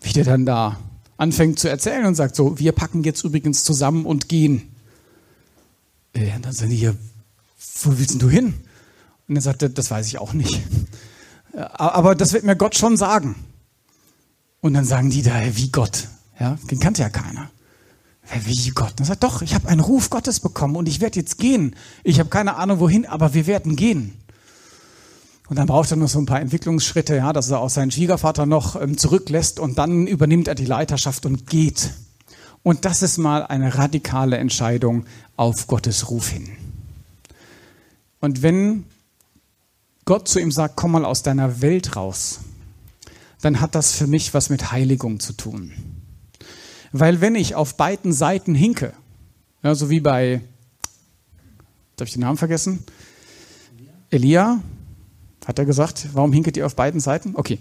wie 0.03 0.13
der 0.13 0.25
dann 0.25 0.47
da 0.47 0.79
anfängt 1.17 1.59
zu 1.59 1.69
erzählen 1.69 2.07
und 2.07 2.15
sagt 2.15 2.37
so, 2.37 2.59
wir 2.59 2.73
packen 2.73 3.03
jetzt 3.03 3.25
übrigens 3.25 3.65
zusammen 3.65 4.07
und 4.07 4.29
gehen. 4.29 4.75
Äh, 6.15 6.35
und 6.35 6.45
dann 6.45 6.53
sagen 6.53 6.71
die, 6.71 6.81
ja, 6.81 6.95
wo 7.83 7.99
willst 7.99 8.21
du 8.21 8.31
hin? 8.31 8.55
Und 9.29 9.37
er 9.37 9.43
sagte, 9.43 9.69
das 9.69 9.91
weiß 9.91 10.07
ich 10.07 10.19
auch 10.19 10.33
nicht. 10.33 10.61
Äh, 11.53 11.61
aber 11.61 12.15
das 12.15 12.33
wird 12.33 12.45
mir 12.45 12.57
Gott 12.57 12.77
schon 12.77 12.97
sagen. 12.97 13.35
Und 14.61 14.75
dann 14.75 14.85
sagen 14.85 15.11
die 15.11 15.23
da, 15.23 15.35
wie 15.57 15.71
Gott? 15.71 16.09
Ja, 16.39 16.59
den 16.71 16.79
kannte 16.79 17.03
ja 17.03 17.09
keiner. 17.09 17.51
Wie 18.45 18.71
Gott? 18.71 18.93
Und 18.93 19.01
er 19.01 19.07
sagt, 19.07 19.23
doch, 19.23 19.41
ich 19.43 19.55
habe 19.55 19.69
einen 19.69 19.81
Ruf 19.81 20.11
Gottes 20.11 20.41
bekommen 20.41 20.77
und 20.77 20.87
ich 20.87 21.01
werde 21.01 21.19
jetzt 21.19 21.39
gehen. 21.39 21.75
Ich 22.05 22.21
habe 22.21 22.29
keine 22.29 22.57
Ahnung 22.57 22.79
wohin, 22.79 23.07
aber 23.07 23.33
wir 23.33 23.47
werden 23.47 23.75
gehen. 23.75 24.13
Und 25.49 25.57
dann 25.57 25.67
braucht 25.67 25.91
er 25.91 25.97
noch 25.97 26.09
so 26.09 26.19
ein 26.19 26.27
paar 26.27 26.41
Entwicklungsschritte, 26.41 27.17
ja, 27.17 27.33
dass 27.33 27.51
er 27.51 27.61
auch 27.61 27.71
seinen 27.71 27.91
Schwiegervater 27.91 28.45
noch 28.45 28.81
ähm, 28.81 28.99
zurücklässt 28.99 29.61
und 29.61 29.79
dann 29.79 30.07
übernimmt 30.07 30.47
er 30.47 30.55
die 30.55 30.67
Leiterschaft 30.67 31.25
und 31.25 31.47
geht. 31.47 31.91
Und 32.63 32.85
das 32.85 33.03
ist 33.03 33.17
mal 33.17 33.47
eine 33.47 33.77
radikale 33.79 34.37
Entscheidung 34.37 35.07
auf 35.37 35.67
Gottes 35.67 36.11
Ruf 36.11 36.29
hin. 36.29 36.51
Und 38.21 38.43
wenn 38.43 38.85
Gott 40.05 40.29
zu 40.29 40.39
ihm 40.39 40.53
sagt, 40.53 40.77
komm 40.77 40.93
mal 40.93 41.05
aus 41.05 41.23
deiner 41.23 41.63
Welt 41.63 41.97
raus, 41.97 42.41
dann 43.41 43.61
hat 43.61 43.75
das 43.75 43.93
für 43.93 44.07
mich 44.07 44.35
was 44.35 44.51
mit 44.51 44.71
Heiligung 44.73 45.21
zu 45.21 45.33
tun. 45.33 45.73
Weil 46.93 47.21
wenn 47.21 47.35
ich 47.35 47.55
auf 47.55 47.77
beiden 47.77 48.13
Seiten 48.13 48.55
hinke, 48.55 48.93
ja, 49.63 49.75
so 49.75 49.89
wie 49.89 50.01
bei, 50.01 50.43
darf 51.97 52.09
ich 52.09 52.15
den 52.15 52.23
Namen 52.23 52.39
vergessen? 52.39 52.85
Elia, 54.11 54.61
hat 55.49 55.59
er 55.59 55.65
gesagt, 55.65 56.09
warum 56.13 56.31
hinket 56.33 56.59
ihr 56.59 56.67
auf 56.67 56.77
beiden 56.77 57.01
Seiten? 57.01 57.35
Okay. 57.35 57.59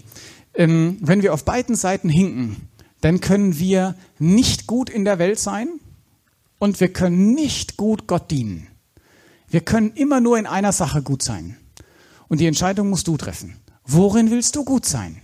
Ähm, 0.52 0.98
wenn 1.00 1.22
wir 1.22 1.32
auf 1.32 1.46
beiden 1.46 1.74
Seiten 1.74 2.10
hinken, 2.10 2.68
dann 3.00 3.20
können 3.20 3.58
wir 3.58 3.94
nicht 4.18 4.66
gut 4.66 4.90
in 4.90 5.06
der 5.06 5.18
Welt 5.18 5.38
sein 5.38 5.68
und 6.58 6.80
wir 6.80 6.92
können 6.92 7.32
nicht 7.32 7.78
gut 7.78 8.06
Gott 8.06 8.30
dienen. 8.30 8.68
Wir 9.48 9.62
können 9.62 9.92
immer 9.94 10.20
nur 10.20 10.38
in 10.38 10.46
einer 10.46 10.72
Sache 10.72 11.00
gut 11.00 11.22
sein. 11.22 11.56
Und 12.28 12.40
die 12.40 12.46
Entscheidung 12.46 12.90
musst 12.90 13.08
du 13.08 13.16
treffen. 13.16 13.56
Worin 13.84 14.30
willst 14.30 14.54
du 14.56 14.64
gut 14.64 14.84
sein? 14.84 15.22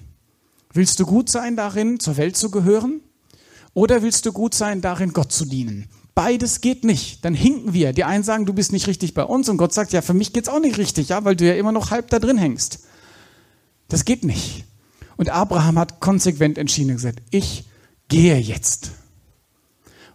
Willst 0.73 0.99
du 0.99 1.05
gut 1.05 1.29
sein 1.29 1.57
darin, 1.57 2.01
zur 2.01 2.17
Welt 2.17 2.35
zu 2.35 2.51
gehören? 2.51 3.03
Oder 3.75 4.03
willst 4.03 4.25
du 4.25 4.33
gut 4.33 4.55
sein 4.55 4.81
darin, 4.81 5.13
Gott 5.13 5.33
zu 5.33 5.45
dienen? 5.45 5.87
Beides 6.15 6.61
geht 6.61 6.85
nicht. 6.85 7.25
Dann 7.25 7.35
hinken 7.35 7.73
wir. 7.73 7.93
Die 7.93 8.05
einen 8.05 8.23
sagen, 8.23 8.47
du 8.47 8.53
bist 8.53 8.73
nicht 8.73 8.87
richtig 8.87 9.15
bei 9.15 9.25
uns 9.25 9.49
und 9.49 9.57
Gott 9.57 9.73
sagt, 9.73 9.93
ja, 9.93 10.01
für 10.01 10.15
mich 10.15 10.33
geht's 10.33 10.49
auch 10.49 10.61
nicht 10.61 10.79
richtig, 10.79 11.09
ja, 11.09 11.25
weil 11.25 11.37
du 11.37 11.47
ja 11.47 11.55
immer 11.55 11.73
noch 11.73 11.91
halb 11.91 12.09
da 12.11 12.19
drin 12.19 12.39
hängst. 12.39 12.81
Das 13.89 14.05
geht 14.05 14.25
nicht. 14.25 14.65
Und 15.17 15.29
Abraham 15.29 15.79
hat 15.79 16.01
konsequent 16.01 16.59
entschieden 16.59 16.91
und 16.91 16.97
gesagt, 16.97 17.23
ich 17.31 17.65
gehe 18.09 18.39
jetzt. 18.39 18.93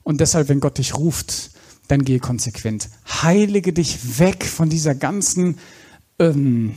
Und 0.04 0.22
deshalb, 0.22 0.50
wenn 0.50 0.60
Gott 0.60 0.78
dich 0.78 0.95
ruft, 0.95 1.52
dann 1.88 2.06
gehe 2.06 2.20
konsequent. 2.20 2.89
Heilige 3.22 3.74
dich 3.74 4.20
weg 4.20 4.45
von 4.45 4.70
dieser 4.70 4.95
ganzen, 4.95 5.58
ähm, 6.18 6.76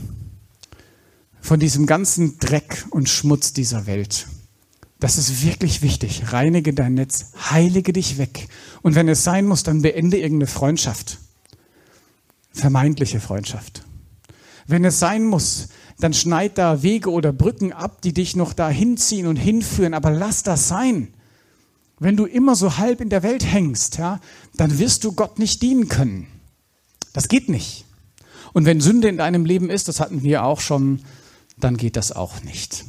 von 1.40 1.60
diesem 1.60 1.86
ganzen 1.86 2.38
Dreck 2.38 2.84
und 2.90 3.08
Schmutz 3.08 3.52
dieser 3.52 3.86
Welt. 3.86 4.26
Das 5.02 5.18
ist 5.18 5.44
wirklich 5.44 5.82
wichtig. 5.82 6.32
Reinige 6.32 6.72
dein 6.72 6.94
Netz, 6.94 7.32
heilige 7.50 7.92
dich 7.92 8.18
weg. 8.18 8.46
Und 8.82 8.94
wenn 8.94 9.08
es 9.08 9.24
sein 9.24 9.46
muss, 9.46 9.64
dann 9.64 9.82
beende 9.82 10.16
irgendeine 10.16 10.46
Freundschaft. 10.46 11.18
Vermeintliche 12.52 13.18
Freundschaft. 13.18 13.82
Wenn 14.68 14.84
es 14.84 15.00
sein 15.00 15.24
muss, 15.24 15.70
dann 15.98 16.14
schneid 16.14 16.56
da 16.56 16.84
Wege 16.84 17.10
oder 17.10 17.32
Brücken 17.32 17.72
ab, 17.72 18.00
die 18.02 18.12
dich 18.12 18.36
noch 18.36 18.52
da 18.52 18.68
hinziehen 18.68 19.26
und 19.26 19.34
hinführen, 19.34 19.92
aber 19.92 20.12
lass 20.12 20.44
das 20.44 20.68
sein. 20.68 21.08
Wenn 21.98 22.16
du 22.16 22.24
immer 22.24 22.54
so 22.54 22.78
halb 22.78 23.00
in 23.00 23.08
der 23.08 23.24
Welt 23.24 23.44
hängst, 23.44 23.98
ja, 23.98 24.20
dann 24.54 24.78
wirst 24.78 25.02
du 25.02 25.14
Gott 25.14 25.36
nicht 25.36 25.62
dienen 25.62 25.88
können. 25.88 26.28
Das 27.12 27.26
geht 27.26 27.48
nicht. 27.48 27.86
Und 28.52 28.66
wenn 28.66 28.80
Sünde 28.80 29.08
in 29.08 29.16
deinem 29.16 29.46
Leben 29.46 29.68
ist, 29.68 29.88
das 29.88 29.98
hatten 29.98 30.22
wir 30.22 30.44
auch 30.44 30.60
schon, 30.60 31.00
dann 31.58 31.76
geht 31.76 31.96
das 31.96 32.12
auch 32.12 32.40
nicht. 32.44 32.84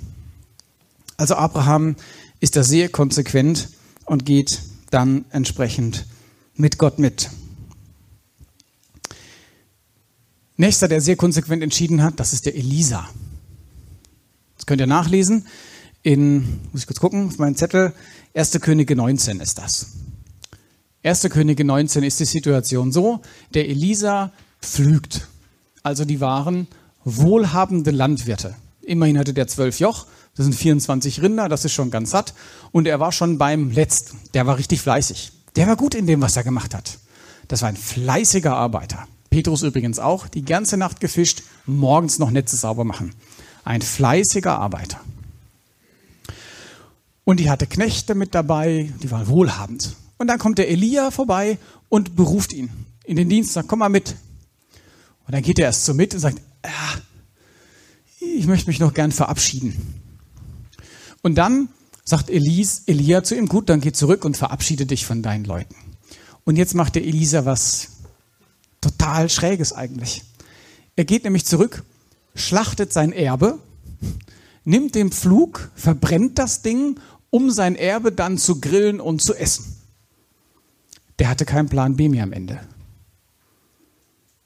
Also 1.18 1.36
Abraham 1.36 1.96
ist 2.40 2.56
da 2.56 2.64
sehr 2.64 2.90
konsequent 2.90 3.70
und 4.06 4.26
geht 4.26 4.62
dann 4.90 5.26
entsprechend 5.30 6.06
mit 6.56 6.78
Gott 6.78 7.00
mit. 7.00 7.30
Nächster, 10.58 10.88
der 10.88 11.02
sehr 11.02 11.16
konsequent 11.16 11.64
entschieden 11.64 12.04
hat, 12.04 12.20
das 12.20 12.34
ist 12.34 12.46
der 12.46 12.56
Elisa. 12.56 13.10
Das 14.56 14.66
könnt 14.66 14.82
ihr 14.82 14.88
nachlesen 14.88 15.46
in, 16.04 16.60
muss 16.72 16.82
ich 16.82 16.88
kurz 16.88 17.00
gucken, 17.00 17.28
auf 17.28 17.40
meinen 17.40 17.56
Zettel, 17.56 17.94
1. 18.36 18.60
Könige 18.62 18.96
19 18.96 19.40
ist 19.40 19.58
das. 19.58 19.88
1. 21.04 21.30
Könige 21.30 21.64
19 21.66 22.04
ist 22.04 22.20
die 22.20 22.26
Situation 22.26 22.92
so, 22.92 23.22
der 23.54 23.68
Elisa 23.70 24.32
pflügt. 24.62 25.28
Also 25.82 26.06
die 26.06 26.22
waren 26.22 26.68
wohlhabende 27.04 27.92
Landwirte. 27.92 28.56
Immerhin 28.82 29.18
hatte 29.18 29.34
der 29.34 29.48
zwölf 29.48 29.80
Joch, 29.80 30.08
das 30.36 30.46
sind 30.46 30.54
24 30.54 31.22
Rinder, 31.22 31.48
das 31.48 31.64
ist 31.66 31.74
schon 31.74 31.92
ganz 31.92 32.12
satt. 32.12 32.34
Und 32.72 32.88
er 32.88 33.00
war 33.00 33.12
schon 33.12 33.38
beim 33.38 33.72
letzten, 33.72 34.20
der 34.34 34.48
war 34.48 34.58
richtig 34.58 34.82
fleißig. 34.82 35.32
Der 35.56 35.68
war 35.68 35.76
gut 35.76 35.94
in 35.94 36.08
dem, 36.08 36.22
was 36.22 36.36
er 36.36 36.44
gemacht 36.44 36.74
hat. 36.74 36.98
Das 37.48 37.62
war 37.62 37.70
ein 37.70 37.78
fleißiger 37.78 38.56
Arbeiter. 38.56 39.08
Petrus 39.30 39.64
übrigens 39.64 40.00
auch, 40.00 40.28
die 40.28 40.46
ganze 40.46 40.78
Nacht 40.78 41.00
gefischt, 41.00 41.44
morgens 41.66 42.20
noch 42.20 42.32
Netze 42.32 42.56
sauber 42.56 42.84
machen. 42.84 43.14
Ein 43.64 43.82
fleißiger 43.82 44.58
Arbeiter. 44.58 45.00
Und 47.24 47.40
die 47.40 47.50
hatte 47.50 47.68
Knechte 47.68 48.16
mit 48.16 48.36
dabei, 48.36 48.92
die 49.02 49.12
waren 49.12 49.28
wohlhabend. 49.28 49.96
Und 50.18 50.28
dann 50.28 50.40
kommt 50.40 50.58
der 50.58 50.70
Elia 50.70 51.12
vorbei 51.12 51.58
und 51.90 52.16
beruft 52.16 52.54
ihn 52.54 52.70
in 53.06 53.18
den 53.18 53.30
Dienst, 53.30 53.54
sagt, 53.54 53.68
komm 53.68 53.80
mal 53.80 53.90
mit. 53.90 54.16
Und 55.26 55.34
dann 55.34 55.42
geht 55.42 55.60
er 55.60 55.66
erst 55.66 55.86
so 55.86 55.94
mit 55.94 56.14
und 56.14 56.20
sagt, 56.20 56.40
ja, 56.66 57.02
ich 58.20 58.46
möchte 58.46 58.70
mich 58.70 58.80
noch 58.80 58.94
gern 58.94 59.12
verabschieden. 59.12 60.03
Und 61.24 61.36
dann 61.36 61.70
sagt 62.06 62.30
Elis, 62.30 62.84
Elia 62.86 63.24
zu 63.24 63.36
ihm, 63.36 63.48
gut, 63.48 63.70
dann 63.70 63.82
geh 63.82 63.94
zurück 63.94 64.26
und 64.26 64.38
verabschiede 64.38 64.86
dich 64.86 65.06
von 65.06 65.24
deinen 65.24 65.46
Leuten. 65.46 65.76
Und 66.44 66.58
jetzt 66.58 66.76
macht 66.76 66.96
der 66.96 67.06
Elisa 67.06 67.46
was 67.46 67.88
total 68.82 69.30
Schräges 69.30 69.74
eigentlich. 69.74 70.24
Er 70.96 71.06
geht 71.06 71.24
nämlich 71.24 71.46
zurück, 71.46 71.84
schlachtet 72.36 72.92
sein 72.92 73.14
Erbe, 73.14 73.58
nimmt 74.66 74.96
den 74.96 75.12
Pflug, 75.12 75.72
verbrennt 75.76 76.38
das 76.38 76.62
Ding, 76.62 77.00
um 77.30 77.50
sein 77.50 77.76
Erbe 77.76 78.12
dann 78.12 78.38
zu 78.38 78.60
grillen 78.60 79.00
und 79.00 79.24
zu 79.24 79.34
essen. 79.34 79.78
Der 81.20 81.30
hatte 81.30 81.46
keinen 81.46 81.70
Plan 81.70 81.96
B 81.96 82.10
mehr 82.10 82.24
am 82.24 82.34
Ende. 82.34 82.60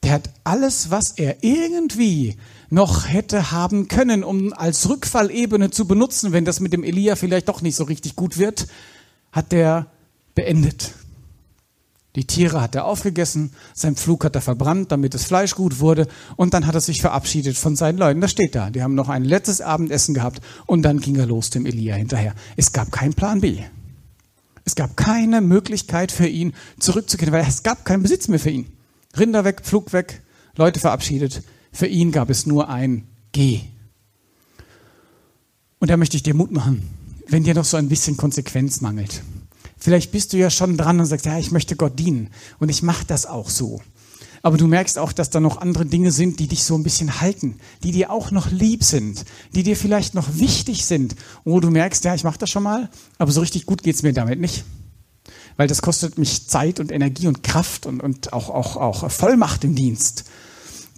Der 0.03 0.11
hat 0.13 0.29
alles, 0.43 0.91
was 0.91 1.11
er 1.17 1.43
irgendwie 1.43 2.37
noch 2.69 3.07
hätte 3.07 3.51
haben 3.51 3.87
können, 3.87 4.23
um 4.23 4.53
als 4.53 4.89
Rückfallebene 4.89 5.71
zu 5.71 5.87
benutzen, 5.87 6.31
wenn 6.33 6.45
das 6.45 6.59
mit 6.59 6.73
dem 6.73 6.83
Elia 6.83 7.15
vielleicht 7.15 7.47
doch 7.47 7.61
nicht 7.61 7.75
so 7.75 7.83
richtig 7.85 8.15
gut 8.15 8.37
wird, 8.37 8.67
hat 9.31 9.51
der 9.51 9.87
beendet. 10.35 10.93
Die 12.15 12.25
Tiere 12.25 12.61
hat 12.61 12.73
er 12.73 12.85
aufgegessen, 12.85 13.51
sein 13.75 13.95
Pflug 13.95 14.25
hat 14.25 14.33
er 14.33 14.41
verbrannt, 14.41 14.91
damit 14.91 15.13
das 15.13 15.25
Fleisch 15.25 15.53
gut 15.53 15.79
wurde 15.79 16.07
und 16.35 16.55
dann 16.55 16.65
hat 16.65 16.73
er 16.73 16.81
sich 16.81 16.99
verabschiedet 16.99 17.55
von 17.55 17.75
seinen 17.75 17.99
Leuten. 17.99 18.21
Das 18.21 18.31
steht 18.31 18.55
da. 18.55 18.71
Die 18.71 18.81
haben 18.81 18.95
noch 18.95 19.09
ein 19.09 19.23
letztes 19.23 19.61
Abendessen 19.61 20.15
gehabt 20.15 20.41
und 20.65 20.81
dann 20.81 20.99
ging 20.99 21.15
er 21.17 21.27
los 21.27 21.51
dem 21.51 21.67
Elia 21.67 21.93
hinterher. 21.95 22.33
Es 22.55 22.73
gab 22.73 22.91
keinen 22.91 23.13
Plan 23.13 23.41
B. 23.41 23.59
Es 24.65 24.73
gab 24.73 24.97
keine 24.97 25.41
Möglichkeit 25.41 26.11
für 26.11 26.27
ihn 26.27 26.53
zurückzukehren, 26.79 27.33
weil 27.33 27.45
es 27.47 27.61
gab 27.61 27.85
keinen 27.85 28.01
Besitz 28.01 28.27
mehr 28.27 28.39
für 28.39 28.49
ihn. 28.49 28.65
Rinder 29.15 29.45
weg, 29.45 29.61
Pflug 29.61 29.93
weg, 29.93 30.23
Leute 30.55 30.79
verabschiedet. 30.79 31.43
Für 31.71 31.87
ihn 31.87 32.11
gab 32.11 32.29
es 32.29 32.45
nur 32.45 32.69
ein 32.69 33.07
Geh. 33.31 33.61
Und 35.79 35.89
da 35.89 35.97
möchte 35.97 36.17
ich 36.17 36.23
dir 36.23 36.33
Mut 36.33 36.51
machen, 36.51 36.89
wenn 37.27 37.43
dir 37.43 37.53
noch 37.53 37.65
so 37.65 37.77
ein 37.77 37.89
bisschen 37.89 38.17
Konsequenz 38.17 38.81
mangelt. 38.81 39.21
Vielleicht 39.77 40.11
bist 40.11 40.33
du 40.33 40.37
ja 40.37 40.49
schon 40.49 40.75
dran 40.75 40.99
und 40.99 41.05
sagst, 41.05 41.25
ja, 41.25 41.37
ich 41.37 41.51
möchte 41.51 41.75
Gott 41.75 41.99
dienen 41.99 42.29
und 42.59 42.69
ich 42.69 42.81
mache 42.81 43.05
das 43.05 43.25
auch 43.25 43.49
so. 43.49 43.79
Aber 44.41 44.57
du 44.57 44.67
merkst 44.67 44.97
auch, 44.97 45.11
dass 45.11 45.29
da 45.29 45.39
noch 45.39 45.57
andere 45.57 45.85
Dinge 45.85 46.11
sind, 46.11 46.39
die 46.39 46.47
dich 46.47 46.63
so 46.63 46.75
ein 46.75 46.83
bisschen 46.83 47.21
halten, 47.21 47.59
die 47.83 47.91
dir 47.91 48.11
auch 48.11 48.31
noch 48.31 48.51
lieb 48.51 48.83
sind, 48.83 49.25
die 49.53 49.63
dir 49.63 49.75
vielleicht 49.75 50.13
noch 50.13 50.35
wichtig 50.35 50.85
sind, 50.85 51.15
wo 51.43 51.59
du 51.59 51.69
merkst, 51.69 52.03
ja, 52.05 52.15
ich 52.15 52.23
mache 52.23 52.37
das 52.37 52.49
schon 52.49 52.63
mal, 52.63 52.89
aber 53.17 53.31
so 53.31 53.41
richtig 53.41 53.65
gut 53.65 53.83
geht's 53.83 54.03
mir 54.03 54.13
damit 54.13 54.39
nicht. 54.39 54.63
Weil 55.57 55.67
das 55.67 55.81
kostet 55.81 56.17
mich 56.17 56.47
Zeit 56.47 56.79
und 56.79 56.91
Energie 56.91 57.27
und 57.27 57.43
Kraft 57.43 57.85
und, 57.85 58.01
und 58.01 58.31
auch, 58.31 58.49
auch, 58.49 58.77
auch 58.77 59.11
Vollmacht 59.11 59.63
im 59.63 59.75
Dienst. 59.75 60.25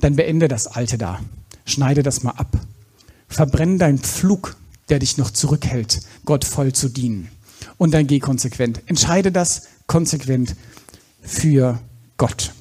Dann 0.01 0.15
beende 0.15 0.47
das 0.47 0.67
Alte 0.67 0.97
da. 0.97 1.19
Schneide 1.65 2.03
das 2.03 2.23
mal 2.23 2.31
ab. 2.31 2.59
Verbrenn 3.27 3.77
deinen 3.77 3.99
Pflug, 3.99 4.55
der 4.89 4.99
dich 4.99 5.17
noch 5.17 5.31
zurückhält, 5.31 6.01
Gott 6.25 6.45
voll 6.45 6.73
zu 6.73 6.89
dienen 6.89 7.29
und 7.77 7.93
dann 7.93 8.07
geh 8.07 8.19
konsequent. 8.19 8.81
Entscheide 8.85 9.31
das 9.31 9.67
konsequent 9.87 10.55
für 11.21 11.79
Gott. 12.17 12.53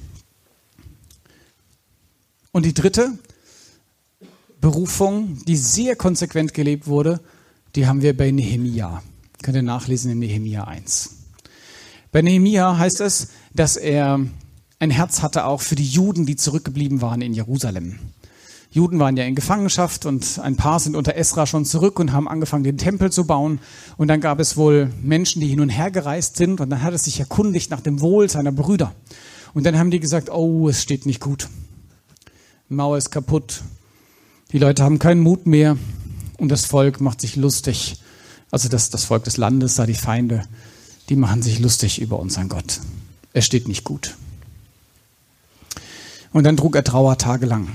Und 2.53 2.65
die 2.65 2.75
dritte 2.75 3.13
Berufung, 4.61 5.39
die 5.45 5.57
sehr 5.57 5.97
konsequent 5.97 6.55
gelebt 6.55 6.87
wurde, 6.87 7.21
die 7.75 7.87
haben 7.87 8.03
wir 8.03 8.17
bei 8.17 8.31
Nehemia. 8.31 9.03
Könnt 9.43 9.57
ihr 9.57 9.63
nachlesen 9.63 10.11
in 10.11 10.19
Nehemia 10.19 10.65
1. 10.65 11.17
Bei 12.11 12.23
Nehemia 12.23 12.79
heißt 12.79 13.01
es, 13.01 13.29
dass 13.53 13.77
er 13.77 14.21
ein 14.79 14.91
Herz 14.91 15.23
hatte 15.23 15.45
auch 15.45 15.61
für 15.61 15.75
die 15.75 15.87
Juden, 15.87 16.25
die 16.25 16.37
zurückgeblieben 16.37 17.01
waren 17.01 17.21
in 17.21 17.35
Jerusalem. 17.35 17.99
Juden 18.71 18.99
waren 18.99 19.17
ja 19.17 19.25
in 19.25 19.35
Gefangenschaft 19.35 20.05
und 20.05 20.39
ein 20.41 20.57
paar 20.57 20.79
sind 20.79 20.95
unter 20.95 21.17
Esra 21.17 21.47
schon 21.47 21.65
zurück 21.65 21.99
und 21.99 22.13
haben 22.13 22.29
angefangen, 22.29 22.65
den 22.65 22.77
Tempel 22.77 23.11
zu 23.11 23.27
bauen. 23.27 23.61
Und 23.97 24.09
dann 24.09 24.21
gab 24.21 24.39
es 24.41 24.57
wohl 24.57 24.93
Menschen, 25.03 25.41
die 25.41 25.49
hin 25.49 25.61
und 25.61 25.71
her 25.71 25.91
gereist 25.91 26.37
sind 26.37 26.61
und 26.61 26.69
dann 26.69 26.83
hat 26.83 26.93
er 26.93 26.99
sich 26.99 27.19
erkundigt 27.19 27.71
nach 27.71 27.81
dem 27.81 28.01
Wohl 28.01 28.29
seiner 28.29 28.53
Brüder. 28.53 28.95
Und 29.55 29.65
dann 29.65 29.79
haben 29.79 29.91
die 29.91 30.01
gesagt, 30.01 30.31
oh, 30.31 30.69
es 30.69 30.83
steht 30.83 31.07
nicht 31.07 31.21
gut. 31.21 31.49
Die 32.69 32.75
Mauer 32.75 32.99
ist 32.99 33.11
kaputt. 33.11 33.63
Die 34.53 34.59
Leute 34.59 34.85
haben 34.85 34.99
keinen 34.99 35.21
Mut 35.21 35.47
mehr 35.47 35.79
und 36.37 36.51
das 36.51 36.67
Volk 36.67 37.01
macht 37.01 37.23
sich 37.23 37.37
lustig. 37.37 37.97
Also 38.51 38.69
das, 38.69 38.91
das 38.91 39.05
Volk 39.05 39.25
des 39.25 39.39
Landes, 39.39 39.77
da 39.77 39.87
die 39.87 39.95
Feinde, 39.95 40.45
die 41.09 41.17
machen 41.17 41.43
sich 41.43 41.59
lustig 41.59 42.01
über 42.01 42.19
unseren 42.19 42.51
Gott. 42.51 42.81
Es 43.33 43.47
steht 43.47 43.67
nicht 43.67 43.85
gut. 43.85 44.17
Und 46.33 46.45
dann 46.45 46.57
trug 46.57 46.77
er 46.77 46.85
Trauer 46.85 47.19
tagelang. 47.19 47.69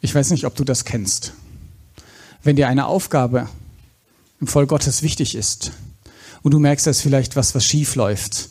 Ich 0.00 0.14
weiß 0.14 0.30
nicht, 0.30 0.44
ob 0.44 0.54
du 0.54 0.64
das 0.64 0.84
kennst. 0.84 1.32
Wenn 2.42 2.56
dir 2.56 2.68
eine 2.68 2.86
Aufgabe 2.86 3.48
im 4.40 4.46
Volk 4.46 4.68
Gottes 4.68 5.02
wichtig 5.02 5.34
ist 5.34 5.72
und 6.42 6.52
du 6.52 6.58
merkst, 6.58 6.86
dass 6.86 7.00
vielleicht 7.00 7.36
was, 7.36 7.54
was 7.54 7.64
schief 7.64 7.94
läuft, 7.94 8.50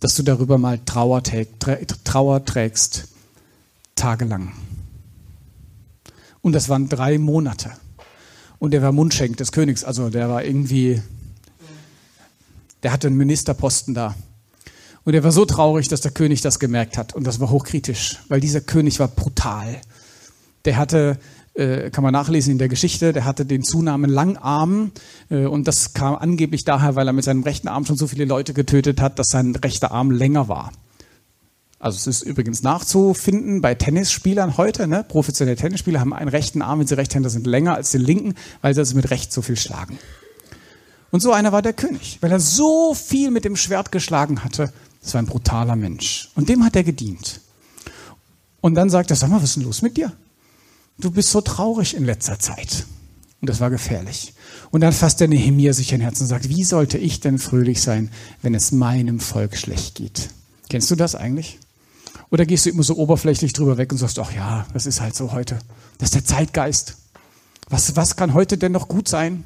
dass 0.00 0.14
du 0.14 0.22
darüber 0.22 0.58
mal 0.58 0.78
Trauer, 0.84 1.22
Trauer 1.22 2.44
trägst, 2.44 3.08
tagelang. 3.94 4.52
Und 6.42 6.52
das 6.52 6.68
waren 6.68 6.88
drei 6.88 7.18
Monate. 7.18 7.72
Und 8.58 8.72
er 8.72 8.82
war 8.82 8.92
Mundschenk 8.92 9.36
des 9.36 9.52
Königs, 9.52 9.84
also 9.84 10.10
der 10.10 10.28
war 10.28 10.44
irgendwie, 10.44 11.02
der 12.82 12.92
hatte 12.92 13.08
einen 13.08 13.16
Ministerposten 13.16 13.94
da. 13.94 14.14
Und 15.06 15.14
er 15.14 15.24
war 15.24 15.32
so 15.32 15.46
traurig, 15.46 15.88
dass 15.88 16.02
der 16.02 16.10
König 16.10 16.42
das 16.42 16.58
gemerkt 16.58 16.98
hat. 16.98 17.14
Und 17.14 17.26
das 17.26 17.40
war 17.40 17.48
hochkritisch, 17.48 18.18
weil 18.28 18.40
dieser 18.40 18.60
König 18.60 19.00
war 19.00 19.08
brutal 19.08 19.80
der 20.66 20.76
hatte, 20.76 21.18
äh, 21.54 21.90
kann 21.90 22.04
man 22.04 22.12
nachlesen 22.12 22.52
in 22.52 22.58
der 22.58 22.68
Geschichte, 22.68 23.12
der 23.12 23.24
hatte 23.24 23.46
den 23.46 23.62
Zunamen 23.62 24.10
Langarm 24.10 24.92
äh, 25.30 25.46
und 25.46 25.66
das 25.66 25.94
kam 25.94 26.16
angeblich 26.16 26.64
daher, 26.64 26.96
weil 26.96 27.06
er 27.06 27.12
mit 27.12 27.24
seinem 27.24 27.44
rechten 27.44 27.68
Arm 27.68 27.86
schon 27.86 27.96
so 27.96 28.06
viele 28.06 28.26
Leute 28.26 28.52
getötet 28.52 29.00
hat, 29.00 29.18
dass 29.18 29.28
sein 29.28 29.54
rechter 29.54 29.92
Arm 29.92 30.10
länger 30.10 30.48
war. 30.48 30.72
Also 31.78 31.96
es 31.96 32.06
ist 32.06 32.22
übrigens 32.22 32.62
nachzufinden 32.62 33.60
bei 33.60 33.74
Tennisspielern 33.74 34.56
heute. 34.56 34.86
Ne? 34.86 35.04
Professionelle 35.06 35.56
Tennisspieler 35.56 36.00
haben 36.00 36.12
einen 36.12 36.28
rechten 36.28 36.62
Arm, 36.62 36.80
wenn 36.80 36.86
sie 36.86 36.96
Rechtshänder 36.96 37.30
sind, 37.30 37.46
länger 37.46 37.74
als 37.74 37.90
den 37.90 38.00
linken, 38.00 38.34
weil 38.62 38.74
sie 38.74 38.80
also 38.80 38.96
mit 38.96 39.10
rechts 39.10 39.34
so 39.34 39.42
viel 39.42 39.56
schlagen. 39.56 39.98
Und 41.10 41.20
so 41.20 41.32
einer 41.32 41.52
war 41.52 41.62
der 41.62 41.74
König, 41.74 42.18
weil 42.22 42.32
er 42.32 42.40
so 42.40 42.94
viel 42.94 43.30
mit 43.30 43.44
dem 43.44 43.56
Schwert 43.56 43.92
geschlagen 43.92 44.42
hatte. 44.42 44.72
Das 45.06 45.14
war 45.14 45.22
ein 45.22 45.26
brutaler 45.26 45.76
Mensch. 45.76 46.30
Und 46.34 46.48
dem 46.48 46.64
hat 46.64 46.76
er 46.76 46.84
gedient. 46.84 47.40
Und 48.60 48.74
dann 48.74 48.90
sagt 48.90 49.10
er, 49.10 49.16
sag 49.16 49.30
mal, 49.30 49.36
was 49.36 49.50
ist 49.50 49.56
denn 49.56 49.62
los 49.62 49.80
mit 49.80 49.96
dir? 49.96 50.12
du 50.98 51.10
bist 51.10 51.30
so 51.30 51.40
traurig 51.40 51.96
in 51.96 52.04
letzter 52.04 52.38
Zeit. 52.38 52.86
Und 53.40 53.50
das 53.50 53.60
war 53.60 53.70
gefährlich. 53.70 54.32
Und 54.70 54.80
dann 54.80 54.92
fasst 54.92 55.20
der 55.20 55.28
Nehemiah 55.28 55.72
sich 55.72 55.92
ein 55.92 56.00
Herz 56.00 56.20
und 56.20 56.26
sagt, 56.26 56.48
wie 56.48 56.64
sollte 56.64 56.98
ich 56.98 57.20
denn 57.20 57.38
fröhlich 57.38 57.82
sein, 57.82 58.10
wenn 58.42 58.54
es 58.54 58.72
meinem 58.72 59.20
Volk 59.20 59.56
schlecht 59.56 59.96
geht? 59.96 60.30
Kennst 60.70 60.90
du 60.90 60.96
das 60.96 61.14
eigentlich? 61.14 61.58
Oder 62.30 62.46
gehst 62.46 62.66
du 62.66 62.70
immer 62.70 62.82
so 62.82 62.96
oberflächlich 62.96 63.52
drüber 63.52 63.76
weg 63.76 63.92
und 63.92 63.98
sagst, 63.98 64.18
ach 64.18 64.32
ja, 64.32 64.66
das 64.72 64.86
ist 64.86 65.00
halt 65.00 65.14
so 65.14 65.32
heute. 65.32 65.58
Das 65.98 66.08
ist 66.08 66.14
der 66.14 66.24
Zeitgeist. 66.24 66.96
Was, 67.68 67.94
was 67.94 68.16
kann 68.16 68.34
heute 68.34 68.58
denn 68.58 68.72
noch 68.72 68.88
gut 68.88 69.06
sein? 69.06 69.44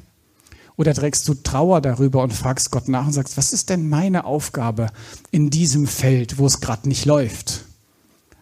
Oder 0.81 0.95
trägst 0.95 1.27
du 1.27 1.35
Trauer 1.35 1.79
darüber 1.79 2.23
und 2.23 2.33
fragst 2.33 2.71
Gott 2.71 2.87
nach 2.87 3.05
und 3.05 3.13
sagst, 3.13 3.37
was 3.37 3.53
ist 3.53 3.69
denn 3.69 3.87
meine 3.87 4.25
Aufgabe 4.25 4.87
in 5.29 5.51
diesem 5.51 5.85
Feld, 5.85 6.39
wo 6.39 6.47
es 6.47 6.59
gerade 6.59 6.89
nicht 6.89 7.05
läuft? 7.05 7.65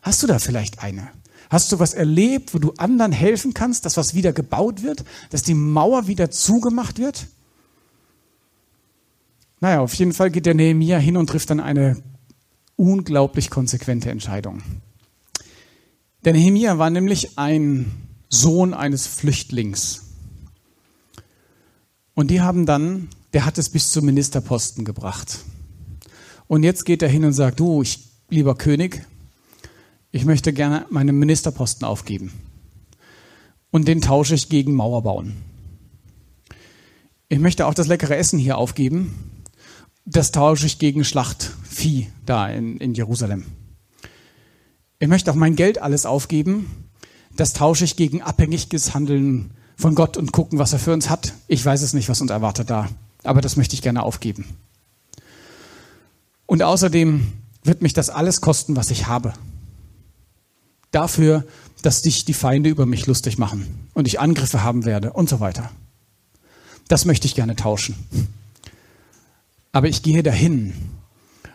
Hast 0.01 0.23
du 0.23 0.27
da 0.27 0.39
vielleicht 0.39 0.81
eine? 0.81 1.09
Hast 1.49 1.69
du 1.73 1.79
was 1.79 1.93
erlebt, 1.93 2.53
wo 2.53 2.59
du 2.59 2.71
anderen 2.77 3.11
helfen 3.11 3.53
kannst, 3.53 3.83
dass 3.83 3.97
was 3.97 4.13
wieder 4.13 4.31
gebaut 4.31 4.83
wird, 4.83 5.03
dass 5.31 5.43
die 5.43 5.53
Mauer 5.53 6.07
wieder 6.07 6.31
zugemacht 6.31 6.97
wird? 6.97 7.27
Naja, 9.59 9.81
auf 9.81 9.93
jeden 9.95 10.13
Fall 10.13 10.31
geht 10.31 10.45
der 10.45 10.53
Nehemiah 10.55 10.97
hin 10.97 11.17
und 11.17 11.27
trifft 11.27 11.49
dann 11.49 11.59
eine 11.59 12.01
unglaublich 12.77 13.49
konsequente 13.49 14.11
Entscheidung. 14.11 14.63
Der 16.23 16.31
Nehemiah 16.31 16.77
war 16.77 16.89
nämlich 16.89 17.37
ein 17.37 17.91
Sohn 18.29 18.73
eines 18.73 19.07
Flüchtlings. 19.07 20.05
Und 22.19 22.27
die 22.27 22.41
haben 22.41 22.65
dann, 22.65 23.07
der 23.31 23.45
hat 23.45 23.57
es 23.57 23.69
bis 23.69 23.93
zum 23.93 24.03
Ministerposten 24.03 24.83
gebracht. 24.83 25.39
Und 26.47 26.63
jetzt 26.63 26.83
geht 26.83 27.01
er 27.01 27.07
hin 27.07 27.23
und 27.23 27.31
sagt, 27.31 27.61
du, 27.61 27.81
ich, 27.81 28.09
lieber 28.27 28.55
König, 28.55 29.05
ich 30.11 30.25
möchte 30.25 30.51
gerne 30.51 30.85
meinen 30.89 31.17
Ministerposten 31.17 31.87
aufgeben. 31.87 32.33
Und 33.71 33.87
den 33.87 34.01
tausche 34.01 34.35
ich 34.35 34.49
gegen 34.49 34.75
Mauer 34.75 35.01
bauen. 35.03 35.37
Ich 37.29 37.39
möchte 37.39 37.65
auch 37.65 37.73
das 37.73 37.87
leckere 37.87 38.17
Essen 38.17 38.37
hier 38.37 38.57
aufgeben. 38.57 39.15
Das 40.03 40.33
tausche 40.33 40.65
ich 40.65 40.77
gegen 40.77 41.05
Schlachtvieh 41.05 42.09
da 42.25 42.49
in, 42.49 42.79
in 42.79 42.95
Jerusalem. 42.95 43.45
Ich 44.99 45.07
möchte 45.07 45.31
auch 45.31 45.35
mein 45.35 45.55
Geld 45.55 45.81
alles 45.81 46.05
aufgeben. 46.05 46.69
Das 47.33 47.53
tausche 47.53 47.85
ich 47.85 47.95
gegen 47.95 48.21
abhängiges 48.21 48.93
Handeln 48.93 49.51
von 49.79 49.95
Gott 49.95 50.17
und 50.17 50.33
gucken, 50.33 50.59
was 50.59 50.73
er 50.73 50.79
für 50.79 50.91
uns 50.91 51.09
hat. 51.09 51.33
Ich 51.47 51.65
weiß 51.65 51.81
es 51.81 51.93
nicht, 51.93 52.09
was 52.09 52.19
uns 52.19 52.31
erwartet 52.31 52.69
da, 52.69 52.89
aber 53.23 53.39
das 53.39 53.55
möchte 53.55 53.75
ich 53.75 53.81
gerne 53.81 54.03
aufgeben. 54.03 54.43
Und 56.45 56.63
außerdem 56.63 57.31
wird 57.63 57.81
mich 57.81 57.93
das 57.93 58.09
alles 58.09 58.41
kosten, 58.41 58.75
was 58.75 58.91
ich 58.91 59.07
habe. 59.07 59.33
Dafür, 60.91 61.45
dass 61.81 62.01
dich 62.01 62.25
die 62.25 62.33
Feinde 62.33 62.69
über 62.69 62.85
mich 62.85 63.07
lustig 63.07 63.37
machen 63.37 63.87
und 63.93 64.05
ich 64.05 64.19
Angriffe 64.19 64.63
haben 64.63 64.83
werde 64.83 65.13
und 65.13 65.29
so 65.29 65.39
weiter. 65.39 65.71
Das 66.89 67.05
möchte 67.05 67.27
ich 67.27 67.35
gerne 67.35 67.55
tauschen. 67.55 67.95
Aber 69.71 69.87
ich 69.87 70.03
gehe 70.03 70.23
dahin, 70.23 70.73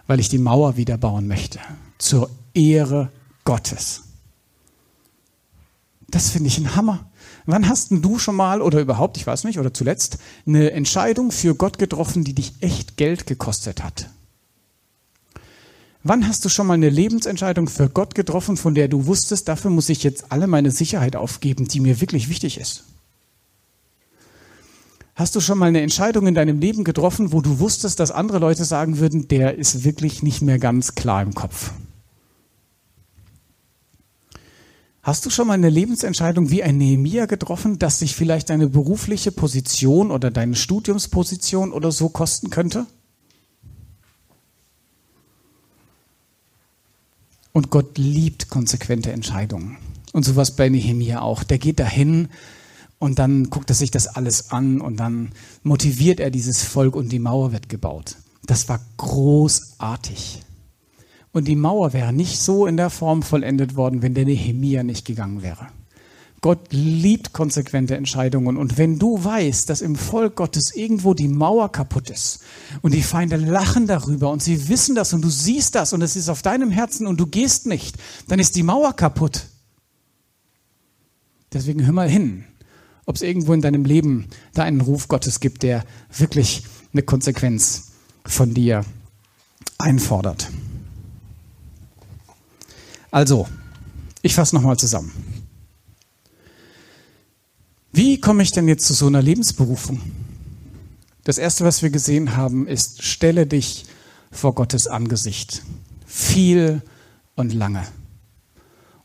weil 0.06 0.20
ich 0.20 0.30
die 0.30 0.38
Mauer 0.38 0.78
wieder 0.78 0.96
bauen 0.96 1.28
möchte, 1.28 1.58
zur 1.98 2.30
Ehre 2.54 3.10
Gottes. 3.44 4.04
Das 6.08 6.30
finde 6.30 6.48
ich 6.48 6.56
ein 6.56 6.74
Hammer. 6.74 7.04
Wann 7.46 7.68
hast 7.68 7.90
du 7.90 8.18
schon 8.18 8.36
mal 8.36 8.62
oder 8.62 8.80
überhaupt, 8.80 9.16
ich 9.18 9.26
weiß 9.26 9.44
nicht, 9.44 9.58
oder 9.58 9.74
zuletzt, 9.74 10.18
eine 10.46 10.70
Entscheidung 10.72 11.30
für 11.30 11.54
Gott 11.54 11.78
getroffen, 11.78 12.24
die 12.24 12.34
dich 12.34 12.54
echt 12.60 12.96
Geld 12.96 13.26
gekostet 13.26 13.84
hat? 13.84 14.08
Wann 16.02 16.26
hast 16.26 16.44
du 16.44 16.48
schon 16.48 16.66
mal 16.66 16.74
eine 16.74 16.90
Lebensentscheidung 16.90 17.68
für 17.68 17.88
Gott 17.88 18.14
getroffen, 18.14 18.56
von 18.56 18.74
der 18.74 18.88
du 18.88 19.06
wusstest, 19.06 19.48
dafür 19.48 19.70
muss 19.70 19.88
ich 19.88 20.02
jetzt 20.02 20.32
alle 20.32 20.46
meine 20.46 20.70
Sicherheit 20.70 21.16
aufgeben, 21.16 21.66
die 21.66 21.80
mir 21.80 22.00
wirklich 22.00 22.28
wichtig 22.28 22.58
ist? 22.58 22.84
Hast 25.14 25.36
du 25.36 25.40
schon 25.40 25.58
mal 25.58 25.66
eine 25.66 25.80
Entscheidung 25.80 26.26
in 26.26 26.34
deinem 26.34 26.58
Leben 26.58 26.82
getroffen, 26.82 27.32
wo 27.32 27.40
du 27.40 27.60
wusstest, 27.60 28.00
dass 28.00 28.10
andere 28.10 28.38
Leute 28.38 28.64
sagen 28.64 28.98
würden, 28.98 29.28
der 29.28 29.56
ist 29.56 29.84
wirklich 29.84 30.22
nicht 30.22 30.42
mehr 30.42 30.58
ganz 30.58 30.94
klar 30.94 31.22
im 31.22 31.34
Kopf? 31.34 31.70
Hast 35.04 35.26
du 35.26 35.30
schon 35.30 35.48
mal 35.48 35.52
eine 35.52 35.68
Lebensentscheidung 35.68 36.48
wie 36.48 36.62
ein 36.62 36.78
Nehemiah 36.78 37.26
getroffen, 37.26 37.78
dass 37.78 37.98
sich 37.98 38.16
vielleicht 38.16 38.48
deine 38.48 38.70
berufliche 38.70 39.32
Position 39.32 40.10
oder 40.10 40.30
deine 40.30 40.56
Studiumsposition 40.56 41.72
oder 41.72 41.92
so 41.92 42.08
kosten 42.08 42.48
könnte? 42.48 42.86
Und 47.52 47.68
Gott 47.68 47.98
liebt 47.98 48.48
konsequente 48.48 49.12
Entscheidungen. 49.12 49.76
Und 50.14 50.24
sowas 50.24 50.56
bei 50.56 50.70
Nehemiah 50.70 51.20
auch. 51.20 51.42
Der 51.42 51.58
geht 51.58 51.80
dahin 51.80 52.28
und 52.98 53.18
dann 53.18 53.50
guckt 53.50 53.68
er 53.68 53.76
sich 53.76 53.90
das 53.90 54.06
alles 54.06 54.52
an 54.52 54.80
und 54.80 54.96
dann 54.96 55.32
motiviert 55.62 56.18
er 56.18 56.30
dieses 56.30 56.62
Volk 56.62 56.96
und 56.96 57.12
die 57.12 57.18
Mauer 57.18 57.52
wird 57.52 57.68
gebaut. 57.68 58.16
Das 58.46 58.70
war 58.70 58.80
großartig. 58.96 60.40
Und 61.34 61.48
die 61.48 61.56
Mauer 61.56 61.92
wäre 61.92 62.12
nicht 62.12 62.38
so 62.38 62.64
in 62.64 62.76
der 62.76 62.90
Form 62.90 63.22
vollendet 63.22 63.74
worden, 63.74 64.02
wenn 64.02 64.14
der 64.14 64.24
Nehemia 64.24 64.84
nicht 64.84 65.04
gegangen 65.04 65.42
wäre. 65.42 65.66
Gott 66.40 66.68
liebt 66.70 67.32
konsequente 67.32 67.96
Entscheidungen. 67.96 68.56
Und 68.56 68.78
wenn 68.78 69.00
du 69.00 69.22
weißt, 69.22 69.68
dass 69.68 69.80
im 69.80 69.96
Volk 69.96 70.36
Gottes 70.36 70.76
irgendwo 70.76 71.12
die 71.12 71.26
Mauer 71.26 71.72
kaputt 71.72 72.08
ist 72.08 72.44
und 72.82 72.94
die 72.94 73.02
Feinde 73.02 73.34
lachen 73.34 73.88
darüber 73.88 74.30
und 74.30 74.44
sie 74.44 74.68
wissen 74.68 74.94
das 74.94 75.12
und 75.12 75.22
du 75.22 75.28
siehst 75.28 75.74
das 75.74 75.92
und 75.92 76.02
es 76.02 76.14
ist 76.14 76.28
auf 76.28 76.42
deinem 76.42 76.70
Herzen 76.70 77.08
und 77.08 77.18
du 77.18 77.26
gehst 77.26 77.66
nicht, 77.66 77.96
dann 78.28 78.38
ist 78.38 78.54
die 78.54 78.62
Mauer 78.62 78.94
kaputt. 78.94 79.46
Deswegen 81.52 81.84
hör 81.84 81.92
mal 81.92 82.08
hin, 82.08 82.44
ob 83.06 83.16
es 83.16 83.22
irgendwo 83.22 83.54
in 83.54 83.60
deinem 83.60 83.84
Leben 83.84 84.28
da 84.52 84.62
einen 84.62 84.82
Ruf 84.82 85.08
Gottes 85.08 85.40
gibt, 85.40 85.64
der 85.64 85.84
wirklich 86.16 86.62
eine 86.92 87.02
Konsequenz 87.02 87.92
von 88.24 88.54
dir 88.54 88.84
einfordert. 89.78 90.48
Also, 93.14 93.46
ich 94.22 94.34
fasse 94.34 94.56
nochmal 94.56 94.76
zusammen. 94.76 95.12
Wie 97.92 98.20
komme 98.20 98.42
ich 98.42 98.50
denn 98.50 98.66
jetzt 98.66 98.86
zu 98.86 98.92
so 98.92 99.06
einer 99.06 99.22
Lebensberufung? 99.22 100.00
Das 101.22 101.38
Erste, 101.38 101.64
was 101.64 101.80
wir 101.80 101.90
gesehen 101.90 102.36
haben, 102.36 102.66
ist, 102.66 103.04
stelle 103.04 103.46
dich 103.46 103.84
vor 104.32 104.56
Gottes 104.56 104.88
Angesicht. 104.88 105.62
Viel 106.04 106.82
und 107.36 107.54
lange. 107.54 107.86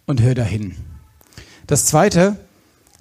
Und 0.08 0.22
hör 0.22 0.34
dahin. 0.34 0.76
Das 1.68 1.86
Zweite, 1.86 2.40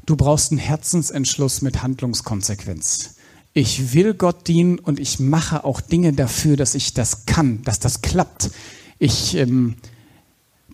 du 0.04 0.14
brauchst 0.14 0.52
einen 0.52 0.60
Herzensentschluss 0.60 1.62
mit 1.62 1.82
Handlungskonsequenz. 1.82 3.14
Ich 3.54 3.94
will 3.94 4.12
Gott 4.12 4.46
dienen 4.46 4.78
und 4.78 5.00
ich 5.00 5.18
mache 5.18 5.64
auch 5.64 5.80
Dinge 5.80 6.12
dafür, 6.12 6.58
dass 6.58 6.74
ich 6.74 6.92
das 6.92 7.24
kann, 7.24 7.62
dass 7.62 7.78
das 7.78 8.02
klappt. 8.02 8.50
Ich 8.98 9.36
ähm, 9.36 9.76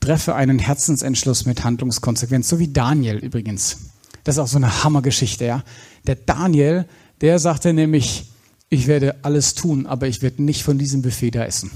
treffe 0.05 0.34
einen 0.34 0.59
Herzensentschluss 0.59 1.46
mit 1.46 1.64
Handlungskonsequenz, 1.64 2.46
so 2.50 2.59
wie 2.59 2.68
Daniel 2.68 3.16
übrigens. 3.16 3.78
Das 4.22 4.36
ist 4.36 4.38
auch 4.38 4.48
so 4.48 4.59
eine 4.59 4.84
Hammergeschichte, 4.84 5.46
ja. 5.46 5.64
Der 6.07 6.16
Daniel, 6.16 6.86
der 7.22 7.38
sagte 7.38 7.72
nämlich, 7.72 8.30
ich 8.68 8.86
werde 8.86 9.16
alles 9.24 9.55
tun, 9.55 9.86
aber 9.86 10.07
ich 10.07 10.20
werde 10.20 10.42
nicht 10.42 10.62
von 10.62 10.76
diesem 10.76 11.00
Buffet 11.00 11.30
da 11.30 11.44
essen. 11.46 11.70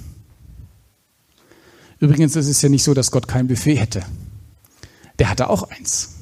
Übrigens 2.00 2.36
ist 2.36 2.48
es 2.48 2.60
ja 2.60 2.68
nicht 2.68 2.82
so, 2.82 2.92
dass 2.92 3.10
Gott 3.10 3.28
kein 3.28 3.48
Buffet 3.48 3.76
hätte. 3.76 4.02
Der 5.18 5.30
hatte 5.30 5.48
auch 5.48 5.62
eins. 5.62 6.16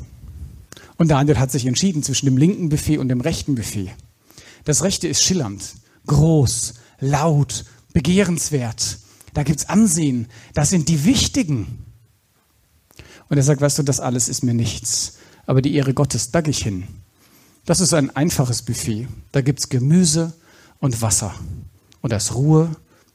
Und 0.98 1.09
Daniel 1.09 1.40
hat 1.40 1.50
sich 1.50 1.66
entschieden 1.66 2.04
zwischen 2.04 2.26
dem 2.26 2.36
linken 2.36 2.68
Buffet 2.68 2.98
und 2.98 3.09
dem 3.09 3.20
rechten 3.20 3.57
Buffet. 3.57 3.90
Das 4.64 4.84
rechte 4.84 5.09
ist 5.09 5.24
schillernd, 5.24 5.74
groß, 6.07 6.74
laut, 7.00 7.64
begehrenswert. 7.92 8.98
Da 9.34 9.42
gibt 9.42 9.59
es 9.59 9.68
Ansehen. 9.68 10.28
Das 10.54 10.70
sind 10.70 10.88
die 10.88 11.04
Wichtigen. 11.04 11.86
Und 13.29 13.37
er 13.37 13.43
sagt, 13.43 13.61
weißt 13.61 13.79
du, 13.79 13.83
das 13.83 14.01
alles 14.01 14.29
ist 14.29 14.43
mir 14.43 14.55
nichts. 14.55 15.18
Aber 15.47 15.62
die 15.62 15.74
Ehre 15.74 15.95
Gottes, 15.95 16.31
da 16.31 16.41
gehe 16.41 16.51
ich 16.51 16.62
hin. 16.62 16.85
Das 17.64 17.81
ist 17.81 17.95
ein 17.95 18.14
einfaches 18.14 18.62
Buffet. 18.62 19.09
Da 19.33 19.41
gibt 19.41 19.59
es 19.59 19.68
Gemüse 19.68 20.33
und 20.79 21.03
Wasser. 21.03 21.35
Und 22.01 22.12
da 22.12 22.16
ist 22.16 22.35
Ruhe 22.35 22.70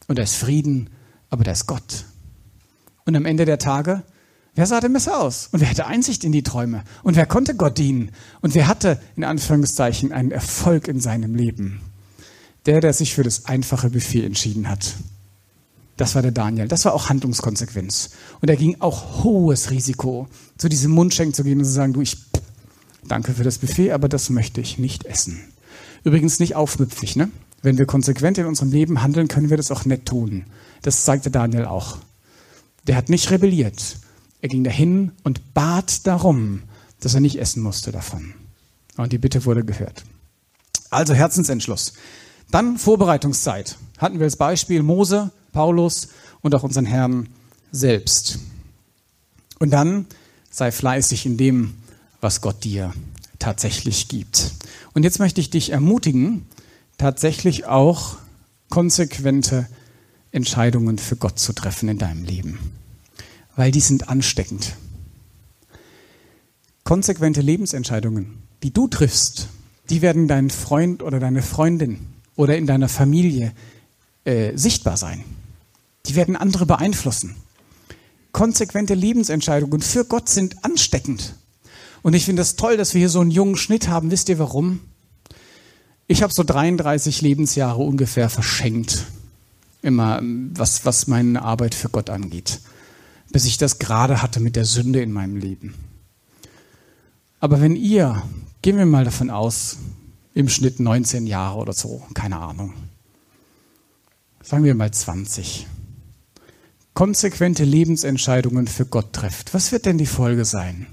und 0.07 0.18
da 0.18 0.24
ist 0.24 0.36
Frieden, 0.36 0.89
aber 1.30 1.43
da 1.43 1.51
ist 1.51 1.68
Gott. 1.68 2.05
Und 3.05 3.16
am 3.16 3.26
Ende 3.26 3.45
der 3.45 3.57
Tage, 3.57 4.03
wer 4.55 4.66
sah 4.66 4.82
denn 4.82 4.93
besser 4.93 5.20
aus? 5.22 5.47
Und 5.51 5.62
wer 5.62 5.70
hatte 5.70 5.88
Einsicht 5.88 6.24
in 6.24 6.34
die 6.34 6.43
Träume? 6.43 6.84
Und 7.03 7.16
wer 7.16 7.26
konnte 7.26 7.55
Gott 7.55 7.78
dienen? 7.78 8.12
Und 8.41 8.53
wer 8.53 8.68
hatte, 8.68 9.01
in 9.16 9.24
Anführungszeichen, 9.24 10.12
einen 10.12 10.32
Erfolg 10.32 10.88
in 10.88 10.99
seinem 10.99 11.36
Leben? 11.36 11.82
Der, 12.66 12.82
der 12.82 12.93
sich 12.93 13.16
für 13.16 13.24
das 13.24 13.45
einfache 13.45 13.89
Buffet 13.89 14.26
entschieden 14.26 14.70
hat. 14.70 14.95
Das 16.02 16.16
war 16.16 16.24
der 16.24 16.32
Daniel. 16.32 16.68
Das 16.68 16.84
war 16.86 16.95
auch 16.95 17.10
Handlungskonsequenz. 17.10 18.10
Und 18.41 18.49
er 18.49 18.56
ging 18.56 18.78
auch 18.80 19.24
hohes 19.24 19.70
Risiko, 19.70 20.28
zu 20.58 20.68
diesem 20.68 20.93
Mundschenk 20.93 21.36
zu 21.36 21.43
gehen 21.43 21.60
und 21.60 21.66
zu 21.66 21.72
sagen, 21.72 21.93
du, 21.93 22.02
ich 22.02 22.18
danke 23.08 23.34
für 23.36 23.43
das 23.43 23.60
Buffet, 23.60 23.91
aber 23.91 24.10
das 24.10 24.32
möchte 24.32 24.62
ich 24.62 24.80
nicht 24.80 25.06
essen. 25.06 25.39
Übrigens 26.04 26.39
nicht 26.39 26.56
aufmüpfig, 26.56 27.18
ne? 27.18 27.30
Wenn 27.62 27.78
wir 27.78 27.86
konsequent 27.86 28.39
in 28.39 28.47
unserem 28.47 28.72
Leben 28.72 29.04
handeln, 29.04 29.28
können 29.28 29.52
wir 29.52 29.58
das 29.58 29.70
auch 29.70 29.86
nett 29.86 30.08
tun. 30.08 30.45
Das 30.82 31.06
zeigte 31.06 31.30
Daniel 31.30 31.66
auch. 31.66 31.99
Der 32.88 32.95
hat 32.95 33.10
nicht 33.10 33.30
rebelliert. 33.30 33.97
Er 34.41 34.49
ging 34.49 34.64
dahin 34.64 35.12
und 35.22 35.54
bat 35.54 36.08
darum, 36.08 36.64
dass 36.99 37.14
er 37.14 37.20
nicht 37.20 37.38
essen 37.38 37.62
musste 37.62 37.91
davon. 37.91 38.34
Und 38.97 39.14
die 39.14 39.20
Bitte 39.20 39.45
wurde 39.45 39.64
gehört. 39.64 40.04
Also 40.89 41.14
Herzensentschluss. 41.14 41.93
Dann 42.49 42.80
Vorbereitungszeit. 42.80 43.78
Hatten 43.99 44.18
wir 44.18 44.24
als 44.24 44.36
Beispiel 44.36 44.82
Mose, 44.82 45.30
Paulus 45.52 46.10
und 46.41 46.56
auch 46.56 46.64
unseren 46.64 46.86
Herrn 46.86 47.30
selbst. 47.72 48.39
Und 49.60 49.72
dann 49.72 50.06
sei 50.49 50.72
fleißig 50.72 51.26
in 51.26 51.38
dem, 51.38 51.76
was 52.20 52.41
Gott 52.41 52.64
dir 52.64 52.93
tatsächlich 53.39 54.08
gibt. 54.08 54.52
Und 54.93 55.04
jetzt 55.04 55.20
möchte 55.20 55.41
ich 55.41 55.49
dich 55.49 55.72
ermutigen, 55.72 56.45
tatsächlich 56.97 57.66
auch 57.66 58.18
konsequente 58.70 59.68
Entscheidungen 60.32 60.97
für 60.97 61.16
Gott 61.16 61.39
zu 61.39 61.54
treffen 61.54 61.89
in 61.89 61.97
deinem 61.97 62.24
Leben, 62.24 62.60
weil 63.56 63.72
die 63.72 63.80
sind 63.80 64.10
ansteckend. 64.10 64.76
Konsequente 66.84 67.41
Lebensentscheidungen, 67.41 68.43
die 68.64 68.72
du 68.72 68.88
triffst, 68.88 69.49
die 69.89 70.02
werden 70.02 70.28
dein 70.28 70.49
Freund 70.49 71.04
oder 71.04 71.20
deine 71.20 71.41
Freundin 71.41 72.08
oder 72.36 72.58
in 72.58 72.66
deiner 72.66 72.89
Familie 72.89 73.54
äh, 74.24 74.56
sichtbar 74.58 74.97
sein. 74.97 75.24
Die 76.06 76.16
werden 76.16 76.36
andere 76.36 76.66
beeinflussen. 76.66 77.36
Konsequente 78.32 78.93
Lebensentscheidungen 78.93 79.82
für 79.82 80.06
Gott 80.06 80.30
sind 80.30 80.64
ansteckend. 80.64 81.36
Und 82.02 82.14
ich 82.14 82.26
finde 82.26 82.41
es 82.41 82.49
das 82.49 82.56
toll, 82.56 82.78
dass 82.78 82.93
wir 82.93 82.99
hier 82.99 83.10
so 83.10 83.20
einen 83.20 83.32
jungen 83.32 83.58
Schnitt 83.58 83.88
haben. 83.88 84.12
Wisst 84.12 84.30
ihr 84.30 84.39
warum? 84.39 84.80
Ich 86.08 86.24
habe 86.24 86.34
so 86.34 86.43
33 86.43 87.22
Lebensjahre 87.22 87.82
ungefähr 87.82 88.30
verschenkt. 88.30 89.06
Immer, 89.82 90.20
was, 90.22 90.86
was 90.86 91.08
meine 91.08 91.41
Arbeit 91.41 91.76
für 91.76 91.89
Gott 91.89 92.10
angeht. 92.10 92.60
Bis 93.32 93.45
ich 93.45 93.58
das 93.58 93.80
gerade 93.80 94.22
hatte 94.22 94.39
mit 94.39 94.56
der 94.56 94.66
Sünde 94.66 95.02
in 95.02 95.12
meinem 95.12 95.38
Leben. 95.38 95.74
Aber 97.39 97.62
wenn 97.62 97.76
ihr, 97.76 98.22
gehen 98.62 98.78
wir 98.78 98.86
mal 98.86 99.06
davon 99.06 99.30
aus, 99.30 99.78
im 100.34 100.49
Schnitt 100.49 100.80
19 100.80 101.28
Jahre 101.28 101.58
oder 101.58 101.74
so, 101.74 102.04
keine 102.14 102.38
Ahnung. 102.38 102.74
Sagen 104.43 104.64
wir 104.64 104.76
mal 104.76 104.91
20. 104.91 105.68
Konsequente 106.93 107.63
Lebensentscheidungen 107.63 108.67
für 108.67 108.85
Gott 108.85 109.13
trefft. 109.13 109.53
Was 109.53 109.71
wird 109.71 109.85
denn 109.85 109.97
die 109.97 110.05
Folge 110.05 110.45
sein? 110.45 110.87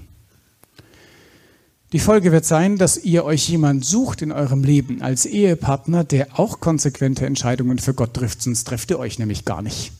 Die 1.91 1.99
Folge 1.99 2.31
wird 2.31 2.45
sein, 2.45 2.77
dass 2.77 2.97
ihr 2.97 3.25
euch 3.25 3.49
jemand 3.49 3.83
sucht 3.83 4.21
in 4.21 4.31
eurem 4.31 4.63
Leben 4.63 5.01
als 5.01 5.25
Ehepartner, 5.25 6.03
der 6.03 6.39
auch 6.39 6.59
konsequente 6.59 7.25
Entscheidungen 7.25 7.79
für 7.79 7.95
Gott 7.95 8.13
trifft, 8.13 8.43
sonst 8.43 8.65
trefft 8.65 8.91
ihr 8.91 8.99
euch 8.99 9.17
nämlich 9.17 9.43
gar 9.43 9.63
nicht. 9.63 9.91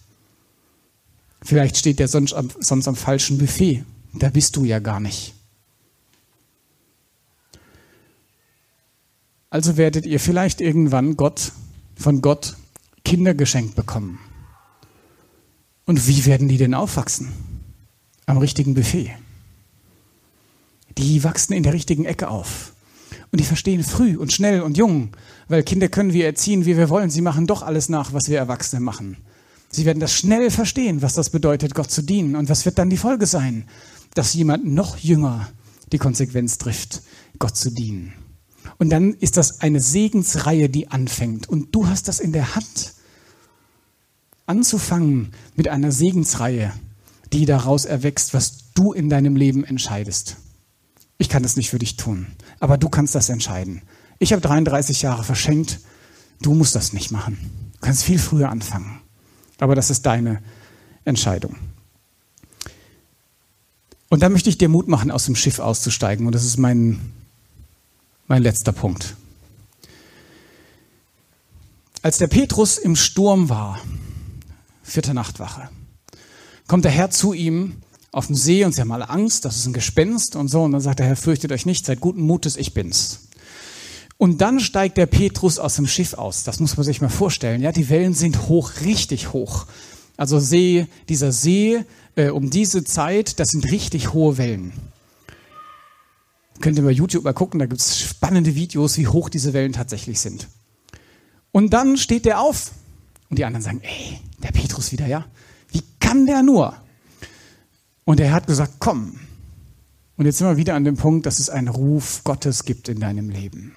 Vielleicht 1.41 1.77
steht 1.77 1.99
der 1.99 2.07
sonst 2.07 2.33
am, 2.33 2.49
sonst 2.59 2.87
am 2.87 2.95
falschen 2.95 3.37
Buffet. 3.39 3.83
Da 4.13 4.29
bist 4.29 4.55
du 4.55 4.65
ja 4.65 4.79
gar 4.79 4.99
nicht. 4.99 5.33
Also 9.49 9.77
werdet 9.77 10.05
ihr 10.05 10.19
vielleicht 10.19 10.61
irgendwann 10.61 11.17
Gott, 11.17 11.53
von 11.95 12.21
Gott 12.21 12.55
Kinder 13.03 13.33
geschenkt 13.33 13.75
bekommen. 13.75 14.19
Und 15.89 16.07
wie 16.07 16.25
werden 16.27 16.47
die 16.47 16.57
denn 16.57 16.75
aufwachsen? 16.75 17.29
Am 18.27 18.37
richtigen 18.37 18.75
Buffet 18.75 19.15
die 20.99 21.23
wachsen 21.23 21.53
in 21.53 21.63
der 21.63 21.73
richtigen 21.73 22.05
Ecke 22.05 22.29
auf. 22.29 22.73
Und 23.31 23.39
die 23.39 23.45
verstehen 23.45 23.83
früh 23.83 24.17
und 24.17 24.33
schnell 24.33 24.61
und 24.61 24.77
jung, 24.77 25.09
weil 25.47 25.63
Kinder 25.63 25.87
können 25.87 26.13
wir 26.13 26.25
erziehen, 26.25 26.65
wie 26.65 26.77
wir 26.77 26.89
wollen. 26.89 27.09
Sie 27.09 27.21
machen 27.21 27.47
doch 27.47 27.63
alles 27.63 27.89
nach, 27.89 28.13
was 28.13 28.27
wir 28.27 28.37
Erwachsene 28.37 28.81
machen. 28.81 29.17
Sie 29.71 29.85
werden 29.85 29.99
das 29.99 30.13
schnell 30.13 30.51
verstehen, 30.51 31.01
was 31.01 31.13
das 31.13 31.29
bedeutet, 31.29 31.73
Gott 31.73 31.89
zu 31.89 32.01
dienen. 32.01 32.35
Und 32.35 32.49
was 32.49 32.65
wird 32.65 32.77
dann 32.77 32.89
die 32.89 32.97
Folge 32.97 33.25
sein? 33.25 33.65
Dass 34.13 34.33
jemand 34.33 34.65
noch 34.65 34.97
jünger 34.97 35.49
die 35.91 35.97
Konsequenz 35.97 36.57
trifft, 36.57 37.01
Gott 37.39 37.55
zu 37.55 37.71
dienen. 37.71 38.13
Und 38.77 38.89
dann 38.89 39.13
ist 39.13 39.37
das 39.37 39.61
eine 39.61 39.79
Segensreihe, 39.79 40.69
die 40.69 40.89
anfängt. 40.89 41.47
Und 41.47 41.73
du 41.73 41.87
hast 41.87 42.07
das 42.07 42.19
in 42.19 42.33
der 42.33 42.55
Hand, 42.55 42.93
anzufangen 44.49 45.31
mit 45.55 45.67
einer 45.67 45.91
Segensreihe, 45.91 46.73
die 47.31 47.45
daraus 47.45 47.85
erwächst, 47.85 48.33
was 48.33 48.73
du 48.73 48.91
in 48.91 49.09
deinem 49.09 49.35
Leben 49.35 49.63
entscheidest. 49.63 50.37
Ich 51.19 51.29
kann 51.29 51.43
das 51.43 51.55
nicht 51.55 51.69
für 51.69 51.79
dich 51.79 51.97
tun, 51.97 52.27
aber 52.59 52.77
du 52.77 52.89
kannst 52.89 53.13
das 53.13 53.29
entscheiden. 53.29 53.83
Ich 54.17 54.33
habe 54.33 54.41
33 54.41 55.03
Jahre 55.03 55.23
verschenkt, 55.23 55.79
du 56.41 56.53
musst 56.53 56.75
das 56.75 56.93
nicht 56.93 57.11
machen. 57.11 57.37
Du 57.73 57.79
kannst 57.81 58.03
viel 58.03 58.19
früher 58.19 58.49
anfangen, 58.49 58.99
aber 59.59 59.75
das 59.75 59.91
ist 59.91 60.05
deine 60.05 60.41
Entscheidung. 61.05 61.55
Und 64.09 64.23
da 64.23 64.29
möchte 64.29 64.49
ich 64.49 64.57
dir 64.57 64.69
Mut 64.69 64.87
machen, 64.87 65.11
aus 65.11 65.25
dem 65.25 65.35
Schiff 65.35 65.59
auszusteigen. 65.59 66.25
Und 66.25 66.33
das 66.33 66.43
ist 66.43 66.57
mein, 66.57 66.99
mein 68.27 68.41
letzter 68.41 68.71
Punkt. 68.71 69.15
Als 72.01 72.17
der 72.17 72.27
Petrus 72.27 72.79
im 72.79 72.95
Sturm 72.95 73.49
war, 73.49 73.79
vierte 74.89 75.13
Nachtwache, 75.13 75.69
kommt 76.67 76.85
der 76.85 76.91
Herr 76.91 77.09
zu 77.09 77.33
ihm 77.33 77.77
auf 78.11 78.27
dem 78.27 78.35
See 78.35 78.65
und 78.65 78.73
sie 78.73 78.81
haben 78.81 78.91
alle 78.91 79.09
Angst, 79.09 79.45
das 79.45 79.57
ist 79.57 79.67
ein 79.67 79.73
Gespenst 79.73 80.35
und 80.35 80.47
so. 80.47 80.63
Und 80.63 80.71
dann 80.71 80.81
sagt 80.81 80.99
der 80.99 81.05
Herr, 81.05 81.15
fürchtet 81.15 81.51
euch 81.51 81.65
nicht, 81.65 81.85
seid 81.85 81.99
guten 81.99 82.21
Mutes, 82.21 82.57
ich 82.57 82.73
bin's. 82.73 83.27
Und 84.17 84.41
dann 84.41 84.59
steigt 84.59 84.97
der 84.97 85.05
Petrus 85.05 85.59
aus 85.59 85.75
dem 85.75 85.87
Schiff 85.87 86.13
aus. 86.13 86.43
Das 86.43 86.59
muss 86.59 86.75
man 86.75 86.83
sich 86.83 87.01
mal 87.01 87.09
vorstellen. 87.09 87.61
Ja, 87.61 87.71
die 87.71 87.89
Wellen 87.89 88.13
sind 88.13 88.49
hoch, 88.49 88.71
richtig 88.83 89.31
hoch. 89.31 89.67
Also 90.17 90.39
See, 90.39 90.87
dieser 91.07 91.31
See 91.31 91.85
äh, 92.15 92.29
um 92.29 92.49
diese 92.49 92.83
Zeit, 92.83 93.39
das 93.39 93.49
sind 93.49 93.71
richtig 93.71 94.11
hohe 94.13 94.37
Wellen. 94.37 94.73
Könnt 96.59 96.77
ihr 96.77 96.83
bei 96.83 96.91
YouTube 96.91 97.23
mal 97.23 97.33
gucken, 97.33 97.59
da 97.59 97.67
gibt 97.67 97.79
es 97.79 97.99
spannende 97.99 98.55
Videos, 98.55 98.97
wie 98.97 99.07
hoch 99.07 99.29
diese 99.29 99.53
Wellen 99.53 99.71
tatsächlich 99.71 100.19
sind. 100.19 100.49
Und 101.53 101.71
dann 101.71 101.95
steht 101.95 102.25
der 102.25 102.41
auf 102.41 102.71
und 103.29 103.37
die 103.37 103.45
anderen 103.45 103.63
sagen, 103.63 103.81
ey, 103.83 104.19
der 104.43 104.51
Petrus 104.51 104.91
wieder, 104.91 105.07
ja? 105.07 105.25
Wie 105.69 105.83
kann 105.99 106.25
der 106.25 106.43
nur? 106.43 106.75
Und 108.05 108.19
er 108.19 108.33
hat 108.33 108.47
gesagt, 108.47 108.73
komm. 108.79 109.19
Und 110.17 110.25
jetzt 110.25 110.39
sind 110.39 110.47
wir 110.47 110.57
wieder 110.57 110.75
an 110.75 110.83
dem 110.83 110.97
Punkt, 110.97 111.25
dass 111.25 111.39
es 111.39 111.49
einen 111.49 111.67
Ruf 111.67 112.23
Gottes 112.23 112.65
gibt 112.65 112.89
in 112.89 112.99
deinem 112.99 113.29
Leben. 113.29 113.75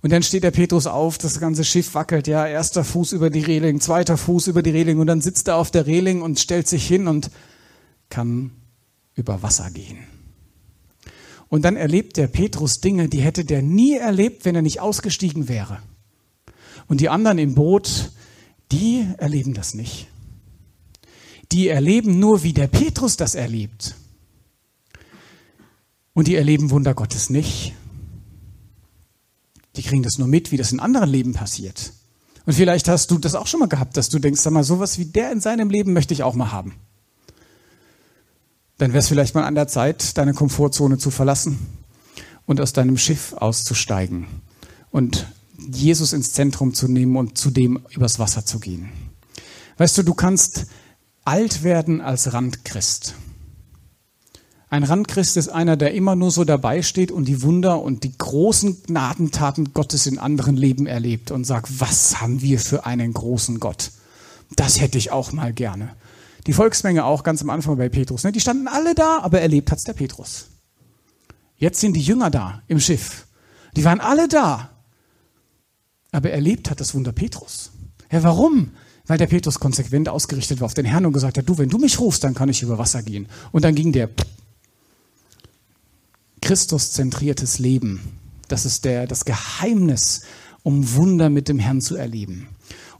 Und 0.00 0.10
dann 0.10 0.24
steht 0.24 0.42
der 0.42 0.50
Petrus 0.50 0.88
auf, 0.88 1.16
das 1.18 1.38
ganze 1.38 1.64
Schiff 1.64 1.94
wackelt, 1.94 2.26
ja, 2.26 2.46
erster 2.46 2.82
Fuß 2.82 3.12
über 3.12 3.30
die 3.30 3.42
Reling, 3.42 3.80
zweiter 3.80 4.16
Fuß 4.16 4.48
über 4.48 4.62
die 4.62 4.70
Reling 4.70 4.98
und 4.98 5.06
dann 5.06 5.20
sitzt 5.20 5.46
er 5.46 5.56
auf 5.56 5.70
der 5.70 5.86
Reling 5.86 6.22
und 6.22 6.40
stellt 6.40 6.66
sich 6.66 6.84
hin 6.86 7.06
und 7.06 7.30
kann 8.08 8.50
über 9.14 9.42
Wasser 9.42 9.70
gehen. 9.70 9.98
Und 11.48 11.64
dann 11.64 11.76
erlebt 11.76 12.16
der 12.16 12.26
Petrus 12.26 12.80
Dinge, 12.80 13.08
die 13.08 13.20
hätte 13.20 13.44
der 13.44 13.62
nie 13.62 13.94
erlebt, 13.94 14.44
wenn 14.44 14.56
er 14.56 14.62
nicht 14.62 14.80
ausgestiegen 14.80 15.48
wäre. 15.48 15.78
Und 16.88 17.00
die 17.00 17.08
anderen 17.08 17.38
im 17.38 17.54
Boot, 17.54 18.10
die 18.72 19.06
erleben 19.18 19.54
das 19.54 19.74
nicht 19.74 20.08
die 21.52 21.68
erleben 21.68 22.18
nur, 22.18 22.42
wie 22.42 22.54
der 22.54 22.66
Petrus 22.66 23.16
das 23.16 23.34
erlebt. 23.34 23.94
Und 26.14 26.28
die 26.28 26.34
erleben 26.34 26.70
Wunder 26.70 26.94
Gottes 26.94 27.30
nicht. 27.30 27.74
Die 29.76 29.82
kriegen 29.82 30.02
das 30.02 30.18
nur 30.18 30.28
mit, 30.28 30.50
wie 30.50 30.56
das 30.56 30.72
in 30.72 30.80
anderen 30.80 31.08
Leben 31.08 31.32
passiert. 31.32 31.92
Und 32.44 32.54
vielleicht 32.54 32.88
hast 32.88 33.10
du 33.10 33.18
das 33.18 33.34
auch 33.34 33.46
schon 33.46 33.60
mal 33.60 33.68
gehabt, 33.68 33.96
dass 33.96 34.08
du 34.08 34.18
denkst, 34.18 34.40
sag 34.40 34.52
mal, 34.52 34.64
sowas 34.64 34.98
wie 34.98 35.04
der 35.04 35.30
in 35.30 35.40
seinem 35.40 35.70
Leben 35.70 35.92
möchte 35.92 36.12
ich 36.12 36.22
auch 36.22 36.34
mal 36.34 36.52
haben. 36.52 36.74
Dann 38.78 38.90
wäre 38.90 38.98
es 38.98 39.08
vielleicht 39.08 39.34
mal 39.34 39.44
an 39.44 39.54
der 39.54 39.68
Zeit, 39.68 40.18
deine 40.18 40.34
Komfortzone 40.34 40.98
zu 40.98 41.10
verlassen 41.10 41.58
und 42.46 42.60
aus 42.60 42.72
deinem 42.72 42.98
Schiff 42.98 43.32
auszusteigen 43.34 44.26
und 44.90 45.26
Jesus 45.70 46.12
ins 46.12 46.32
Zentrum 46.32 46.74
zu 46.74 46.88
nehmen 46.88 47.16
und 47.16 47.38
zu 47.38 47.50
dem 47.50 47.80
übers 47.90 48.18
Wasser 48.18 48.44
zu 48.44 48.58
gehen. 48.58 48.90
Weißt 49.78 49.98
du, 49.98 50.02
du 50.02 50.14
kannst 50.14 50.66
alt 51.24 51.62
werden 51.62 52.00
als 52.00 52.32
Randchrist. 52.32 53.14
Ein 54.68 54.84
Randchrist 54.84 55.36
ist 55.36 55.48
einer, 55.48 55.76
der 55.76 55.92
immer 55.92 56.16
nur 56.16 56.30
so 56.30 56.44
dabei 56.44 56.80
steht 56.80 57.10
und 57.10 57.26
die 57.26 57.42
Wunder 57.42 57.82
und 57.82 58.04
die 58.04 58.16
großen 58.16 58.84
Gnadentaten 58.84 59.74
Gottes 59.74 60.06
in 60.06 60.18
anderen 60.18 60.56
Leben 60.56 60.86
erlebt 60.86 61.30
und 61.30 61.44
sagt, 61.44 61.80
was 61.80 62.22
haben 62.22 62.40
wir 62.40 62.58
für 62.58 62.86
einen 62.86 63.12
großen 63.12 63.60
Gott? 63.60 63.90
Das 64.56 64.80
hätte 64.80 64.96
ich 64.96 65.12
auch 65.12 65.32
mal 65.32 65.52
gerne. 65.52 65.94
Die 66.46 66.54
Volksmenge 66.54 67.04
auch 67.04 67.22
ganz 67.22 67.42
am 67.42 67.50
Anfang 67.50 67.76
bei 67.76 67.88
Petrus. 67.88 68.24
Ne? 68.24 68.32
Die 68.32 68.40
standen 68.40 68.66
alle 68.66 68.94
da, 68.94 69.18
aber 69.20 69.40
erlebt 69.42 69.70
hat's 69.70 69.84
der 69.84 69.92
Petrus. 69.92 70.46
Jetzt 71.58 71.80
sind 71.80 71.92
die 71.92 72.00
Jünger 72.00 72.30
da 72.30 72.62
im 72.66 72.80
Schiff. 72.80 73.26
Die 73.76 73.84
waren 73.84 74.00
alle 74.00 74.26
da, 74.26 74.70
aber 76.12 76.30
erlebt 76.30 76.70
hat 76.70 76.80
das 76.80 76.94
Wunder 76.94 77.12
Petrus. 77.12 77.72
Ja, 78.10 78.22
warum? 78.22 78.70
weil 79.06 79.18
der 79.18 79.26
Petrus 79.26 79.58
konsequent 79.58 80.08
ausgerichtet 80.08 80.60
war 80.60 80.66
auf 80.66 80.74
den 80.74 80.84
Herrn 80.84 81.06
und 81.06 81.12
gesagt 81.12 81.38
hat, 81.38 81.48
du, 81.48 81.58
wenn 81.58 81.68
du 81.68 81.78
mich 81.78 81.98
rufst, 81.98 82.24
dann 82.24 82.34
kann 82.34 82.48
ich 82.48 82.62
über 82.62 82.78
Wasser 82.78 83.02
gehen. 83.02 83.28
Und 83.50 83.64
dann 83.64 83.74
ging 83.74 83.92
der 83.92 84.10
Christus-zentriertes 86.40 87.58
Leben. 87.58 88.00
Das 88.48 88.64
ist 88.64 88.84
der, 88.84 89.06
das 89.06 89.24
Geheimnis, 89.24 90.22
um 90.62 90.94
Wunder 90.94 91.30
mit 91.30 91.48
dem 91.48 91.58
Herrn 91.58 91.80
zu 91.80 91.96
erleben. 91.96 92.48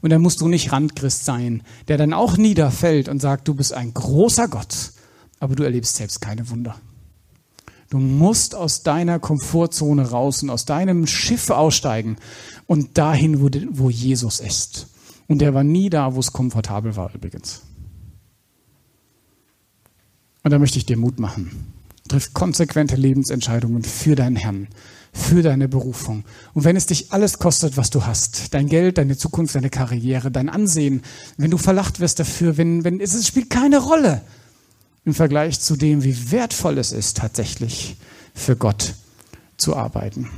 Und 0.01 0.09
dann 0.09 0.21
musst 0.21 0.41
du 0.41 0.47
nicht 0.47 0.71
Randchrist 0.71 1.23
sein, 1.23 1.63
der 1.87 1.97
dann 1.97 2.13
auch 2.13 2.35
niederfällt 2.37 3.07
und 3.07 3.21
sagt, 3.21 3.47
du 3.47 3.53
bist 3.53 3.73
ein 3.73 3.93
großer 3.93 4.49
Gott, 4.49 4.91
aber 5.39 5.55
du 5.55 5.63
erlebst 5.63 5.95
selbst 5.95 6.19
keine 6.19 6.49
Wunder. 6.49 6.75
Du 7.93 7.99
musst 7.99 8.55
aus 8.55 8.81
deiner 8.81 9.19
Komfortzone 9.19 10.09
raus 10.09 10.41
und 10.41 10.49
aus 10.49 10.65
deinem 10.65 11.05
Schiff 11.05 11.51
aussteigen 11.51 12.15
und 12.65 12.97
dahin, 12.97 13.39
wo, 13.39 13.49
wo 13.69 13.91
Jesus 13.91 14.39
ist. 14.39 14.87
Und 15.27 15.41
der 15.41 15.53
war 15.53 15.63
nie 15.63 15.91
da, 15.91 16.15
wo 16.15 16.19
es 16.19 16.33
komfortabel 16.33 16.95
war 16.95 17.13
übrigens. 17.13 17.61
Und 20.41 20.49
da 20.49 20.57
möchte 20.57 20.79
ich 20.79 20.87
dir 20.87 20.97
Mut 20.97 21.19
machen. 21.19 21.71
Triff 22.07 22.33
konsequente 22.33 22.95
Lebensentscheidungen 22.95 23.83
für 23.83 24.15
deinen 24.15 24.37
Herrn, 24.37 24.69
für 25.13 25.43
deine 25.43 25.67
Berufung. 25.67 26.25
Und 26.55 26.63
wenn 26.63 26.75
es 26.75 26.87
dich 26.87 27.11
alles 27.11 27.37
kostet, 27.37 27.77
was 27.77 27.91
du 27.91 28.07
hast, 28.07 28.55
dein 28.55 28.69
Geld, 28.69 28.97
deine 28.97 29.17
Zukunft, 29.17 29.53
deine 29.53 29.69
Karriere, 29.69 30.31
dein 30.31 30.49
Ansehen, 30.49 31.03
wenn 31.37 31.51
du 31.51 31.59
verlacht 31.59 31.99
wirst 31.99 32.19
dafür, 32.19 32.57
wenn, 32.57 32.83
wenn 32.83 32.99
es 32.99 33.27
spielt 33.27 33.51
keine 33.51 33.77
Rolle 33.77 34.23
im 35.05 35.13
Vergleich 35.13 35.59
zu 35.59 35.75
dem, 35.75 36.03
wie 36.03 36.31
wertvoll 36.31 36.77
es 36.77 36.91
ist, 36.91 37.17
tatsächlich 37.17 37.97
für 38.33 38.55
Gott 38.55 38.93
zu 39.57 39.75
arbeiten. 39.75 40.29